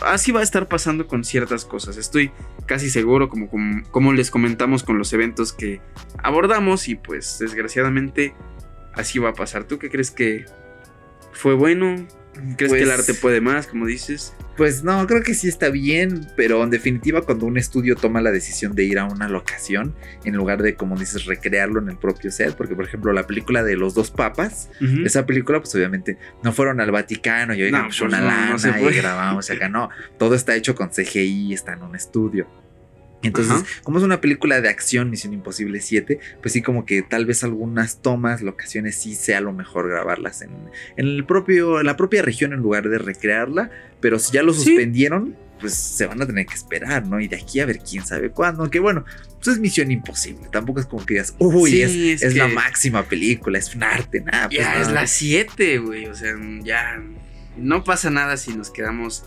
[0.01, 1.97] así va a estar pasando con ciertas cosas.
[1.97, 2.31] Estoy
[2.65, 5.81] casi seguro como, como, como, les comentamos con los eventos que
[6.17, 8.33] abordamos y pues desgraciadamente
[8.93, 9.65] así va a pasar.
[9.65, 10.45] ¿Tú qué crees que
[11.33, 12.07] fue bueno?
[12.57, 14.33] ¿Crees que el arte pues puede más, como dices?
[14.57, 18.31] Pues no, creo que sí está bien, pero en definitiva cuando un estudio toma la
[18.31, 22.31] decisión de ir a una locación, en lugar de, como dices, recrearlo en el propio
[22.31, 24.69] set, porque por ejemplo la película de los dos papas,
[25.03, 29.49] esa película pues obviamente no fueron al Vaticano y oigan, pues, una lana y grabamos
[29.49, 32.47] acá, no, todo está hecho con CGI, está en un estudio.
[33.27, 37.25] Entonces, como es una película de acción, Misión Imposible 7, pues sí como que tal
[37.25, 40.51] vez algunas tomas, locaciones sí sea lo mejor grabarlas en,
[40.97, 45.73] el propio, la propia región en lugar de recrearla, pero si ya lo suspendieron, pues
[45.73, 47.19] se van a tener que esperar, ¿no?
[47.19, 50.79] Y de aquí a ver quién sabe cuándo, aunque bueno, pues es Misión Imposible, tampoco
[50.79, 54.49] es como que digas, uy, es, la máxima película, es un arte, nada.
[54.49, 57.01] Pues ya es la 7, güey, o sea, ya
[57.57, 59.23] no pasa nada si nos quedamos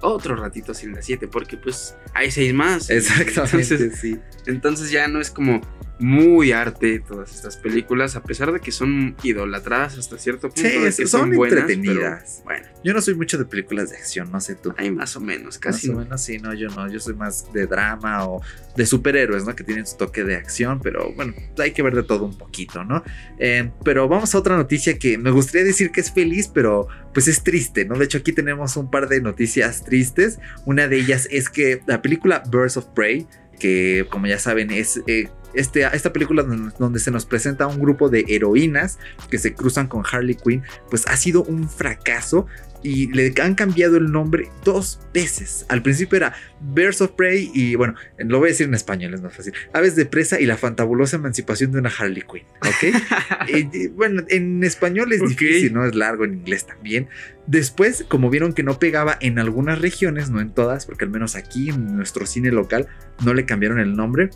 [0.00, 2.90] otro ratito sin las 7, porque pues hay seis más.
[2.90, 4.18] Exactamente, entonces, sí.
[4.46, 5.60] Entonces ya no es como
[5.98, 10.68] muy arte todas estas películas, a pesar de que son idolatradas hasta cierto punto.
[10.92, 12.42] Sí, son, entretenidas.
[12.44, 14.74] Bueno, yo no soy mucho de películas de acción, no sé tú.
[14.76, 15.88] Hay más o menos, casi.
[15.88, 16.90] Más o menos, sí, no, yo no.
[16.90, 18.42] Yo soy más de drama o
[18.76, 19.56] de superhéroes, ¿no?
[19.56, 22.84] Que tienen su toque de acción, pero bueno, hay que ver de todo un poquito,
[22.84, 23.02] ¿no?
[23.38, 27.26] Eh, pero vamos a otra noticia que me gustaría decir que es feliz, pero pues
[27.28, 27.96] es triste, ¿no?
[27.96, 30.38] De hecho, aquí tenemos un par de noticias tristes.
[30.66, 33.26] Una de ellas es que la película Birds of Prey
[33.58, 38.08] que como ya saben es eh, este, esta película donde se nos presenta un grupo
[38.08, 38.98] de heroínas
[39.30, 42.46] que se cruzan con Harley Quinn, pues ha sido un fracaso
[42.82, 45.66] y le han cambiado el nombre dos veces.
[45.68, 49.22] Al principio era Birds of Prey y bueno, lo voy a decir en español, es
[49.22, 49.52] más fácil.
[49.72, 53.92] Aves de presa y la fantabulosa emancipación de una Harley Quinn, ¿ok?
[53.96, 55.84] bueno, en español es difícil, ¿no?
[55.84, 57.08] Es largo, en inglés también.
[57.46, 61.34] Después, como vieron que no pegaba en algunas regiones, no en todas, porque al menos
[61.34, 62.86] aquí en nuestro cine local
[63.24, 64.30] no le cambiaron el nombre,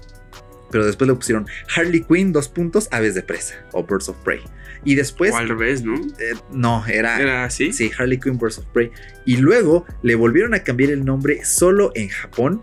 [0.71, 4.41] pero después le pusieron Harley Quinn, dos puntos, aves de presa o Birds of Prey.
[4.85, 5.33] Y después.
[5.33, 5.95] O al revés, ¿no?
[5.95, 7.21] Eh, no, era.
[7.21, 7.73] ¿Era así?
[7.73, 8.91] Sí, Harley Quinn, Birds of Prey.
[9.27, 12.63] Y luego le volvieron a cambiar el nombre solo en Japón.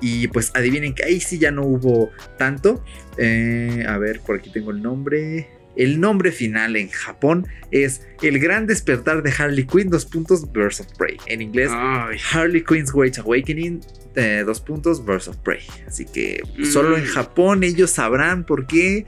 [0.00, 2.84] Y pues adivinen que ahí sí ya no hubo tanto.
[3.18, 5.48] Eh, a ver, por aquí tengo el nombre.
[5.76, 10.80] El nombre final en Japón es El Gran Despertar de Harley Quinn, dos puntos, Birds
[10.80, 11.16] of Prey.
[11.26, 13.80] En inglés, Harley Quinn's Great Awakening,
[14.14, 15.60] eh, dos puntos, Birds of Prey.
[15.86, 16.42] Así que
[16.72, 17.08] solo en mm.
[17.08, 19.06] Japón ellos sabrán por qué.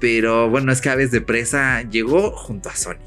[0.00, 3.00] Pero bueno, es que Aves de Presa llegó junto a Sonic.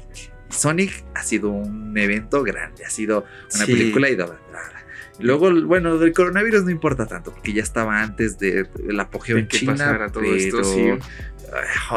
[0.50, 3.24] Sonic ha sido un evento grande, ha sido
[3.54, 4.78] una película idolatrada.
[5.20, 10.08] Luego, bueno, del coronavirus no importa tanto, porque ya estaba antes del apogeo en China.
[10.12, 10.90] Todo esto, sí.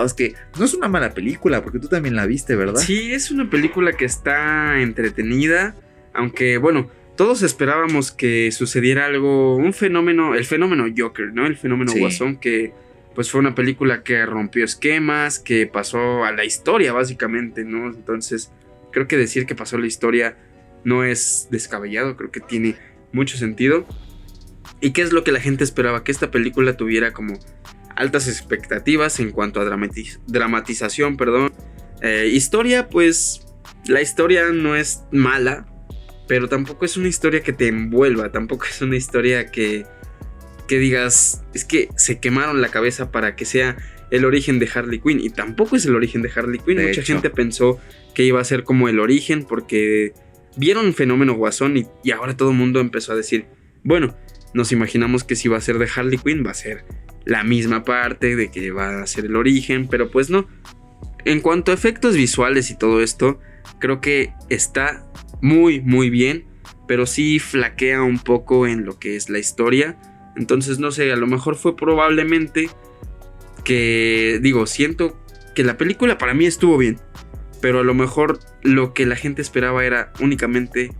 [0.06, 2.82] Es que no es una mala película, porque tú también la viste, ¿verdad?
[2.82, 5.76] Sí, es una película que está entretenida,
[6.14, 11.46] aunque bueno, todos esperábamos que sucediera algo, un fenómeno, el fenómeno Joker, ¿no?
[11.46, 12.74] El fenómeno Guasón, que
[13.14, 17.88] pues fue una película que rompió esquemas, que pasó a la historia básicamente, ¿no?
[17.88, 18.52] Entonces,
[18.92, 20.38] creo que decir que pasó a la historia
[20.84, 22.76] no es descabellado, creo que tiene
[23.12, 23.86] mucho sentido.
[24.80, 26.04] ¿Y qué es lo que la gente esperaba?
[26.04, 27.38] Que esta película tuviera como
[28.02, 31.54] altas expectativas en cuanto a dramatiz- dramatización, perdón.
[32.02, 33.46] Eh, historia, pues
[33.86, 35.66] la historia no es mala,
[36.28, 39.86] pero tampoco es una historia que te envuelva, tampoco es una historia que,
[40.68, 43.78] que digas, es que se quemaron la cabeza para que sea
[44.10, 46.78] el origen de Harley Quinn, y tampoco es el origen de Harley Quinn.
[46.78, 47.14] De Mucha hecho.
[47.14, 47.80] gente pensó
[48.14, 50.14] que iba a ser como el origen porque
[50.58, 53.46] vieron el fenómeno Guasón y, y ahora todo el mundo empezó a decir,
[53.84, 54.18] bueno,
[54.54, 56.84] nos imaginamos que si va a ser de Harley Quinn va a ser
[57.26, 60.48] la misma parte de que va a ser el origen, pero pues no.
[61.26, 63.40] En cuanto a efectos visuales y todo esto,
[63.80, 65.06] creo que está
[65.42, 66.46] muy muy bien,
[66.88, 70.00] pero sí flaquea un poco en lo que es la historia.
[70.36, 72.70] Entonces no sé, a lo mejor fue probablemente
[73.64, 75.18] que digo, siento
[75.54, 77.00] que la película para mí estuvo bien,
[77.62, 80.92] pero a lo mejor lo que la gente esperaba era únicamente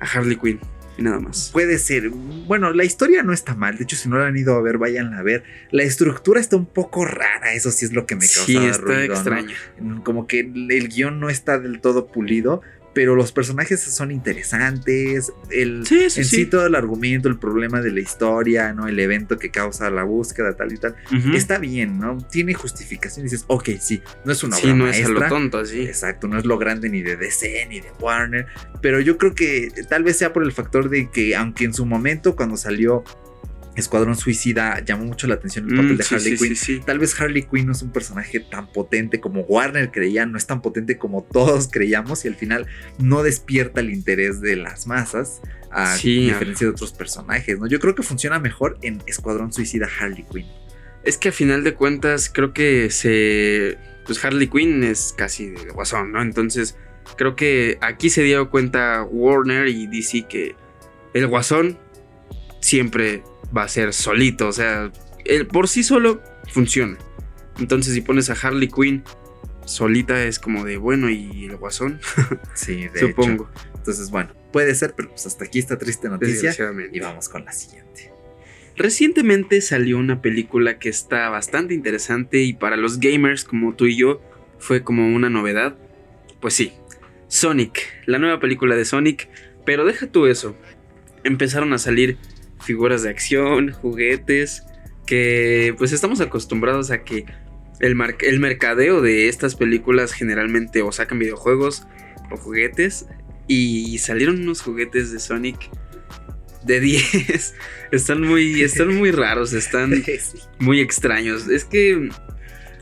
[0.00, 0.58] a Harley Quinn
[1.02, 1.50] y nada más.
[1.52, 2.08] Puede ser.
[2.10, 3.76] Bueno, la historia no está mal.
[3.76, 5.42] De hecho, si no la han ido a ver, váyanla a ver.
[5.70, 7.52] La estructura está un poco rara.
[7.54, 9.14] Eso sí es lo que me causa Sí, está ruido, ¿no?
[9.14, 9.54] extraña.
[10.04, 12.62] Como que el guion no está del todo pulido.
[12.94, 15.32] Pero los personajes son interesantes.
[15.50, 16.36] El, Sí, sí, en sí.
[16.36, 16.46] sí.
[16.46, 18.86] todo el argumento, el problema de la historia, ¿no?
[18.88, 20.94] El evento que causa la búsqueda, tal y tal.
[21.34, 22.18] Está bien, ¿no?
[22.30, 23.24] Tiene justificación.
[23.24, 25.28] Dices, ok, sí, no es una Sí, obra no es a lo maestra.
[25.28, 25.82] tonto así.
[25.82, 28.46] Exacto, no es lo grande ni de DC ni de Warner,
[28.80, 31.86] pero yo creo que tal vez sea por el factor de que aunque en su
[31.86, 33.04] momento cuando salió
[33.74, 36.80] Escuadrón Suicida llamó mucho la atención el papel Mm, de sí, Harley sí, Quinn, sí,
[36.84, 40.46] tal vez Harley Quinn no es un personaje tan potente como Warner creía, no es
[40.46, 42.66] tan potente como todos creíamos y al final
[42.98, 45.40] no despierta el interés de las masas
[45.70, 47.66] a diferencia de otros personajes, ¿no?
[47.66, 50.46] Yo creo que funciona mejor en Escuadrón Suicida Harley Quinn.
[51.02, 53.78] Es que a final de cuentas creo que se...
[54.04, 56.20] Pues Harley Quinn es casi de guasón, ¿no?
[56.20, 56.76] Entonces
[57.16, 60.54] creo que aquí se dio cuenta Warner y DC que
[61.14, 61.78] el guasón
[62.60, 63.22] siempre
[63.56, 64.90] va a ser solito, o sea,
[65.24, 66.96] el, por sí solo funciona.
[67.58, 69.04] Entonces si pones a Harley Quinn
[69.64, 72.00] solita es como de bueno y el guasón,
[72.54, 73.48] Sí, de supongo.
[73.52, 73.68] hecho.
[73.76, 76.54] Entonces, bueno, puede ser, pero pues hasta aquí esta triste noticia
[76.92, 78.12] y vamos con la siguiente.
[78.76, 83.96] Recientemente salió una película que está bastante interesante y para los gamers como tú y
[83.96, 84.22] yo
[84.58, 85.76] fue como una novedad.
[86.40, 86.72] Pues sí,
[87.28, 89.28] Sonic, la nueva película de Sonic,
[89.66, 90.56] pero deja tú eso.
[91.24, 92.16] Empezaron a salir
[92.62, 94.64] figuras de acción, juguetes,
[95.06, 97.26] que pues estamos acostumbrados a que
[97.80, 101.84] el, mar- el mercadeo de estas películas generalmente o sacan videojuegos
[102.30, 103.06] o juguetes
[103.48, 105.58] y salieron unos juguetes de Sonic
[106.64, 107.54] de 10.
[107.92, 110.02] Están muy, están muy raros, están
[110.60, 111.48] muy extraños.
[111.48, 112.08] Es que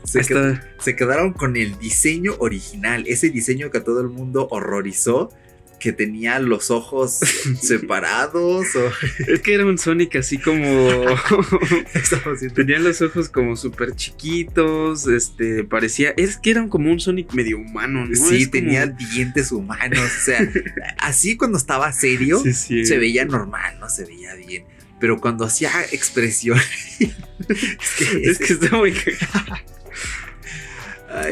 [0.05, 4.07] Se, hasta- qued- se quedaron con el diseño original, ese diseño que a todo el
[4.09, 5.29] mundo horrorizó,
[5.81, 7.19] que tenía los ojos
[7.61, 8.91] separados o
[9.27, 10.63] es que era un Sonic así como
[12.55, 17.57] tenía los ojos como súper chiquitos, este parecía es que era como un Sonic medio
[17.57, 18.15] humano, ¿no?
[18.15, 20.47] Sí, Es como- tenía dientes humanos, o sea,
[20.99, 22.85] así cuando estaba serio Sí, sí.
[22.85, 24.63] se veía normal, no se veía bien,
[24.99, 26.59] pero cuando hacía expresión
[26.99, 27.09] es
[27.97, 28.93] que, Es que está muy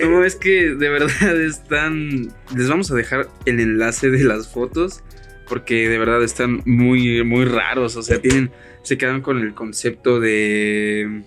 [0.03, 2.33] No, es que de verdad están.
[2.55, 5.03] Les vamos a dejar el enlace de las fotos.
[5.47, 7.95] Porque de verdad están muy, muy raros.
[7.95, 8.51] O sea, tienen.
[8.83, 11.23] Se quedaron con el concepto de.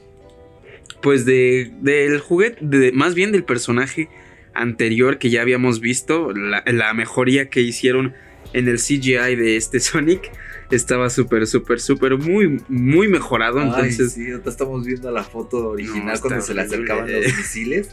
[1.01, 1.73] Pues de.
[1.81, 2.93] Del juguete.
[2.93, 4.09] más bien del personaje
[4.55, 6.33] anterior que ya habíamos visto.
[6.33, 8.15] La mejoría que hicieron
[8.53, 10.31] en el CGI de este Sonic.
[10.73, 13.61] Estaba súper, súper, súper muy, muy mejorado.
[13.61, 14.13] Ay, Entonces.
[14.13, 17.91] sí, estamos viendo la foto original No, cuando se le acercaban los misiles.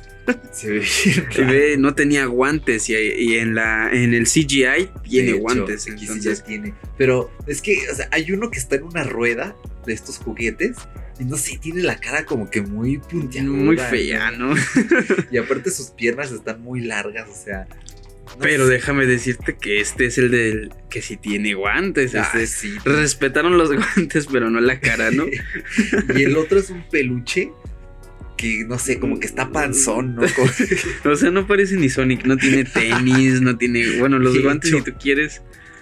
[0.52, 5.32] Se ve Se ve, no tenía guantes y, y en la en el CGI tiene
[5.32, 5.88] hecho, guantes.
[5.88, 6.74] Entonces, tiene.
[6.98, 10.78] Pero es que, o sea, hay uno que está en una rueda de estos juguetes.
[11.20, 13.58] Y no sé, tiene la cara como que muy puntiaguda.
[13.58, 14.56] muy fea, ¿no?
[15.30, 17.68] Y aparte sus piernas están muy largas, o sea.
[18.36, 18.74] No Pero sé.
[18.74, 22.16] déjame decirte que este es el del que sí tiene guantes.
[22.16, 22.76] Ah, este- sí.
[22.86, 25.26] Respetaron los guantes, pero no la cara, ¿no?
[26.16, 27.52] y el otro es un peluche
[28.38, 30.22] que no sé, como que está panzón, ¿no?
[31.12, 34.82] O sea, no parece ni Sonic, no tiene tenis, no tiene, bueno, los guantes si
[34.82, 35.42] tú quieres,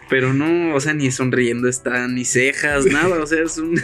[0.10, 3.80] pero no, o sea, ni sonriendo está, ni cejas, nada, o sea, es un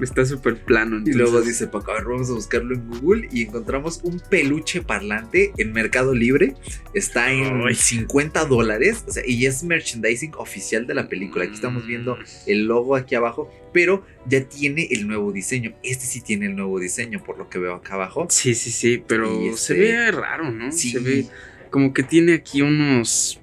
[0.00, 0.98] está súper plano.
[1.04, 4.20] Y luego entonces- dice, Paco, a ver, vamos a buscarlo en Google y encontramos un
[4.20, 6.54] peluche parlante en Mercado Libre.
[6.94, 7.74] Está en Ay.
[7.74, 11.44] 50 dólares o sea, y es merchandising oficial de la película.
[11.44, 15.74] Aquí estamos viendo el logo aquí abajo, pero ya tiene el nuevo diseño.
[15.82, 18.26] Este sí tiene el nuevo diseño, por lo que veo acá abajo.
[18.30, 20.72] Sí, sí, sí, pero se este- ve raro, ¿no?
[20.72, 20.90] Sí.
[20.90, 21.26] Se ve
[21.70, 23.40] como que tiene aquí unos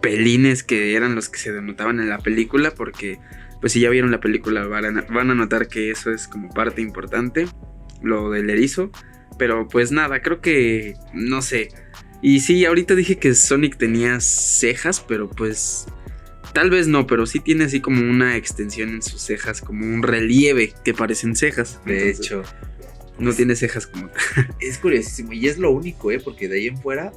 [0.00, 3.18] pelines que eran los que se denotaban en la película porque
[3.62, 6.50] pues si ya vieron la película van a, van a notar que eso es como
[6.50, 7.46] parte importante,
[8.02, 8.90] lo del erizo.
[9.38, 11.70] Pero pues nada, creo que, no sé.
[12.20, 15.86] Y sí, ahorita dije que Sonic tenía cejas, pero pues
[16.52, 20.02] Tal vez no, pero sí tiene así como una extensión en sus cejas, como un
[20.02, 21.80] relieve que parecen cejas.
[21.86, 22.42] De Entonces, hecho,
[23.18, 24.54] No tiene cejas como tal.
[24.60, 25.32] es curiosísimo.
[25.32, 26.20] Y es lo único, ¿eh?
[26.20, 27.10] Porque de ahí en fuera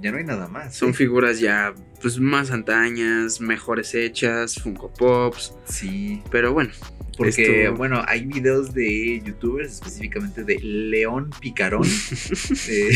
[0.00, 0.74] ya no hay nada más.
[0.76, 0.94] Son ¿eh?
[0.94, 5.54] figuras ya pues más antañas, mejores hechas, Funko Pops.
[5.66, 6.22] Sí.
[6.30, 6.70] Pero bueno.
[7.16, 11.82] Porque, esto- bueno, hay videos de youtubers, específicamente de León Picarón.
[12.68, 12.90] eh,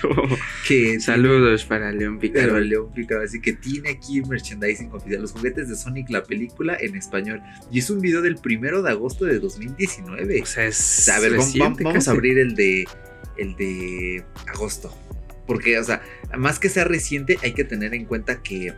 [0.68, 2.60] que Saludos para León Pero Picaro.
[2.60, 6.94] León Picarón, así que tiene aquí merchandising oficial, los juguetes de Sonic, la película en
[6.94, 7.42] español.
[7.72, 10.42] Y es un video del primero de agosto de 2019.
[10.42, 10.78] O sea, es.
[10.78, 12.10] O sea, a ver, reciente vamos a casi.
[12.10, 12.86] abrir el de
[13.36, 14.96] el de agosto.
[15.46, 16.00] Porque, o sea,
[16.36, 18.74] más que sea reciente, hay que tener en cuenta que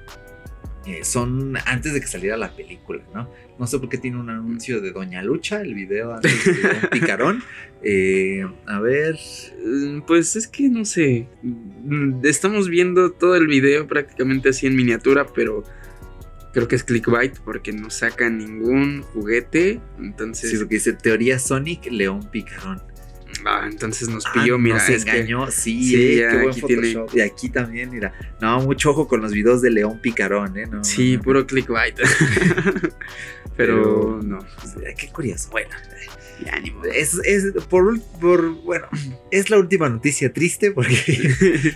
[0.87, 3.29] eh, son antes de que saliera la película, ¿no?
[3.59, 6.91] No sé por qué tiene un anuncio de Doña Lucha, el video antes de Don
[6.91, 7.43] Picarón.
[7.83, 9.17] Eh, a ver.
[9.65, 11.27] Mm, Pues es que no sé.
[11.43, 15.65] Mm, Estamos viendo todo el video prácticamente así en miniatura, pero
[16.53, 19.81] creo que es clickbait porque no saca ningún juguete.
[19.99, 22.81] Entonces, Sí, lo que dice teoría Sonic León Picarón.
[23.45, 26.37] Ah, entonces nos Ah, pilló, mira, nos es que- engañó, sí, Sí, eh, ya qué
[26.39, 27.07] buen aquí tiene-.
[27.13, 28.13] Y aquí también, mira.
[28.41, 30.67] No, mucho ojo con los videos de León Picarón, ¿eh?
[30.67, 31.23] No, sí, no, no.
[31.25, 31.97] puro clickbait.
[33.57, 35.49] pero, no, Pues, eh, Qué curioso.
[35.51, 35.71] Bueno,
[36.45, 36.85] ya ni modo.
[36.91, 38.87] es, es por, por, bueno,
[39.31, 41.31] es la última noticia triste porque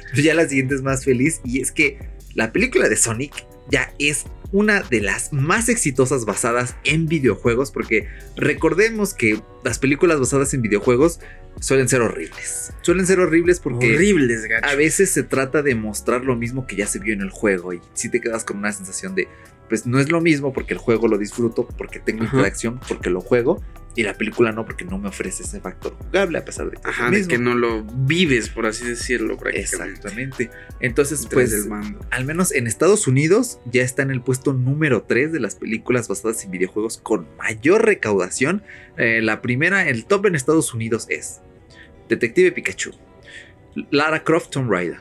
[0.14, 1.98] ya la siguiente es más feliz y es que
[2.34, 3.32] la película de Sonic
[3.70, 10.18] ya es una de las más exitosas basadas en videojuegos porque recordemos que las películas
[10.18, 11.20] basadas en videojuegos
[11.58, 12.72] suelen ser horribles.
[12.82, 14.66] Suelen ser horribles porque Horribles, gacho.
[14.66, 17.72] a veces se trata de mostrar lo mismo que ya se vio en el juego
[17.74, 19.28] y si te quedas con una sensación de
[19.68, 22.36] pues no es lo mismo porque el juego lo disfruto, porque tengo Ajá.
[22.36, 23.62] interacción, porque lo juego
[23.96, 26.88] y la película no porque no me ofrece ese factor jugable a pesar de que
[26.88, 29.90] Ajá, de que no lo vives, por así decirlo, prácticamente.
[29.90, 30.50] Exactamente.
[30.80, 31.98] Entonces, pues mando.
[32.10, 36.08] al menos en Estados Unidos ya está en el puesto número 3 de las películas
[36.08, 38.62] basadas en videojuegos con mayor recaudación.
[38.96, 41.40] Eh, la primera, el top en Estados Unidos es
[42.08, 42.92] Detective Pikachu,
[43.90, 44.98] Lara Croft Tomb Raider.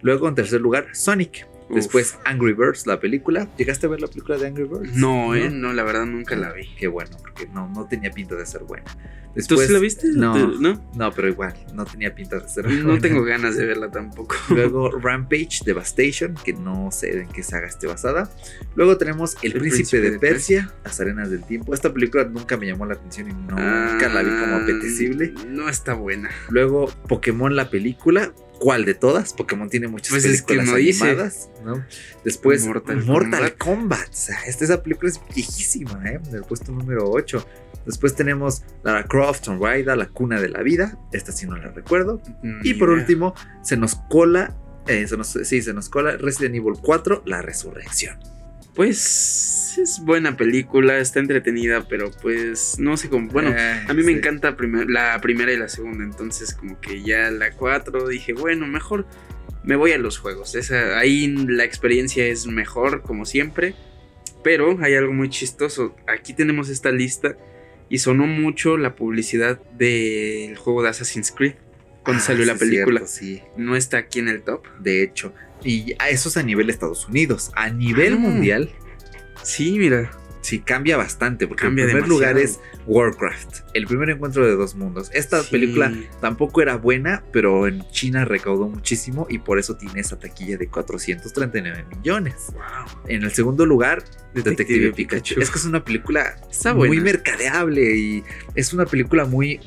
[0.00, 1.46] Luego en tercer lugar Sonic.
[1.72, 1.76] Uf.
[1.76, 3.48] Después Angry Birds, la película.
[3.56, 4.94] ¿Llegaste a ver la película de Angry Birds?
[4.96, 6.68] No, eh, no, la verdad nunca la vi.
[6.78, 8.84] Qué bueno, porque no, no tenía pinta de ser buena.
[9.48, 10.08] ¿Tú sí la viste?
[10.14, 10.84] No, ¿Te- ¿No?
[10.94, 13.00] no, pero igual, no tenía pinta de ser No buena.
[13.00, 14.36] tengo ganas de verla tampoco.
[14.50, 18.30] Luego Rampage Devastation, que no sé en qué saga esté basada.
[18.74, 21.72] Luego tenemos El, El Príncipe, Príncipe de, de Persia, Las Arenas del Tiempo.
[21.72, 25.32] Esta película nunca me llamó la atención y nunca la vi como Ah, apetecible.
[25.48, 26.28] No está buena.
[26.50, 28.34] Luego Pokémon la película.
[28.62, 29.32] ¿Cuál de todas?
[29.32, 31.84] Pokémon tiene muchas Pues es que películas no animadas, ¿no?
[32.24, 33.58] Después Mortal Mortal, Kombat.
[33.58, 34.08] Kombat.
[34.08, 36.20] O sea, esta, esa película es viejísima, ¿eh?
[36.28, 37.44] En el puesto número 8.
[37.86, 40.96] Después tenemos Lara Croft, Tomb Raider, La Cuna de la Vida.
[41.10, 42.22] Esta sí no la recuerdo.
[42.62, 43.34] Y Ni por último,
[43.64, 44.56] se nos cola,
[44.86, 48.16] eh, se nos, sí, se nos cola Resident Evil 4, La Resurrección.
[48.74, 53.28] Pues es buena película, está entretenida, pero pues no sé cómo.
[53.28, 57.02] Bueno, Eh, a mí me encanta primer- la primera y la segunda, entonces como que
[57.02, 59.06] ya la 4 dije, bueno, mejor
[59.64, 60.54] me voy a los juegos.
[60.54, 63.74] Esa, ahí la experiencia es mejor, como siempre.
[64.42, 65.94] Pero hay algo muy chistoso.
[66.08, 67.36] Aquí tenemos esta lista
[67.88, 71.54] y sonó mucho la publicidad del juego de Assassin's Creed
[72.02, 73.06] cuando Ah, salió la película.
[73.06, 74.66] cierto, sí, No está aquí en el top.
[74.80, 75.32] de hecho.
[75.64, 77.50] Y eso es a nivel Estados Unidos.
[77.54, 78.18] A nivel Ah.
[78.18, 78.70] mundial,
[79.42, 80.10] Sí, mira.
[80.40, 81.46] sí cambia bastante.
[81.46, 82.32] Porque Cambia en primer demasiado.
[82.34, 85.08] lugar es Warcraft, el primer encuentro de dos mundos.
[85.14, 85.48] Esta Sí.
[85.52, 90.56] película tampoco era buena, pero en China recaudó muchísimo y por eso tiene esa taquilla
[90.56, 92.34] de 439 millones.
[92.52, 93.02] Wow.
[93.08, 94.02] En el segundo lugar,
[94.34, 95.22] Detective, Detective Pikachu.
[95.34, 95.40] Pikachu.
[95.40, 98.24] Es que es una película Está muy mercadeable y
[98.56, 99.60] es una película muy.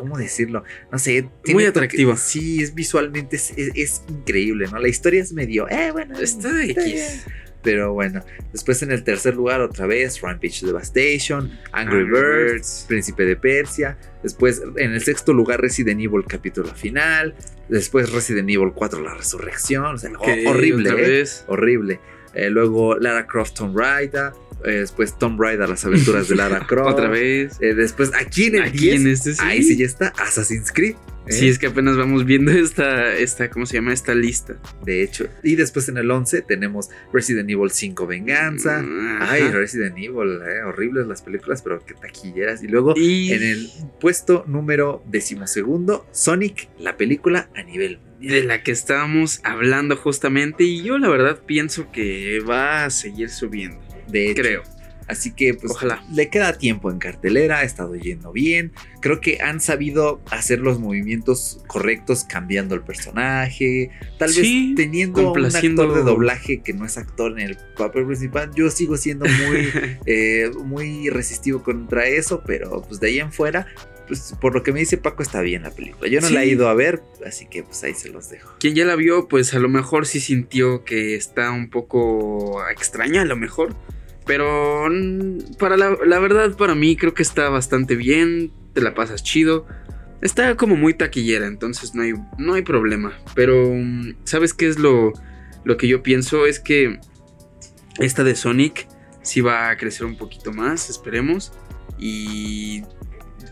[0.00, 0.64] ¿Cómo decirlo?
[0.90, 1.28] No sé.
[1.46, 2.16] Muy toque- atractiva.
[2.16, 4.78] sí, es visualmente es, es- es increíble, ¿no?
[4.78, 5.68] La historia es medio.
[5.68, 6.18] Eh, bueno.
[6.18, 6.70] Está de.
[6.72, 7.26] X.
[7.62, 8.24] Pero bueno,
[8.54, 12.84] después en el tercer lugar, otra vez, Rampage Devastation, Angry, Angry Birds, Birds.
[12.88, 13.98] Príncipe de Persia.
[14.22, 17.34] Después, en el sexto lugar, Resident Evil capítulo final.
[17.68, 19.84] Después, Resident Evil 4, La Resurrección.
[19.84, 20.88] O sea, ho- horrible,
[21.20, 21.24] ¿eh?
[21.48, 22.00] horrible.
[22.32, 24.32] Eh, luego Lara Croft Tomb Raider.
[24.64, 26.92] Eh, después Tomb Raider, las aventuras de Lara Croft.
[26.92, 27.56] Otra vez.
[27.60, 29.38] Eh, después aquí en el Aquí 10, en este sí.
[29.42, 30.96] ahí sí ya está Assassin's Creed.
[31.26, 31.32] ¿eh?
[31.32, 33.92] Sí, es que apenas vamos viendo esta, esta, ¿cómo se llama?
[33.92, 34.56] Esta lista.
[34.84, 35.28] De hecho.
[35.42, 38.80] Y después en el 11 tenemos Resident Evil 5 Venganza.
[38.80, 39.30] Ajá.
[39.32, 42.62] Ay, Resident Evil, eh, horribles las películas, pero que taquilleras.
[42.62, 43.70] Y luego y en el
[44.00, 48.32] puesto número decimosegundo, Sonic, la película a nivel mundial.
[48.34, 50.64] de la que estábamos hablando justamente.
[50.64, 53.89] Y yo la verdad pienso que va a seguir subiendo.
[54.10, 54.62] De hecho, Creo.
[55.08, 56.04] Así que pues Ojalá.
[56.12, 58.70] le queda tiempo en cartelera, ha estado yendo bien.
[59.00, 63.90] Creo que han sabido hacer los movimientos correctos cambiando el personaje.
[64.18, 68.06] Tal Sí, vez teniendo un actor de doblaje que no es actor en el papel
[68.06, 68.52] principal.
[68.54, 69.68] Yo sigo siendo muy,
[70.06, 73.66] eh, muy resistivo contra eso, pero pues de ahí en fuera,
[74.06, 76.08] pues por lo que me dice Paco está bien la película.
[76.08, 76.52] Yo no la he Sí.
[76.52, 78.54] ido a ver, así que pues ahí se los dejo.
[78.60, 83.22] Quien ya la vio, pues a lo mejor sí sintió que está un poco extraña,
[83.22, 83.74] a lo mejor.
[84.26, 84.88] Pero
[85.58, 88.52] para la, la verdad, para mí creo que está bastante bien.
[88.74, 89.66] Te la pasas chido.
[90.20, 93.18] Está como muy taquillera, entonces no hay, no hay problema.
[93.34, 95.12] Pero, mm, ¿sabes qué es lo,
[95.64, 96.46] lo que yo pienso?
[96.46, 97.00] Es que
[97.98, 98.86] esta de Sonic
[99.22, 101.52] sí va a crecer un poquito más, esperemos.
[101.98, 102.82] Y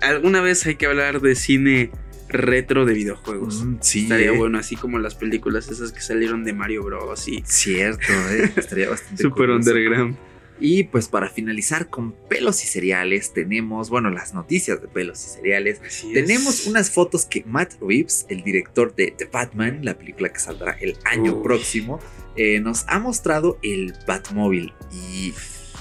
[0.03, 1.91] alguna vez hay que hablar de cine
[2.29, 3.65] retro de videojuegos.
[3.65, 7.27] Mm, sí, Estaría bueno, así como las películas esas que salieron de Mario Bros.
[7.29, 9.71] y Cierto, eh, estaría bastante Super curioso.
[9.71, 10.17] Underground.
[10.61, 15.29] Y pues para finalizar con pelos y cereales, tenemos, bueno, las noticias de pelos y
[15.37, 15.81] cereales.
[15.87, 16.67] Así Tenemos es.
[16.67, 20.97] unas fotos que Matt Reeves, el director de The Batman, la película que saldrá el
[21.05, 22.01] año próximo,
[22.37, 25.33] eh, nos ha mostrado el Batmóvil y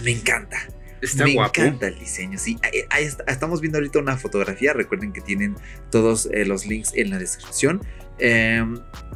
[0.04, 0.58] me encanta.
[1.02, 1.62] Está me guapo.
[1.62, 2.40] encanta el diseño.
[2.40, 4.74] Sí, ahí- ahí está- estamos viendo ahorita una fotografía.
[4.74, 5.56] Recuerden que tienen
[5.92, 7.82] todos eh, los links en la descripción.
[8.20, 8.64] Eh,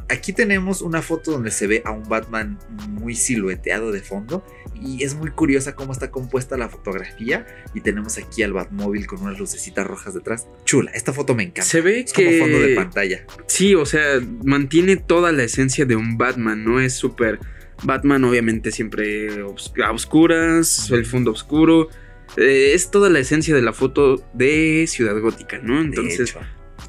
[0.08, 2.58] aquí tenemos una foto donde se ve a un Batman
[2.88, 4.44] muy silueteado de fondo.
[4.84, 7.46] Y es muy curiosa cómo está compuesta la fotografía.
[7.74, 10.48] Y tenemos aquí al Batmóvil con unas lucecitas rojas detrás.
[10.64, 11.62] Chula, esta foto me encanta.
[11.62, 13.26] Se ve es como que- fondo de pantalla.
[13.46, 16.80] Sí, o sea, mantiene toda la esencia de un Batman, ¿no?
[16.80, 17.38] Es súper.
[17.84, 21.88] Batman, obviamente, siempre obs- a oscuras, el fondo oscuro.
[22.36, 25.74] Eh, es toda la esencia de la foto de Ciudad Gótica, ¿no?
[25.76, 26.40] De Entonces hecho.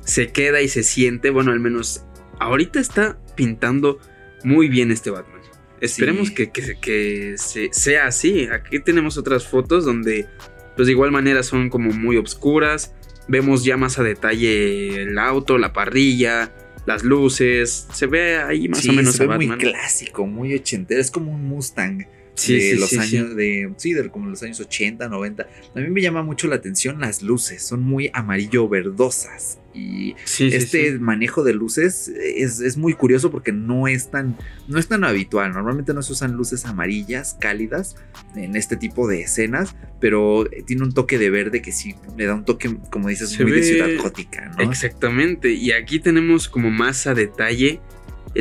[0.06, 2.04] Se queda y se siente, bueno, al menos
[2.40, 4.00] ahorita está pintando
[4.44, 5.42] muy bien este Batman.
[5.82, 6.34] Esperemos Sí.
[6.36, 8.48] que, que- que se- sea así.
[8.52, 10.28] Aquí tenemos otras fotos donde,
[10.76, 12.94] pues de igual manera son como muy obscuras.
[13.28, 16.54] Vemos ya más a detalle el auto, la parrilla,
[16.86, 17.88] las luces.
[17.94, 19.60] Se ve ahí más Sí, o menos se a ve muy Batman.
[19.72, 21.00] clásico, muy ochentero.
[21.02, 22.06] Es como un Mustang.
[22.36, 25.80] Sí, de sí, los sí, años de sí de como los años 80 90 a
[25.80, 29.60] mí me llama mucho la atención las luces son muy amarillo verdosas.
[29.76, 34.38] Y este manejo de luces es, es muy curioso porque no es tan
[34.68, 35.52] no es tan habitual.
[35.52, 37.96] Normalmente no se usan luces amarillas cálidas
[38.36, 42.36] en este tipo de escenas pero tiene un toque de verde que sí le da
[42.36, 45.54] un toque como dices Se muy de ciudad gótica no Exactamente.
[45.54, 47.80] Y aquí tenemos como más a detalle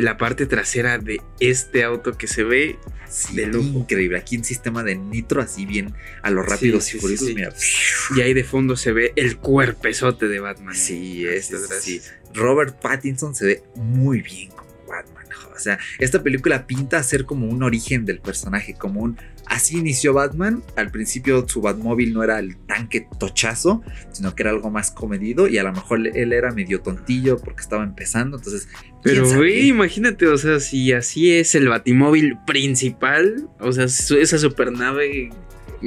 [0.01, 2.77] la parte trasera de este auto que se ve
[3.09, 3.79] Sí, de lujo.
[3.79, 5.93] increíble aquí en sistema de nitro así bien
[6.23, 7.35] a los rápidos sí, sí, sí.
[7.35, 7.53] mira
[8.17, 10.73] Y ahí de fondo se ve el cuerpezote de Batman.
[10.75, 12.03] Sí, es, Muchas es- gracias.
[12.05, 12.11] sí.
[12.33, 15.23] Robert Pattinson se ve muy bien como Batman.
[15.55, 19.17] O sea, esta película pinta a ser como un origen del personaje, como un...
[19.45, 20.63] Así inició Batman.
[20.75, 25.47] Al principio su Batmóvil no era el tanque tochazo, sino que era algo más comedido
[25.47, 28.37] y a lo mejor él era medio tontillo porque estaba empezando.
[28.37, 33.85] Entonces, ¿quién Pero, güey, imagínate, o sea, si así es el batimóvil principal, o sea,
[33.85, 35.29] esa supernave,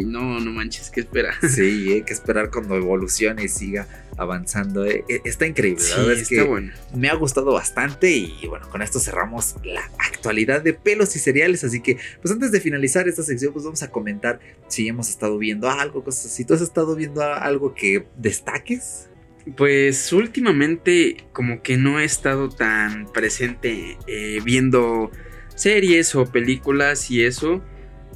[0.05, 1.35] no, no manches, ¿qué espera?
[1.49, 3.87] Sí, hay que esperar cuando evolucione y siga
[4.17, 4.85] avanzando.
[4.85, 5.05] eh.
[5.09, 5.83] Eh, Está increíble.
[5.83, 6.73] Sí, la verdad es está que bueno.
[6.95, 11.65] me ha gustado bastante y bueno, con esto cerramos la actualidad de pelos y cereales,
[11.65, 15.39] así que pues antes de finalizar esta sección pues vamos a comentar si hemos estado
[15.39, 16.45] viendo algo, cosas así.
[16.45, 19.09] ¿Tú has estado viendo algo que destaques?
[19.57, 25.11] Pues últimamente como que no he estado tan presente eh, viendo
[25.55, 27.63] series o películas y eso,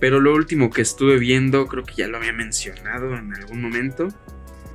[0.00, 4.08] pero lo último que estuve viendo, creo que ya lo había mencionado en algún momento,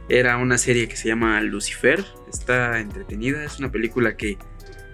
[0.07, 4.37] era una serie que se llama Lucifer, está entretenida, es una película que...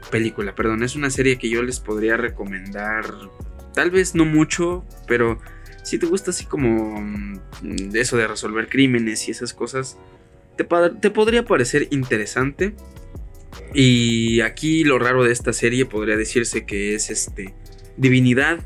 [0.10, 3.06] Película, perdón, es una serie que yo les podría recomendar,
[3.74, 5.40] tal vez no mucho, pero
[5.84, 7.40] si te gusta así como mm,
[7.94, 9.98] eso de resolver crímenes y esas cosas,
[10.58, 10.66] te,
[11.00, 12.74] te podría parecer interesante.
[13.74, 17.54] Y aquí lo raro de esta serie podría decirse que es este
[17.98, 18.60] divinidad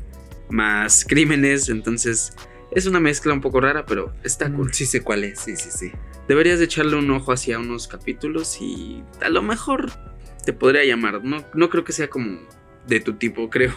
[0.48, 2.32] más crímenes, entonces
[2.70, 4.72] es una mezcla un poco rara, pero está cool.
[4.74, 5.92] Sí sé cuál es, sí, sí, sí.
[6.28, 9.92] Deberías de echarle un ojo hacia unos capítulos y a lo mejor
[10.44, 11.24] te podría llamar.
[11.24, 12.40] No, no creo que sea como
[12.86, 13.74] de tu tipo, creo.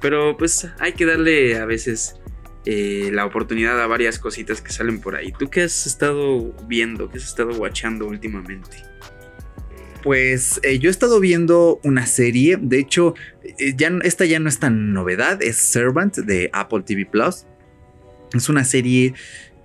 [0.00, 2.16] Pero pues hay que darle a veces
[2.64, 5.32] eh, la oportunidad a varias cositas que salen por ahí.
[5.32, 7.10] ¿Tú qué has estado viendo?
[7.10, 8.89] ¿Qué has estado watchando últimamente?
[10.02, 13.14] Pues eh, yo he estado viendo una serie, de hecho,
[13.58, 17.44] eh, ya, esta ya no es tan novedad, es Servant de Apple TV Plus.
[18.32, 19.14] Es una serie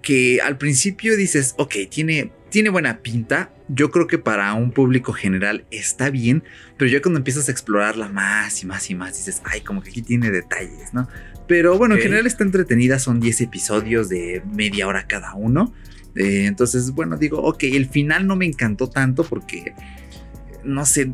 [0.02, 3.52] que al principio dices, ok, tiene, tiene buena pinta.
[3.68, 6.44] Yo creo que para un público general está bien,
[6.78, 9.90] pero ya cuando empiezas a explorarla más y más y más, dices, ay, como que
[9.90, 11.08] aquí tiene detalles, ¿no?
[11.48, 15.74] Pero bueno, en general está entretenida, son 10 episodios de media hora cada uno.
[16.16, 19.74] Eh, entonces, bueno, digo, ok, el final no me encantó tanto porque,
[20.66, 21.10] no sé,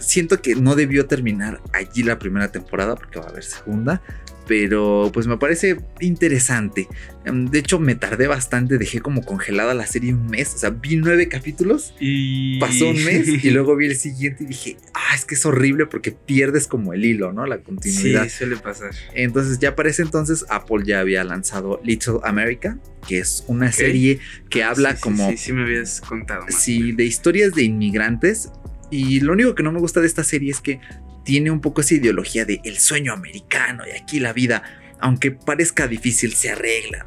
[0.00, 4.02] siento que no debió terminar allí la primera temporada porque va a haber segunda.
[4.48, 6.86] Pero pues me parece interesante.
[7.24, 10.54] Em, De hecho, me tardé bastante, dejé como congelada la serie un mes.
[10.54, 12.60] O sea, vi nueve capítulos, Y...
[12.60, 15.86] pasó un mes y luego vi el siguiente y dije, ah, es que es horrible
[15.86, 17.44] porque pierdes como el hilo, ¿no?
[17.44, 18.28] La Sí, continuidad.
[18.28, 18.92] suele pasar.
[19.14, 22.78] Entonces ya para ese entonces Apple ya había lanzado Little America,
[23.08, 26.42] que es una serie que habla Sí, sí, como Sí, sí, me habías contado.
[26.44, 28.48] más sí, de historias de inmigrantes.
[28.90, 30.80] Y lo único que no me gusta de esta serie es que
[31.24, 34.62] tiene un poco esa ideología de el sueño americano y aquí la vida,
[35.00, 37.06] aunque parezca difícil, se arregla.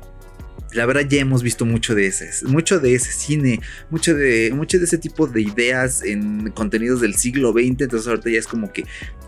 [0.74, 4.78] La verdad ya hemos visto mucho de ese, mucho de ese cine, mucho de, mucho
[4.78, 7.82] de ese tipo de ideas en contenidos del siglo XX.
[7.82, 8.84] Entonces ahorita ya es como que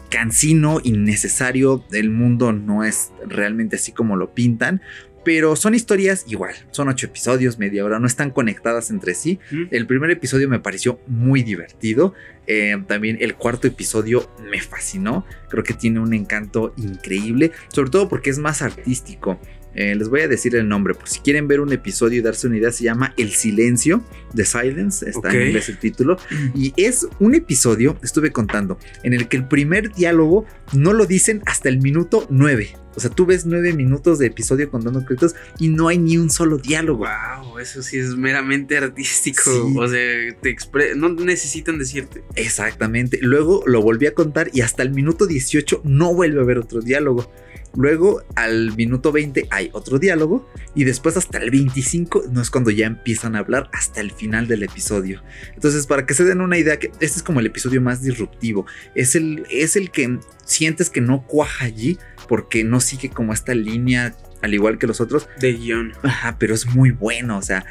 [0.10, 1.84] cansino, innecesario.
[1.92, 4.82] El mundo no es realmente así como lo pintan.
[5.24, 9.40] Pero son historias igual, son ocho episodios, media hora, no están conectadas entre sí.
[9.52, 9.64] ¿Mm?
[9.72, 12.14] El primer episodio me pareció muy divertido.
[12.48, 15.26] eh, también el cuarto episodio me fascinó.
[15.50, 19.40] Creo que tiene un encanto increíble, sobre todo porque es más artístico.
[19.74, 22.48] Eh, les voy a decir el nombre, por si quieren ver un episodio y darse
[22.48, 24.04] una idea, se llama El Silencio,
[24.36, 26.18] The Silence, está en inglés el título.
[26.56, 31.42] Y es un episodio, estuve contando, en el que el primer diálogo no lo dicen
[31.46, 32.76] hasta el minuto 9.
[32.96, 36.30] O sea, tú ves nueve minutos de episodio contando créditos y no hay ni un
[36.30, 37.06] solo diálogo.
[37.06, 39.42] Wow, eso sí es meramente artístico.
[39.46, 39.76] Sí.
[39.78, 42.24] O sea, te expre- no necesitan decirte.
[42.36, 43.20] Exactamente.
[43.22, 46.82] Luego lo volví a contar y hasta el minuto 18 no vuelve a haber otro
[46.82, 47.32] diálogo.
[47.74, 50.46] Luego al minuto 20 hay otro diálogo
[50.76, 54.48] y después hasta el 25 no es cuando ya empiezan a hablar hasta el final
[54.50, 55.24] del episodio.
[55.56, 58.66] Entonces para que se den una idea que este es como el episodio más disruptivo.
[58.94, 61.98] Es el, es el que sientes que no cuaja allí
[62.32, 65.28] porque no sigue como esta línea al igual que los otros.
[65.42, 65.92] De guion.
[66.02, 67.66] Ajá, pero es muy bueno, o sea,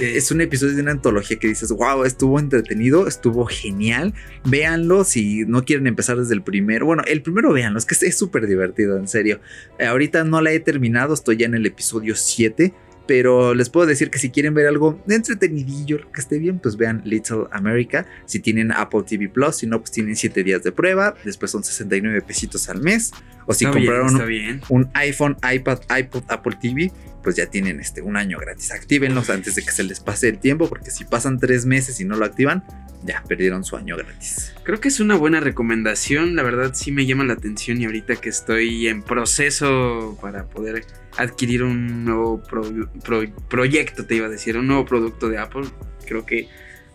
[0.00, 4.14] es un episodio de una antología que dices, wow, estuvo entretenido, estuvo genial,
[4.46, 8.16] véanlo si no quieren empezar desde el primero, bueno, el primero véanlo, es que es
[8.16, 9.40] súper divertido, en serio.
[9.78, 12.72] Eh, ahorita no la he terminado, estoy ya en el episodio 7.
[13.06, 17.00] Pero les puedo decir que si quieren ver algo entretenidillo, que esté bien, pues vean
[17.06, 18.06] Little America.
[18.26, 21.14] Si tienen Apple TV Plus, si no, pues tienen 7 días de prueba.
[21.24, 23.12] Después son 69 pesitos al mes.
[23.50, 24.60] O si Está compraron bien.
[24.68, 26.92] un iPhone, iPad, iPod, Apple TV,
[27.22, 28.72] pues ya tienen este, un año gratis.
[28.72, 32.04] Actívenlos antes de que se les pase el tiempo, porque si pasan tres meses y
[32.04, 32.62] no lo activan,
[33.04, 34.52] ya perdieron su año gratis.
[34.64, 38.16] Creo que es una buena recomendación, la verdad sí me llama la atención y ahorita
[38.16, 40.84] que estoy en proceso para poder
[41.16, 45.64] adquirir un nuevo pro- pro- proyecto, te iba a decir, un nuevo producto de Apple,
[46.06, 46.48] creo que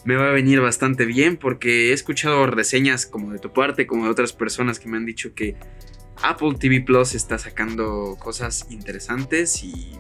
[0.06, 4.06] me va a venir bastante bien porque he escuchado reseñas como de tu parte, como
[4.06, 5.56] de otras personas que me han dicho que
[6.24, 9.92] Apple TV Plus está sacando cosas interesantes y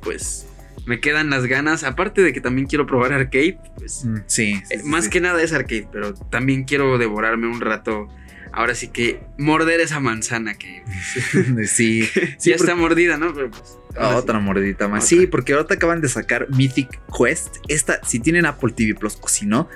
[0.00, 0.46] pues
[0.86, 5.08] me quedan las ganas, aparte de que también quiero probar arcade, pues Sí, eh, más
[5.08, 8.08] que nada es arcade, pero también quiero devorarme un rato.
[8.50, 10.82] Ahora sí que morder esa manzana que
[11.66, 13.34] sí, sí, ya porque- está mordida, ¿no?
[13.34, 13.98] Pero pues, sí.
[13.98, 15.04] otra mordidita más.
[15.04, 15.18] Otra.
[15.18, 17.56] Sí, porque ahorita acaban de sacar Mythic Quest.
[17.68, 19.68] Esta, si tienen Apple TV Plus o si no,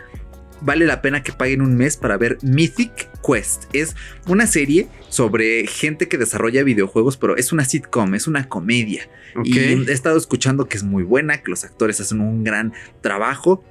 [0.62, 3.64] vale la pena que paguen un mes para ver Mythic Quest.
[3.72, 3.94] Es
[4.26, 9.08] una serie sobre gente que desarrolla videojuegos, pero es una sitcom, es una comedia.
[9.44, 13.64] Y he estado escuchando que es muy buena, que los actores hacen un gran trabajo.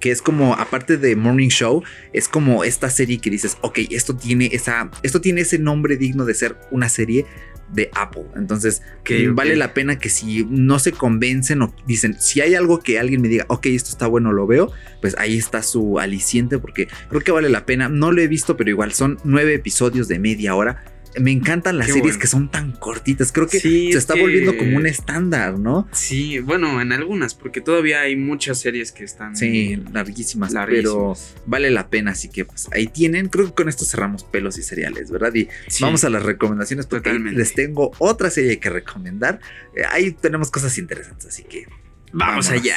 [0.00, 1.82] Que es como, aparte de Morning Show,
[2.12, 4.92] es como esta serie que dices, ok, esto tiene esa.
[5.02, 7.26] Esto tiene ese nombre digno de ser una serie
[7.72, 8.24] de Apple.
[8.36, 12.54] Entonces, Ok, mm, vale la pena que si no se convencen o dicen, si hay
[12.54, 15.98] algo que alguien me diga, ok, esto está bueno, lo veo, pues ahí está su
[15.98, 17.88] aliciente, porque creo que vale la pena.
[17.88, 20.84] No lo he visto, pero igual son nueve episodios de media hora.
[21.20, 22.20] Me encantan las Qué series bueno.
[22.20, 23.32] que son tan cortitas.
[23.32, 25.88] Creo que Sí, se es está que- volviendo como un estándar, ¿no?
[25.92, 31.14] Sí, bueno, en algunas, porque todavía hay muchas series que están Sí, larguísimas, pero
[31.46, 32.12] vale la pena.
[32.12, 33.28] Así que pues ahí tienen.
[33.28, 35.34] Creo que con esto cerramos pelos y cereales, ¿verdad?
[35.34, 35.82] Y Sí.
[35.82, 37.38] vamos a las recomendaciones porque Totalmente.
[37.38, 39.40] les tengo otra serie que recomendar.
[39.74, 41.66] Eh, ahí tenemos cosas interesantes, así que
[42.12, 42.50] Vamos vámonos.
[42.50, 42.76] allá.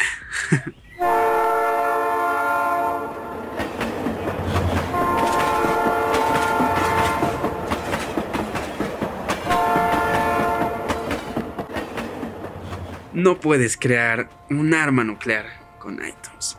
[13.14, 15.46] No puedes crear un arma nuclear
[15.80, 16.58] con iTunes.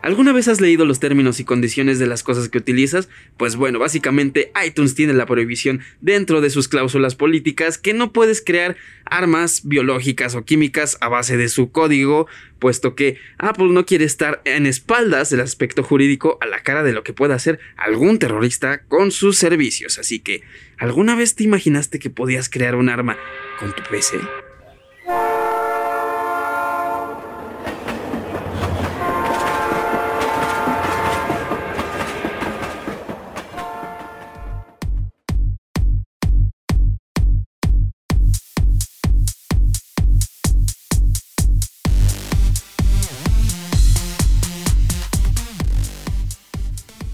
[0.00, 3.08] ¿Alguna vez has leído los términos y condiciones de las cosas que utilizas?
[3.36, 8.40] Pues bueno, básicamente iTunes tiene la prohibición dentro de sus cláusulas políticas que no puedes
[8.40, 12.28] crear armas biológicas o químicas a base de su código,
[12.60, 16.92] puesto que Apple no quiere estar en espaldas del aspecto jurídico a la cara de
[16.92, 19.98] lo que pueda hacer algún terrorista con sus servicios.
[19.98, 20.42] Así que,
[20.78, 23.16] ¿alguna vez te imaginaste que podías crear un arma
[23.58, 24.18] con tu PC?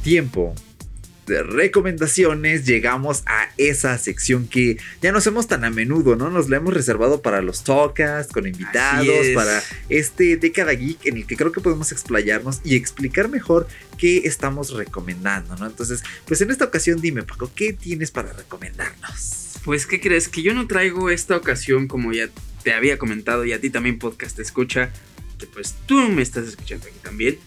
[0.05, 0.55] Tiempo
[1.27, 6.29] de recomendaciones llegamos a esa sección que ya no hacemos tan a menudo, ¿no?
[6.29, 11.27] Nos la hemos reservado para los talkas, con invitados, para este década geek en el
[11.27, 13.67] que creo que podemos explayarnos y explicar mejor
[13.97, 15.67] qué estamos recomendando, ¿no?
[15.67, 19.61] Entonces, pues en esta ocasión dime, Paco, ¿qué tienes para recomendarnos?
[19.65, 20.29] Pues, ¿qué crees?
[20.29, 22.29] Que yo no traigo esta ocasión, como ya
[22.63, 24.91] te había comentado, y a ti también podcast te escucha,
[25.39, 27.39] que pues tú me estás escuchando aquí también.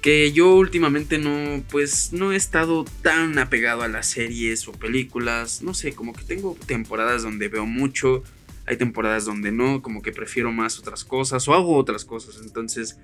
[0.00, 5.62] Que yo últimamente no, pues no he estado tan apegado a las series o películas.
[5.62, 8.22] No sé, como que tengo temporadas donde veo mucho,
[8.66, 12.40] hay temporadas donde no, como que prefiero más otras cosas o hago otras cosas.
[12.42, 12.98] Entonces,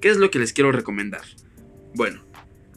[0.00, 1.22] ¿qué es lo que les quiero recomendar?
[1.94, 2.22] Bueno,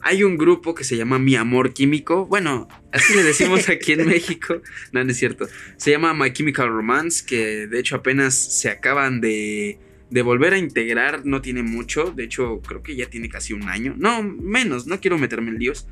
[0.00, 2.26] hay un grupo que se llama Mi Amor Químico.
[2.26, 4.62] Bueno, así le decimos aquí en México.
[4.92, 5.48] No, no es cierto.
[5.76, 9.80] Se llama My Chemical Romance, que de hecho apenas se acaban de,
[10.10, 11.24] de volver a integrar.
[11.24, 12.10] No tiene mucho.
[12.10, 13.94] De hecho, creo que ya tiene casi un año.
[13.96, 14.86] No, menos.
[14.86, 15.86] No quiero meterme en líos.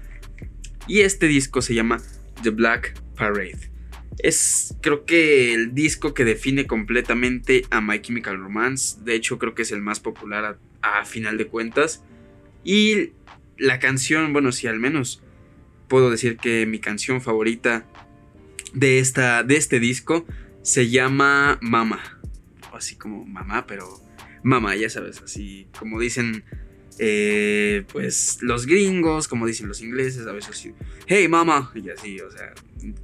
[0.86, 2.00] Y este disco se llama
[2.42, 3.70] The Black Parade.
[4.18, 8.98] Es creo que el disco que define completamente a My Chemical Romance.
[9.02, 12.04] De hecho, creo que es el más popular a, final de cuentas.
[12.62, 13.10] Y
[13.58, 15.22] la canción, bueno, sí, al menos
[15.88, 17.86] puedo decir que mi canción favorita
[18.72, 20.26] de, esta, de este disco
[20.62, 22.20] se llama Mama.
[22.72, 24.03] Así como mamá, pero
[24.44, 26.44] mamá, ya sabes, así como dicen
[26.98, 30.74] eh, pues los gringos, como dicen los ingleses, a veces así,
[31.06, 32.54] hey mama, y así, o sea,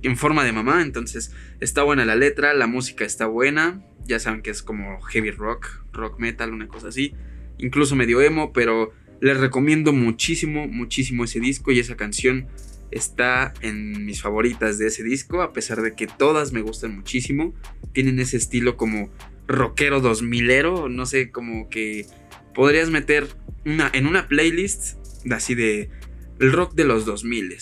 [0.03, 0.83] en forma de mamá.
[0.83, 5.33] Entonces está buena la letra, la música está buena, ya saben que es como heavy
[5.33, 7.15] rock, rock metal, una cosa así,
[7.59, 12.47] incluso medio emo, pero les recomiendo muchísimo, muchísimo ese disco y esa canción
[12.91, 17.55] está en mis favoritas de ese disco, a pesar de que todas me gustan muchísimo.
[17.93, 19.11] Tienen ese estilo como
[19.51, 22.07] rockero 2000ero, no sé, como que
[22.55, 23.27] podrías meter
[23.65, 24.97] una, en una playlist
[25.31, 25.91] así de
[26.39, 27.57] el rock de los 2000.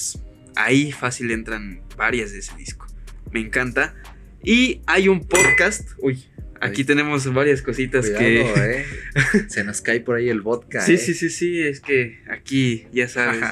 [0.57, 2.87] Ahí fácil entran varias de ese disco.
[3.33, 3.95] Me encanta.
[4.43, 6.25] Y hay un podcast, uy,
[6.61, 8.81] Aquí tenemos varias cositas Cuidado, que.
[8.81, 8.85] eh.
[9.49, 10.81] Se nos cae por ahí el vodka.
[10.81, 10.99] Sí, eh.
[10.99, 13.45] sí, sí, sí, es que aquí, ya sabes.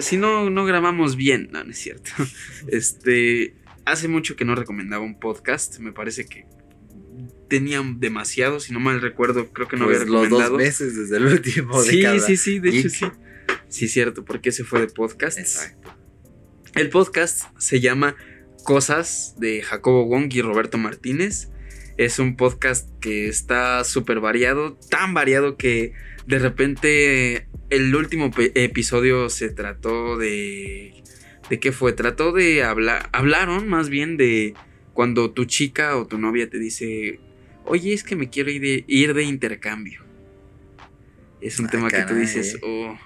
[0.00, 2.10] si no, no grabamos bien, no, no es cierto.
[2.68, 3.54] Este.
[3.84, 5.78] Hace mucho que no recomendaba un podcast.
[5.78, 6.44] Me parece que
[7.48, 8.60] tenían demasiado.
[8.60, 10.50] Si no mal recuerdo, creo que no Pues había los recomendado.
[10.52, 13.06] dos meses desde el último sí, sí, sí, de hecho sí.
[13.68, 15.38] Sí, cierto, porque ese fue de podcast.
[15.38, 15.94] Exacto.
[16.74, 18.16] El podcast se llama
[18.64, 21.50] Cosas de Jacobo Wong y Roberto Martínez.
[21.96, 25.92] Es un podcast que está súper variado, tan variado que
[26.26, 31.02] de repente el último episodio se trató de...
[31.50, 31.92] ¿De qué fue?
[31.92, 33.08] Trató de hablar...
[33.12, 34.54] Hablaron más bien de
[34.92, 37.20] cuando tu chica o tu novia te dice,
[37.68, 40.04] oye, es que me quiero ir de, ir de intercambio.
[41.40, 42.98] Es un Ah, tema que tú dices, oh,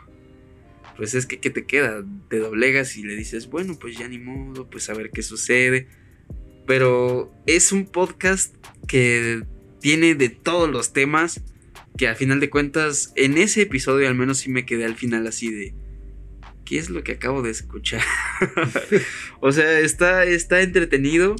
[0.97, 2.05] pues es que ¿qué te queda?
[2.28, 5.89] Te doblegas y le dices, bueno, pues ya ni modo, pues a ver qué sucede.
[6.66, 8.55] Pero es un podcast
[8.86, 9.43] que
[9.80, 11.43] tiene de todos los temas
[11.97, 15.26] que a final de cuentas, en ese episodio al menos sí me quedé al final
[15.26, 15.74] así de...
[16.64, 18.02] ¿Qué es lo que acabo de escuchar?
[19.40, 21.36] o sea, está, está entretenido.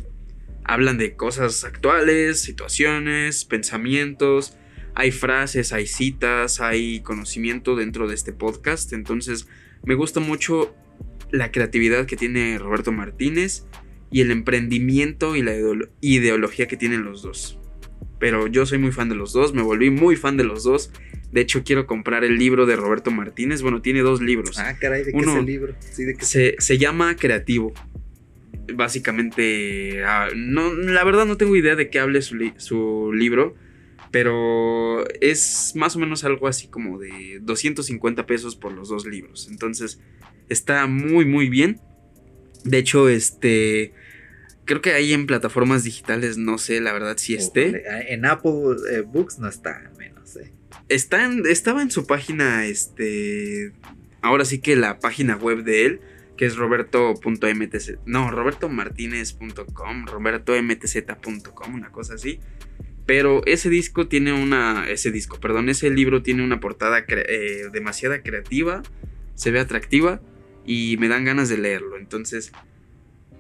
[0.65, 4.57] Hablan de cosas actuales, situaciones, pensamientos.
[4.95, 8.93] Hay frases, hay citas, hay conocimiento dentro de este podcast.
[8.93, 9.49] Entonces,
[9.85, 10.75] me gusta mucho
[11.31, 13.65] la creatividad que tiene Roberto Martínez
[14.11, 17.59] y el emprendimiento y la ideolo- ideología que tienen los dos.
[18.21, 20.93] Pero yo soy muy fan de los dos, me volví muy fan de los dos.
[21.33, 23.63] De hecho, quiero comprar el libro de Roberto Martínez.
[23.63, 24.59] Bueno, tiene dos libros.
[24.59, 25.75] Ah, caray, ¿de qué Uno- es el libro?
[25.81, 27.73] Sí, de qué Se, se llama Creativo.
[28.75, 33.55] Básicamente, ah, no, la verdad no tengo idea de qué hable su, li- su libro,
[34.11, 39.49] pero es más o menos algo así como de 250 pesos por los dos libros.
[39.51, 40.01] Entonces,
[40.49, 41.81] está muy, muy bien.
[42.65, 43.93] De hecho, este,
[44.65, 47.83] creo que ahí en plataformas digitales, no sé la verdad si esté.
[47.91, 48.53] Ah, En Apple
[48.93, 50.53] eh, Books no está, menos, eh.
[50.89, 53.73] Está en- estaba en su página, este.
[54.21, 56.01] Ahora sí que la página web de él,
[56.43, 57.99] que es roberto.mtz.
[58.05, 62.41] No, robertomartinez.com, robertomtz.com, una cosa así.
[63.07, 64.91] Pero ese disco tiene una.
[64.91, 68.83] Ese disco, perdón, ese libro tiene una portada cre- eh, demasiado creativa,
[69.37, 70.21] se ve atractiva
[70.67, 71.97] y me dan ganas de leerlo.
[71.97, 72.51] Entonces,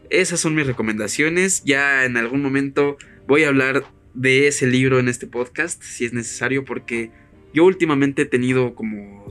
[0.08, 1.64] esas son mis recomendaciones.
[1.64, 3.82] Ya en algún momento voy a hablar
[4.14, 7.10] de ese libro en este podcast, si es necesario, porque
[7.52, 9.26] yo últimamente he tenido como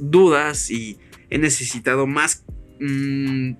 [0.00, 0.98] dudas y
[1.28, 2.46] he necesitado más
[2.82, 3.56] mm,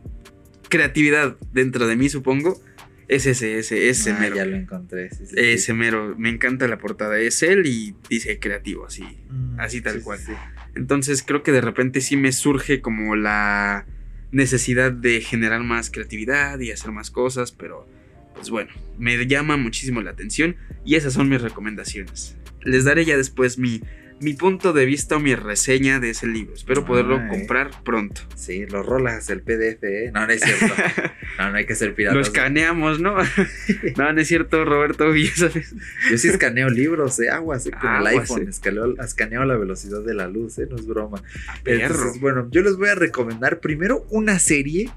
[0.69, 2.61] creatividad dentro de mí, supongo.
[3.09, 4.37] Es ese, ese, ese Ah, mero.
[4.37, 5.11] ya lo encontré.
[5.11, 5.35] sí, sí, sí.
[5.37, 6.15] Ese mero.
[6.17, 7.19] Me encanta la portada.
[7.19, 9.03] Es él y dice creativo, así.
[9.29, 10.19] Mm, así tal cual.
[10.19, 10.33] sí.
[10.75, 13.87] Entonces creo que de repente sí me surge como la
[14.31, 17.87] necesidad de generar más creatividad y hacer más cosas, pero
[18.35, 22.37] pues bueno, me llama muchísimo la atención y esas son mis recomendaciones.
[22.63, 23.83] Les daré ya después mi,
[24.23, 26.55] mi punto de vista o mi reseña de ese libro.
[26.55, 27.29] Espero poderlo Ay.
[27.29, 28.23] comprar pronto.
[28.37, 30.11] Sí, lo rolas el PDF, ¿eh?
[30.15, 30.67] No, no es cierto.
[31.39, 32.15] No, no hay que ser pirata.
[32.15, 33.17] Lo escaneamos, ¿no?
[33.97, 35.75] no, no es cierto, Roberto, ya sabes.
[36.11, 37.31] Yo sí escaneo libros, ¿eh?
[37.31, 37.71] Aguas, ¿eh?
[37.71, 38.43] Con el iPhone.
[38.43, 38.51] eh.
[38.51, 40.67] Escaneo, escaneo la velocidad de la luz, ¿eh?
[40.71, 41.23] No es broma.
[41.65, 41.87] Perro.
[41.87, 44.91] Entonces, bueno, yo les voy a recomendar primero una serie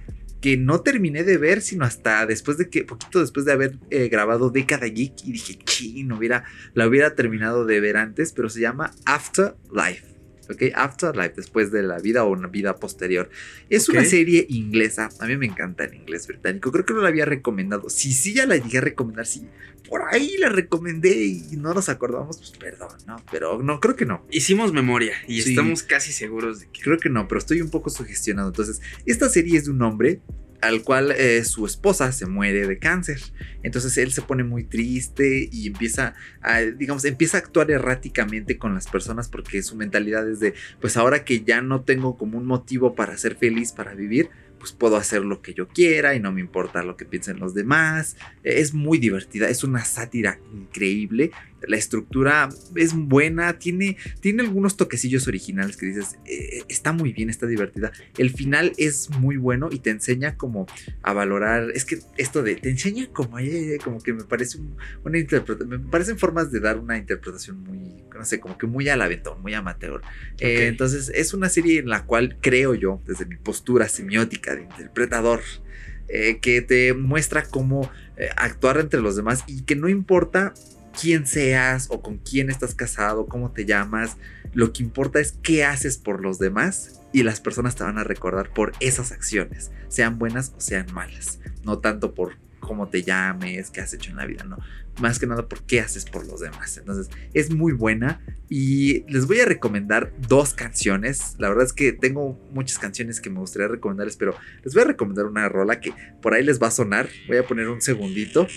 [0.46, 4.10] que no terminé de ver, sino hasta después de que, poquito después de haber eh,
[4.10, 6.44] grabado Década Geek, y dije, ching, hubiera,
[6.76, 10.15] la hubiera terminado de ver antes, pero se llama Afterlife.
[10.50, 10.64] ¿Ok?
[10.76, 13.30] Afterlife, después de la vida o una vida posterior.
[13.70, 15.10] Es una serie inglesa.
[15.20, 16.72] A mí me encanta el inglés británico.
[16.72, 17.90] Creo que no la había recomendado.
[17.90, 19.48] Si sí ya la llegué a recomendar, si
[19.90, 23.18] por ahí la recomendé y no nos acordamos, pues perdón, ¿no?
[23.32, 24.26] Pero no, creo que no.
[24.32, 25.52] Hicimos memoria y Sí.
[25.52, 26.82] estamos casi seguros de que...
[26.82, 28.48] Creo que no, pero estoy un poco sugestionado.
[28.50, 30.22] Entonces, esta serie es de un hombre
[30.66, 33.22] al cual eh, su esposa se muere de cáncer.
[33.64, 38.74] Entonces él se pone muy triste y empieza a, digamos, empieza a actuar erráticamente con
[38.74, 42.46] las personas porque su mentalidad es de, pues ahora que ya no tengo como un
[42.46, 46.32] motivo para ser feliz, para vivir, pues puedo hacer lo que yo quiera y no
[46.32, 48.18] me importa lo que piensen los demás.
[48.44, 51.32] Es muy divertida, es una sátira increíble.
[51.68, 57.30] La estructura es buena, tiene, tiene algunos toquecillos originales que dices, eh, está muy bien,
[57.30, 57.92] está divertida.
[58.18, 60.66] El final es muy bueno y te enseña como
[61.02, 64.76] a valorar, es que esto de, te enseña como, eh, como que me parece un-
[65.04, 68.88] una interpretación, me parecen formas de dar una interpretación muy, no sé, como que muy
[68.90, 70.02] al aventón, muy amateur.
[70.40, 74.64] Eh, entonces es una serie en la cual creo yo, desde mi postura semiótica de
[74.64, 75.42] interpretador,
[76.08, 80.54] eh, que te muestra cómo eh, actuar entre los demás y que no importa
[81.00, 84.18] quién seas o con quién estás casado, cómo te llamas,
[84.54, 88.04] lo que importa es qué haces por los demás y las personas te van a
[88.04, 93.70] recordar por esas acciones, sean buenas o sean malas, no tanto por cómo te llames,
[93.70, 94.58] qué has hecho en la vida, no,
[95.00, 96.78] más que nada por qué haces por los demás.
[96.78, 101.36] Entonces, es muy buena y les voy a recomendar dos canciones.
[101.38, 104.88] La verdad es que tengo muchas canciones que me gustaría recomendarles, pero les voy a
[104.88, 107.08] recomendar una rola que por ahí les va a sonar.
[107.28, 108.48] Voy a poner un segundito.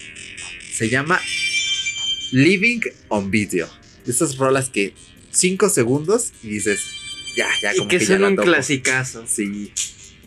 [0.72, 1.18] Se llama
[2.32, 3.68] Living on Video.
[4.06, 4.94] Esas rolas que
[5.30, 6.80] 5 segundos y dices,
[7.36, 8.46] ya, ya, Y como que que, ya son un topo.
[8.46, 9.26] clasicazo.
[9.26, 9.72] Sí.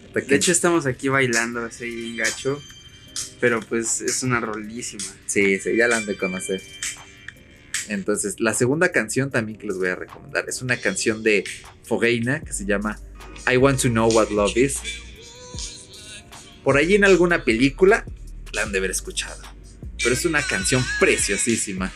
[0.07, 2.61] Hasta que- De hecho, estamos aquí bailando así bien gacho.
[3.40, 5.03] Pero pues es una rolísima.
[5.26, 6.61] Sí, sí, ya la han de conocer.
[7.90, 11.44] Entonces, la segunda canción también que les voy a recomendar es una canción de
[11.84, 12.99] Fogeina que se llama
[13.52, 14.76] I Want to Know What Love Is.
[16.64, 18.06] Por ahí en alguna película
[18.53, 19.41] la han de haber escuchado.
[20.03, 21.91] Pero es una canción preciosísima.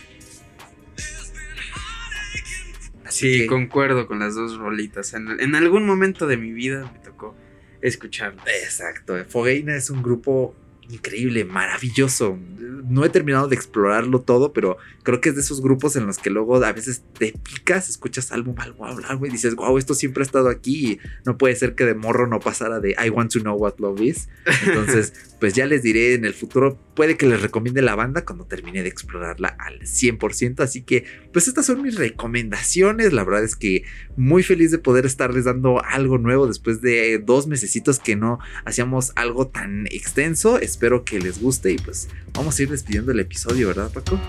[3.05, 5.13] Así Sí, que- concuerdo con las dos rolitas.
[5.13, 7.35] En, en algún momento de mi vida me tocó
[7.81, 8.45] escucharlas.
[8.63, 9.15] Exacto.
[9.29, 10.55] Fogeina es un grupo
[10.89, 12.37] increíble, maravilloso.
[12.59, 16.19] No he terminado de explorarlo todo, pero creo que es de esos grupos en los
[16.19, 20.21] que luego a veces te picas, escuchas álbum, algo, algo y dices, wow, esto siempre
[20.21, 20.91] ha estado aquí.
[20.93, 23.75] Y no puede ser que de morro no pasara de I want to know what
[23.79, 24.29] love is.
[24.67, 28.45] Entonces, pues ya les diré en el futuro, puede que les recomiende la banda cuando
[28.45, 30.61] termine de explorarla al 100%.
[30.61, 33.13] Así que, pues estas son mis recomendaciones.
[33.13, 33.83] La verdad es que
[34.15, 39.11] muy feliz de poder estarles dando algo nuevo después de dos mesecitos que no hacíamos
[39.15, 40.59] algo tan extenso.
[40.59, 44.19] Espero que les guste y pues vamos a ir despidiendo el episodio, ¿verdad, Paco?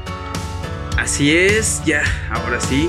[0.97, 2.89] Así es, ya, ahora sí.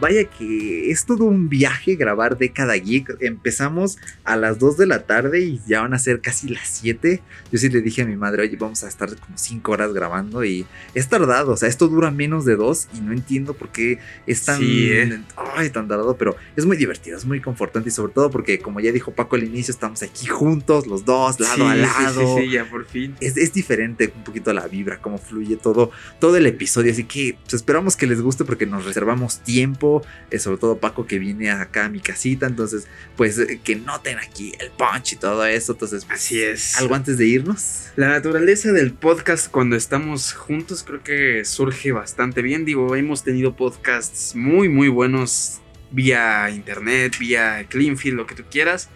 [0.00, 0.59] Vaya que que
[0.90, 3.16] es todo un viaje grabar Década Geek.
[3.20, 7.22] Empezamos a las 2 de la tarde y ya van a ser casi las 7.
[7.52, 10.44] Yo sí le dije a mi madre, oye, vamos a estar como 5 horas grabando
[10.44, 11.52] y es tardado.
[11.52, 14.90] O sea, esto dura menos de 2 y no entiendo por qué es tan, Sí,
[14.92, 15.20] ¿eh?
[15.56, 18.80] ay, tan tardado, pero es muy divertido, es muy confortante y sobre todo porque, como
[18.80, 22.44] ya dijo Paco al inicio, estamos aquí juntos, los dos, lado Sí, a lado Sí,
[22.46, 23.14] sí, ya por fin.
[23.20, 26.92] es, es diferente un poquito la vibra, cómo fluye todo, todo el episodio.
[26.92, 30.02] Así que pues, esperamos que les guste porque nos reservamos tiempo.
[30.30, 32.46] eh, sobre todo Paco que viene acá a mi casita.
[32.46, 32.86] Entonces,
[33.16, 35.72] pues eh, que noten aquí el punch y todo eso.
[35.72, 36.76] Entonces, pues, Así es.
[36.78, 37.90] algo antes de irnos.
[37.96, 42.64] La naturaleza del podcast cuando estamos juntos creo que surge bastante bien.
[42.64, 48.88] Digo, hemos tenido podcasts muy, muy buenos vía internet, vía Cleanfield, lo que tú quieras.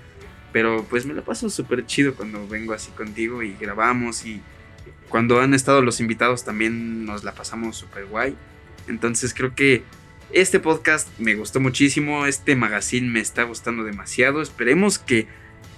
[0.52, 4.40] Pero pues me la paso súper chido cuando vengo así contigo y grabamos y
[5.09, 8.36] cuando han estado los invitados también nos la pasamos súper guay.
[8.86, 9.82] Entonces creo que
[10.35, 14.43] este podcast me gustó muchísimo, este magazine me está gustando demasiado.
[14.43, 15.28] Esperemos que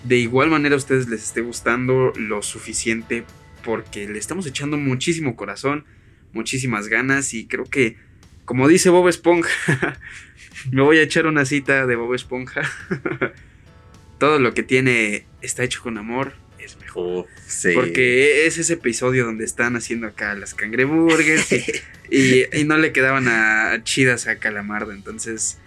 [0.05, 3.25] de igual manera a ustedes les esté gustando lo suficiente
[3.63, 5.85] porque le estamos echando muchísimo corazón,
[6.33, 7.99] muchísimas ganas y creo que,
[8.47, 9.99] como dice Bob Esponja,
[10.71, 12.63] me voy a echar una cita de Bob Esponja.
[14.19, 16.33] Todo lo que tiene está hecho con amor
[16.67, 17.27] es mejor.
[17.47, 17.71] sí.
[17.75, 21.53] Porque es ese episodio donde están haciendo acá las cangreburgers
[22.11, 24.93] y, no le quedaban a, chidas a Calamardo.
[24.93, 25.59] Entonces,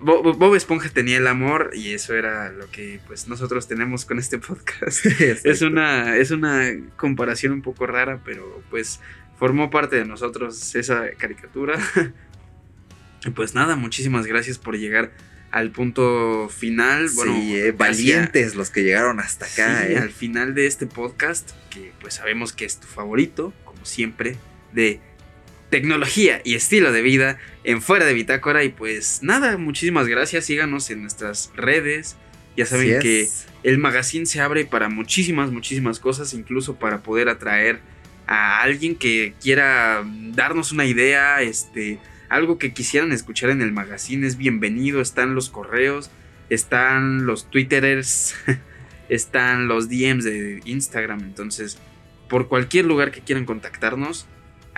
[0.00, 4.04] Bo- Bo- Bob Esponja tenía el amor y eso era lo que pues nosotros tenemos
[4.04, 5.04] con este podcast.
[5.44, 9.00] Es una, es una comparación un poco rara, pero pues
[9.38, 11.78] formó parte de nosotros esa caricatura.
[13.26, 15.10] Y pues nada, muchísimas gracias por llegar
[15.50, 17.08] al punto final.
[17.14, 19.84] Bueno, sí, eh, a- valientes los que llegaron hasta acá.
[19.86, 19.98] Sí, eh.
[19.98, 24.36] al final de este podcast, que pues sabemos que es tu favorito, como siempre,
[24.72, 25.00] de
[25.70, 28.64] tecnología y estilo de vida en fuera de bitácora.
[28.64, 30.46] Y pues nada, muchísimas gracias.
[30.46, 32.16] Síganos en nuestras redes.
[32.56, 33.28] Ya saben que
[33.62, 37.78] el magazine se abre para muchísimas, muchísimas cosas, incluso para poder atraer
[38.26, 44.26] a alguien que quiera darnos una idea, este, algo que quisieran escuchar en el magazine
[44.26, 46.10] es bienvenido, están los correos,
[46.50, 48.34] están los twitterers,
[49.08, 51.78] están los DMs de Instagram, entonces
[52.28, 54.26] por cualquier lugar que quieran contactarnos,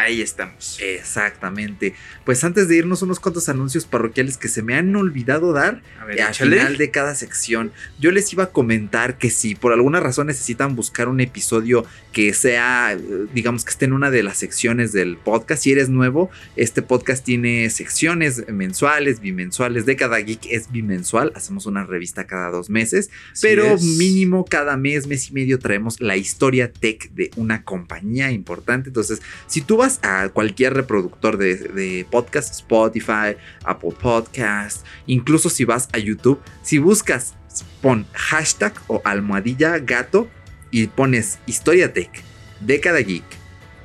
[0.01, 0.79] ahí estamos.
[0.81, 1.95] Exactamente.
[2.25, 5.83] Pues antes de irnos, unos cuantos anuncios parroquiales que se me han olvidado dar.
[6.01, 6.59] A ver, al échale.
[6.59, 7.73] final de cada sección.
[7.99, 12.33] Yo les iba a comentar que si por alguna razón necesitan buscar un episodio que
[12.35, 12.99] sea, eh,
[13.33, 17.25] digamos que esté en una de las secciones del podcast, si eres nuevo, este podcast
[17.25, 19.87] tiene secciones mensuales, bimensuales.
[19.87, 23.11] De cada geek es bimensual, hacemos una revista cada dos meses,
[23.41, 23.83] pero es.
[23.83, 28.89] mínimo cada mes, mes y medio traemos la historia tech de una compañía importante.
[28.89, 35.65] Entonces, si tú vas a cualquier reproductor de, de podcast, Spotify, Apple Podcast, incluso si
[35.65, 37.35] vas a YouTube, si buscas,
[37.83, 40.29] pon hashtag o almohadilla gato
[40.71, 42.11] y pones historia tech,
[42.61, 43.25] década geek,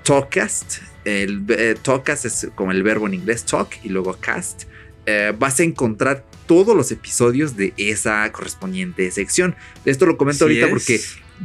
[0.03, 4.63] talkcast, el eh, talkcast es como el verbo en inglés talk y luego cast,
[5.05, 9.55] eh, vas a encontrar todos los episodios de esa correspondiente sección.
[9.85, 10.71] Esto lo comento ahorita es.
[10.71, 11.01] porque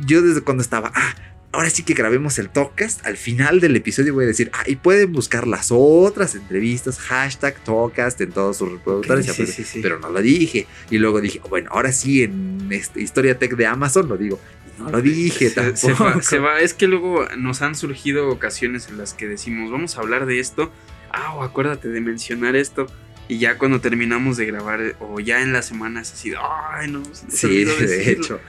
[0.07, 1.15] yo desde cuando estaba, ah,
[1.53, 4.77] ahora sí que grabemos el Talkcast, al final del episodio voy a decir, ah, y
[4.77, 9.81] pueden buscar las otras entrevistas, hashtag Talkcast en todos sus reproductores, sí, pero, sí, sí.
[9.83, 10.67] pero no lo dije.
[10.91, 14.39] Y luego dije, bueno, ahora sí en este, Historia Tech de Amazon lo digo.
[14.79, 15.77] No lo dije Se- tampoco.
[15.77, 16.61] se va, se va.
[16.61, 20.41] Es que luego nos han surgido ocasiones en las que decimos, vamos a hablar de
[20.41, 20.73] esto.
[21.13, 22.87] Ah, o acuérdate de mencionar esto.
[23.29, 26.33] Y ya cuando terminamos de grabar, o ya en la semana es así,
[26.73, 28.25] ay, no, se Sí, de decirlo".
[28.25, 28.41] hecho.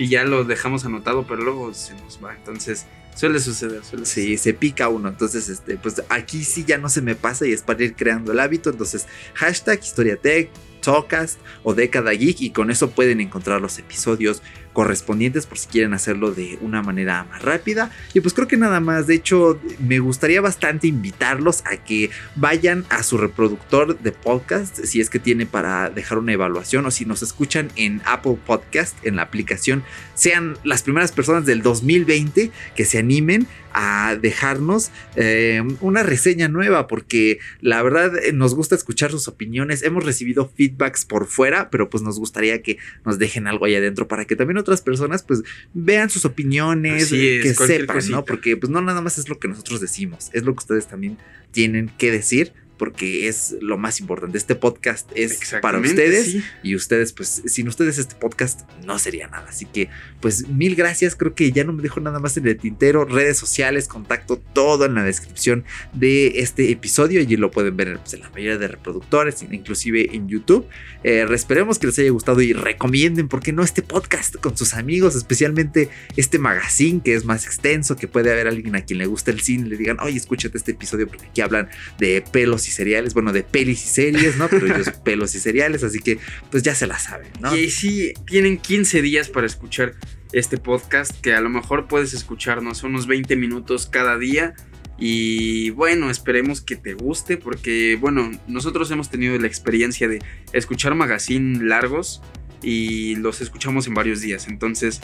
[0.00, 2.34] Y ya lo dejamos anotado, pero luego se nos va.
[2.34, 5.10] Entonces, suele suceder, suele Sí, se pica uno.
[5.10, 8.32] Entonces, este, pues aquí sí ya no se me pasa y es para ir creando
[8.32, 8.70] el hábito.
[8.70, 10.48] Entonces, hashtag HistoriaTech,
[10.80, 15.94] Talkcast o Década Geek y con eso pueden encontrar los episodios correspondientes por si quieren
[15.94, 17.90] hacerlo de una manera más rápida.
[18.14, 22.84] Y pues creo que nada más, de hecho, me gustaría bastante invitarlos a que vayan
[22.88, 27.04] a su reproductor de podcast, si es que tiene para dejar una evaluación o si
[27.04, 29.82] nos escuchan en Apple Podcast, en la aplicación,
[30.14, 36.86] sean las primeras personas del 2020 que se animen a dejarnos eh, una reseña nueva
[36.86, 41.90] porque la verdad eh, nos gusta escuchar sus opiniones hemos recibido feedbacks por fuera pero
[41.90, 45.42] pues nos gustaría que nos dejen algo ahí adentro para que también otras personas pues
[45.74, 48.16] vean sus opiniones Así es, que sepan cosita.
[48.16, 50.86] no porque pues no nada más es lo que nosotros decimos es lo que ustedes
[50.86, 51.18] también
[51.52, 54.38] tienen que decir porque es lo más importante.
[54.38, 56.42] Este podcast es para ustedes sí.
[56.62, 59.50] y ustedes, pues, sin ustedes este podcast no sería nada.
[59.50, 59.90] Así que,
[60.22, 61.14] pues, mil gracias.
[61.14, 63.04] Creo que ya no me dejo nada más en el tintero.
[63.04, 67.20] Redes sociales, contacto, todo en la descripción de este episodio.
[67.20, 70.66] Y lo pueden ver pues, en la mayoría de reproductores, inclusive en YouTube.
[71.04, 74.72] Eh, esperemos que les haya gustado y recomienden, ¿por qué no este podcast con sus
[74.72, 75.16] amigos?
[75.16, 79.30] Especialmente este magazine que es más extenso, que puede haber alguien a quien le gusta
[79.32, 83.14] el cine, le digan, oye, escúchate este episodio porque aquí hablan de pelos y cereales,
[83.14, 84.48] bueno, de pelis y series, ¿no?
[84.48, 86.18] Pero ellos pelos y cereales, así que
[86.50, 87.56] pues ya se la saben, ¿no?
[87.56, 89.94] Y sí, tienen 15 días para escuchar
[90.32, 94.54] este podcast, que a lo mejor puedes escucharnos unos 20 minutos cada día.
[94.98, 100.20] Y bueno, esperemos que te guste, porque bueno, nosotros hemos tenido la experiencia de
[100.52, 102.20] escuchar magazine largos
[102.62, 104.46] y los escuchamos en varios días.
[104.46, 105.00] Entonces,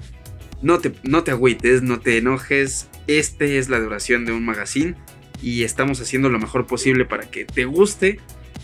[0.62, 2.88] no te, no te agüites, no te enojes.
[3.06, 4.96] Este es la duración de un magazine
[5.42, 8.20] y estamos haciendo lo mejor posible para que te guste,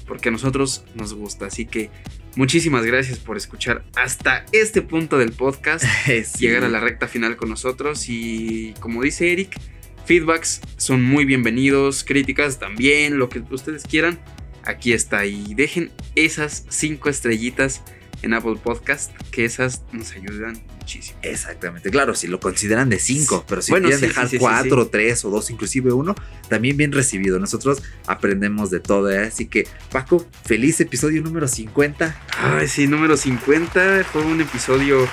[0.06, 1.46] porque a nosotros nos gusta.
[1.46, 1.90] Así que
[2.36, 6.22] muchísimas gracias por escuchar hasta este punto del podcast, Sí.
[6.38, 9.58] llegar a la recta final con nosotros y como dice Eric,
[10.06, 14.18] feedbacks son muy bienvenidos, críticas también, lo que ustedes quieran.
[14.64, 17.82] Aquí está y dejen esas cinco estrellitas
[18.22, 21.18] en Apple Podcast, que esas nos ayudan muchísimo.
[21.22, 24.38] Exactamente, claro, si lo consideran de 5, pero si Bueno, quieren sí, dejar sí, sí,
[24.38, 24.88] 4, sí.
[24.90, 26.14] 3 o 2, inclusive uno,
[26.48, 27.38] también bien recibido.
[27.38, 29.26] Nosotros aprendemos de todo, ¿eh?
[29.26, 32.16] así que Paco, feliz episodio número 50.
[32.38, 34.04] Ay, sí, número 50.
[34.04, 35.08] Fue un episodio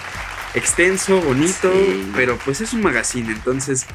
[0.53, 1.71] extenso, bonito,
[2.15, 3.85] pero pues es un magazine, entonces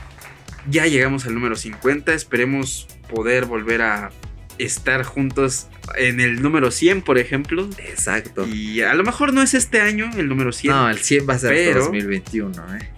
[0.71, 2.15] ya llegamos al número 50.
[2.15, 4.11] Esperemos poder volver a
[4.59, 7.69] estar juntos en el número 100, por ejemplo.
[7.79, 8.47] Exacto.
[8.47, 11.35] Y a lo mejor no es este año el número 100, No, el 100 va
[11.35, 12.91] a ser pero- 2021, ¿eh?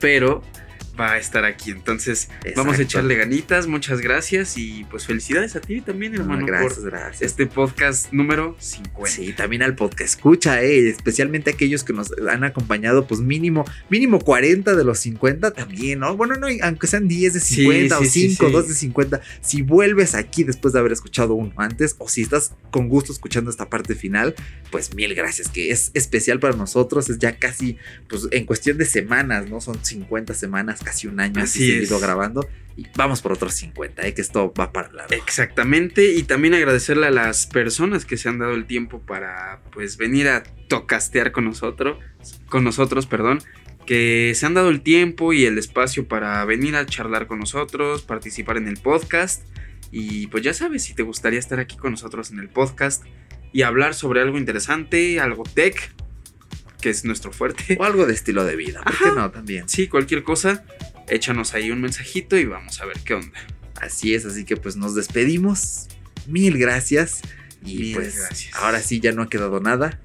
[0.00, 0.42] pero
[0.98, 1.70] va a estar aquí.
[1.70, 3.66] Entonces vamos a echarle ganitas.
[3.66, 7.22] Muchas gracias y pues felicidades a ti también, No, hermano, gracias, por gracias.
[7.22, 9.10] este podcast número 50.
[9.10, 14.18] Sí, también al podcast escucha, eh, especialmente aquellos que nos han acompañado, pues mínimo, mínimo
[14.20, 16.16] 40 de los 50 también, ¿no?
[16.16, 18.52] Bueno, no, aunque sean 10 de Sí, 50 o sí, sí, 5, sí.
[18.52, 22.52] 2 de 50, si vuelves aquí después de haber escuchado uno antes, o si estás
[22.70, 24.34] con gusto escuchando esta parte final,
[24.70, 27.76] pues mil gracias, que es especial para nosotros, es ya casi,
[28.08, 29.60] pues en cuestión de semanas, ¿no?
[29.60, 32.46] Son 50 semanas, casi un año así seguido grabando,
[32.76, 34.14] y vamos por otros 50, ¿eh?
[34.14, 35.14] Que esto va para largo.
[35.14, 39.96] Exactamente, y también agradecerle a las personas que se han dado el tiempo para pues
[39.96, 41.98] venir a tocastear con nosotros,
[42.48, 43.40] con nosotros, perdón,
[43.86, 48.02] que se han dado el tiempo y el espacio para venir a charlar con nosotros,
[48.02, 49.42] participar en el podcast
[49.90, 53.04] y pues ya sabes, si te gustaría estar aquí con nosotros en el podcast
[53.52, 55.93] y hablar sobre algo interesante, algo tech,
[56.84, 57.78] que es nuestro fuerte.
[57.80, 59.30] O algo de estilo de vida, ¿por qué no?
[59.30, 59.66] También.
[59.70, 60.66] Sí, cualquier cosa,
[61.08, 63.38] échanos ahí un mensajito y vamos a ver qué onda.
[63.80, 65.86] Así es, así que pues nos despedimos.
[66.26, 67.22] Mil gracias.
[67.64, 68.54] Y Mil pues gracias.
[68.56, 69.98] ahora sí ya no ha quedado nada.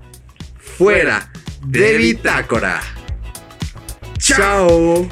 [0.78, 1.34] Fuera
[1.66, 2.82] de de Bitácora.
[4.18, 5.10] Chao.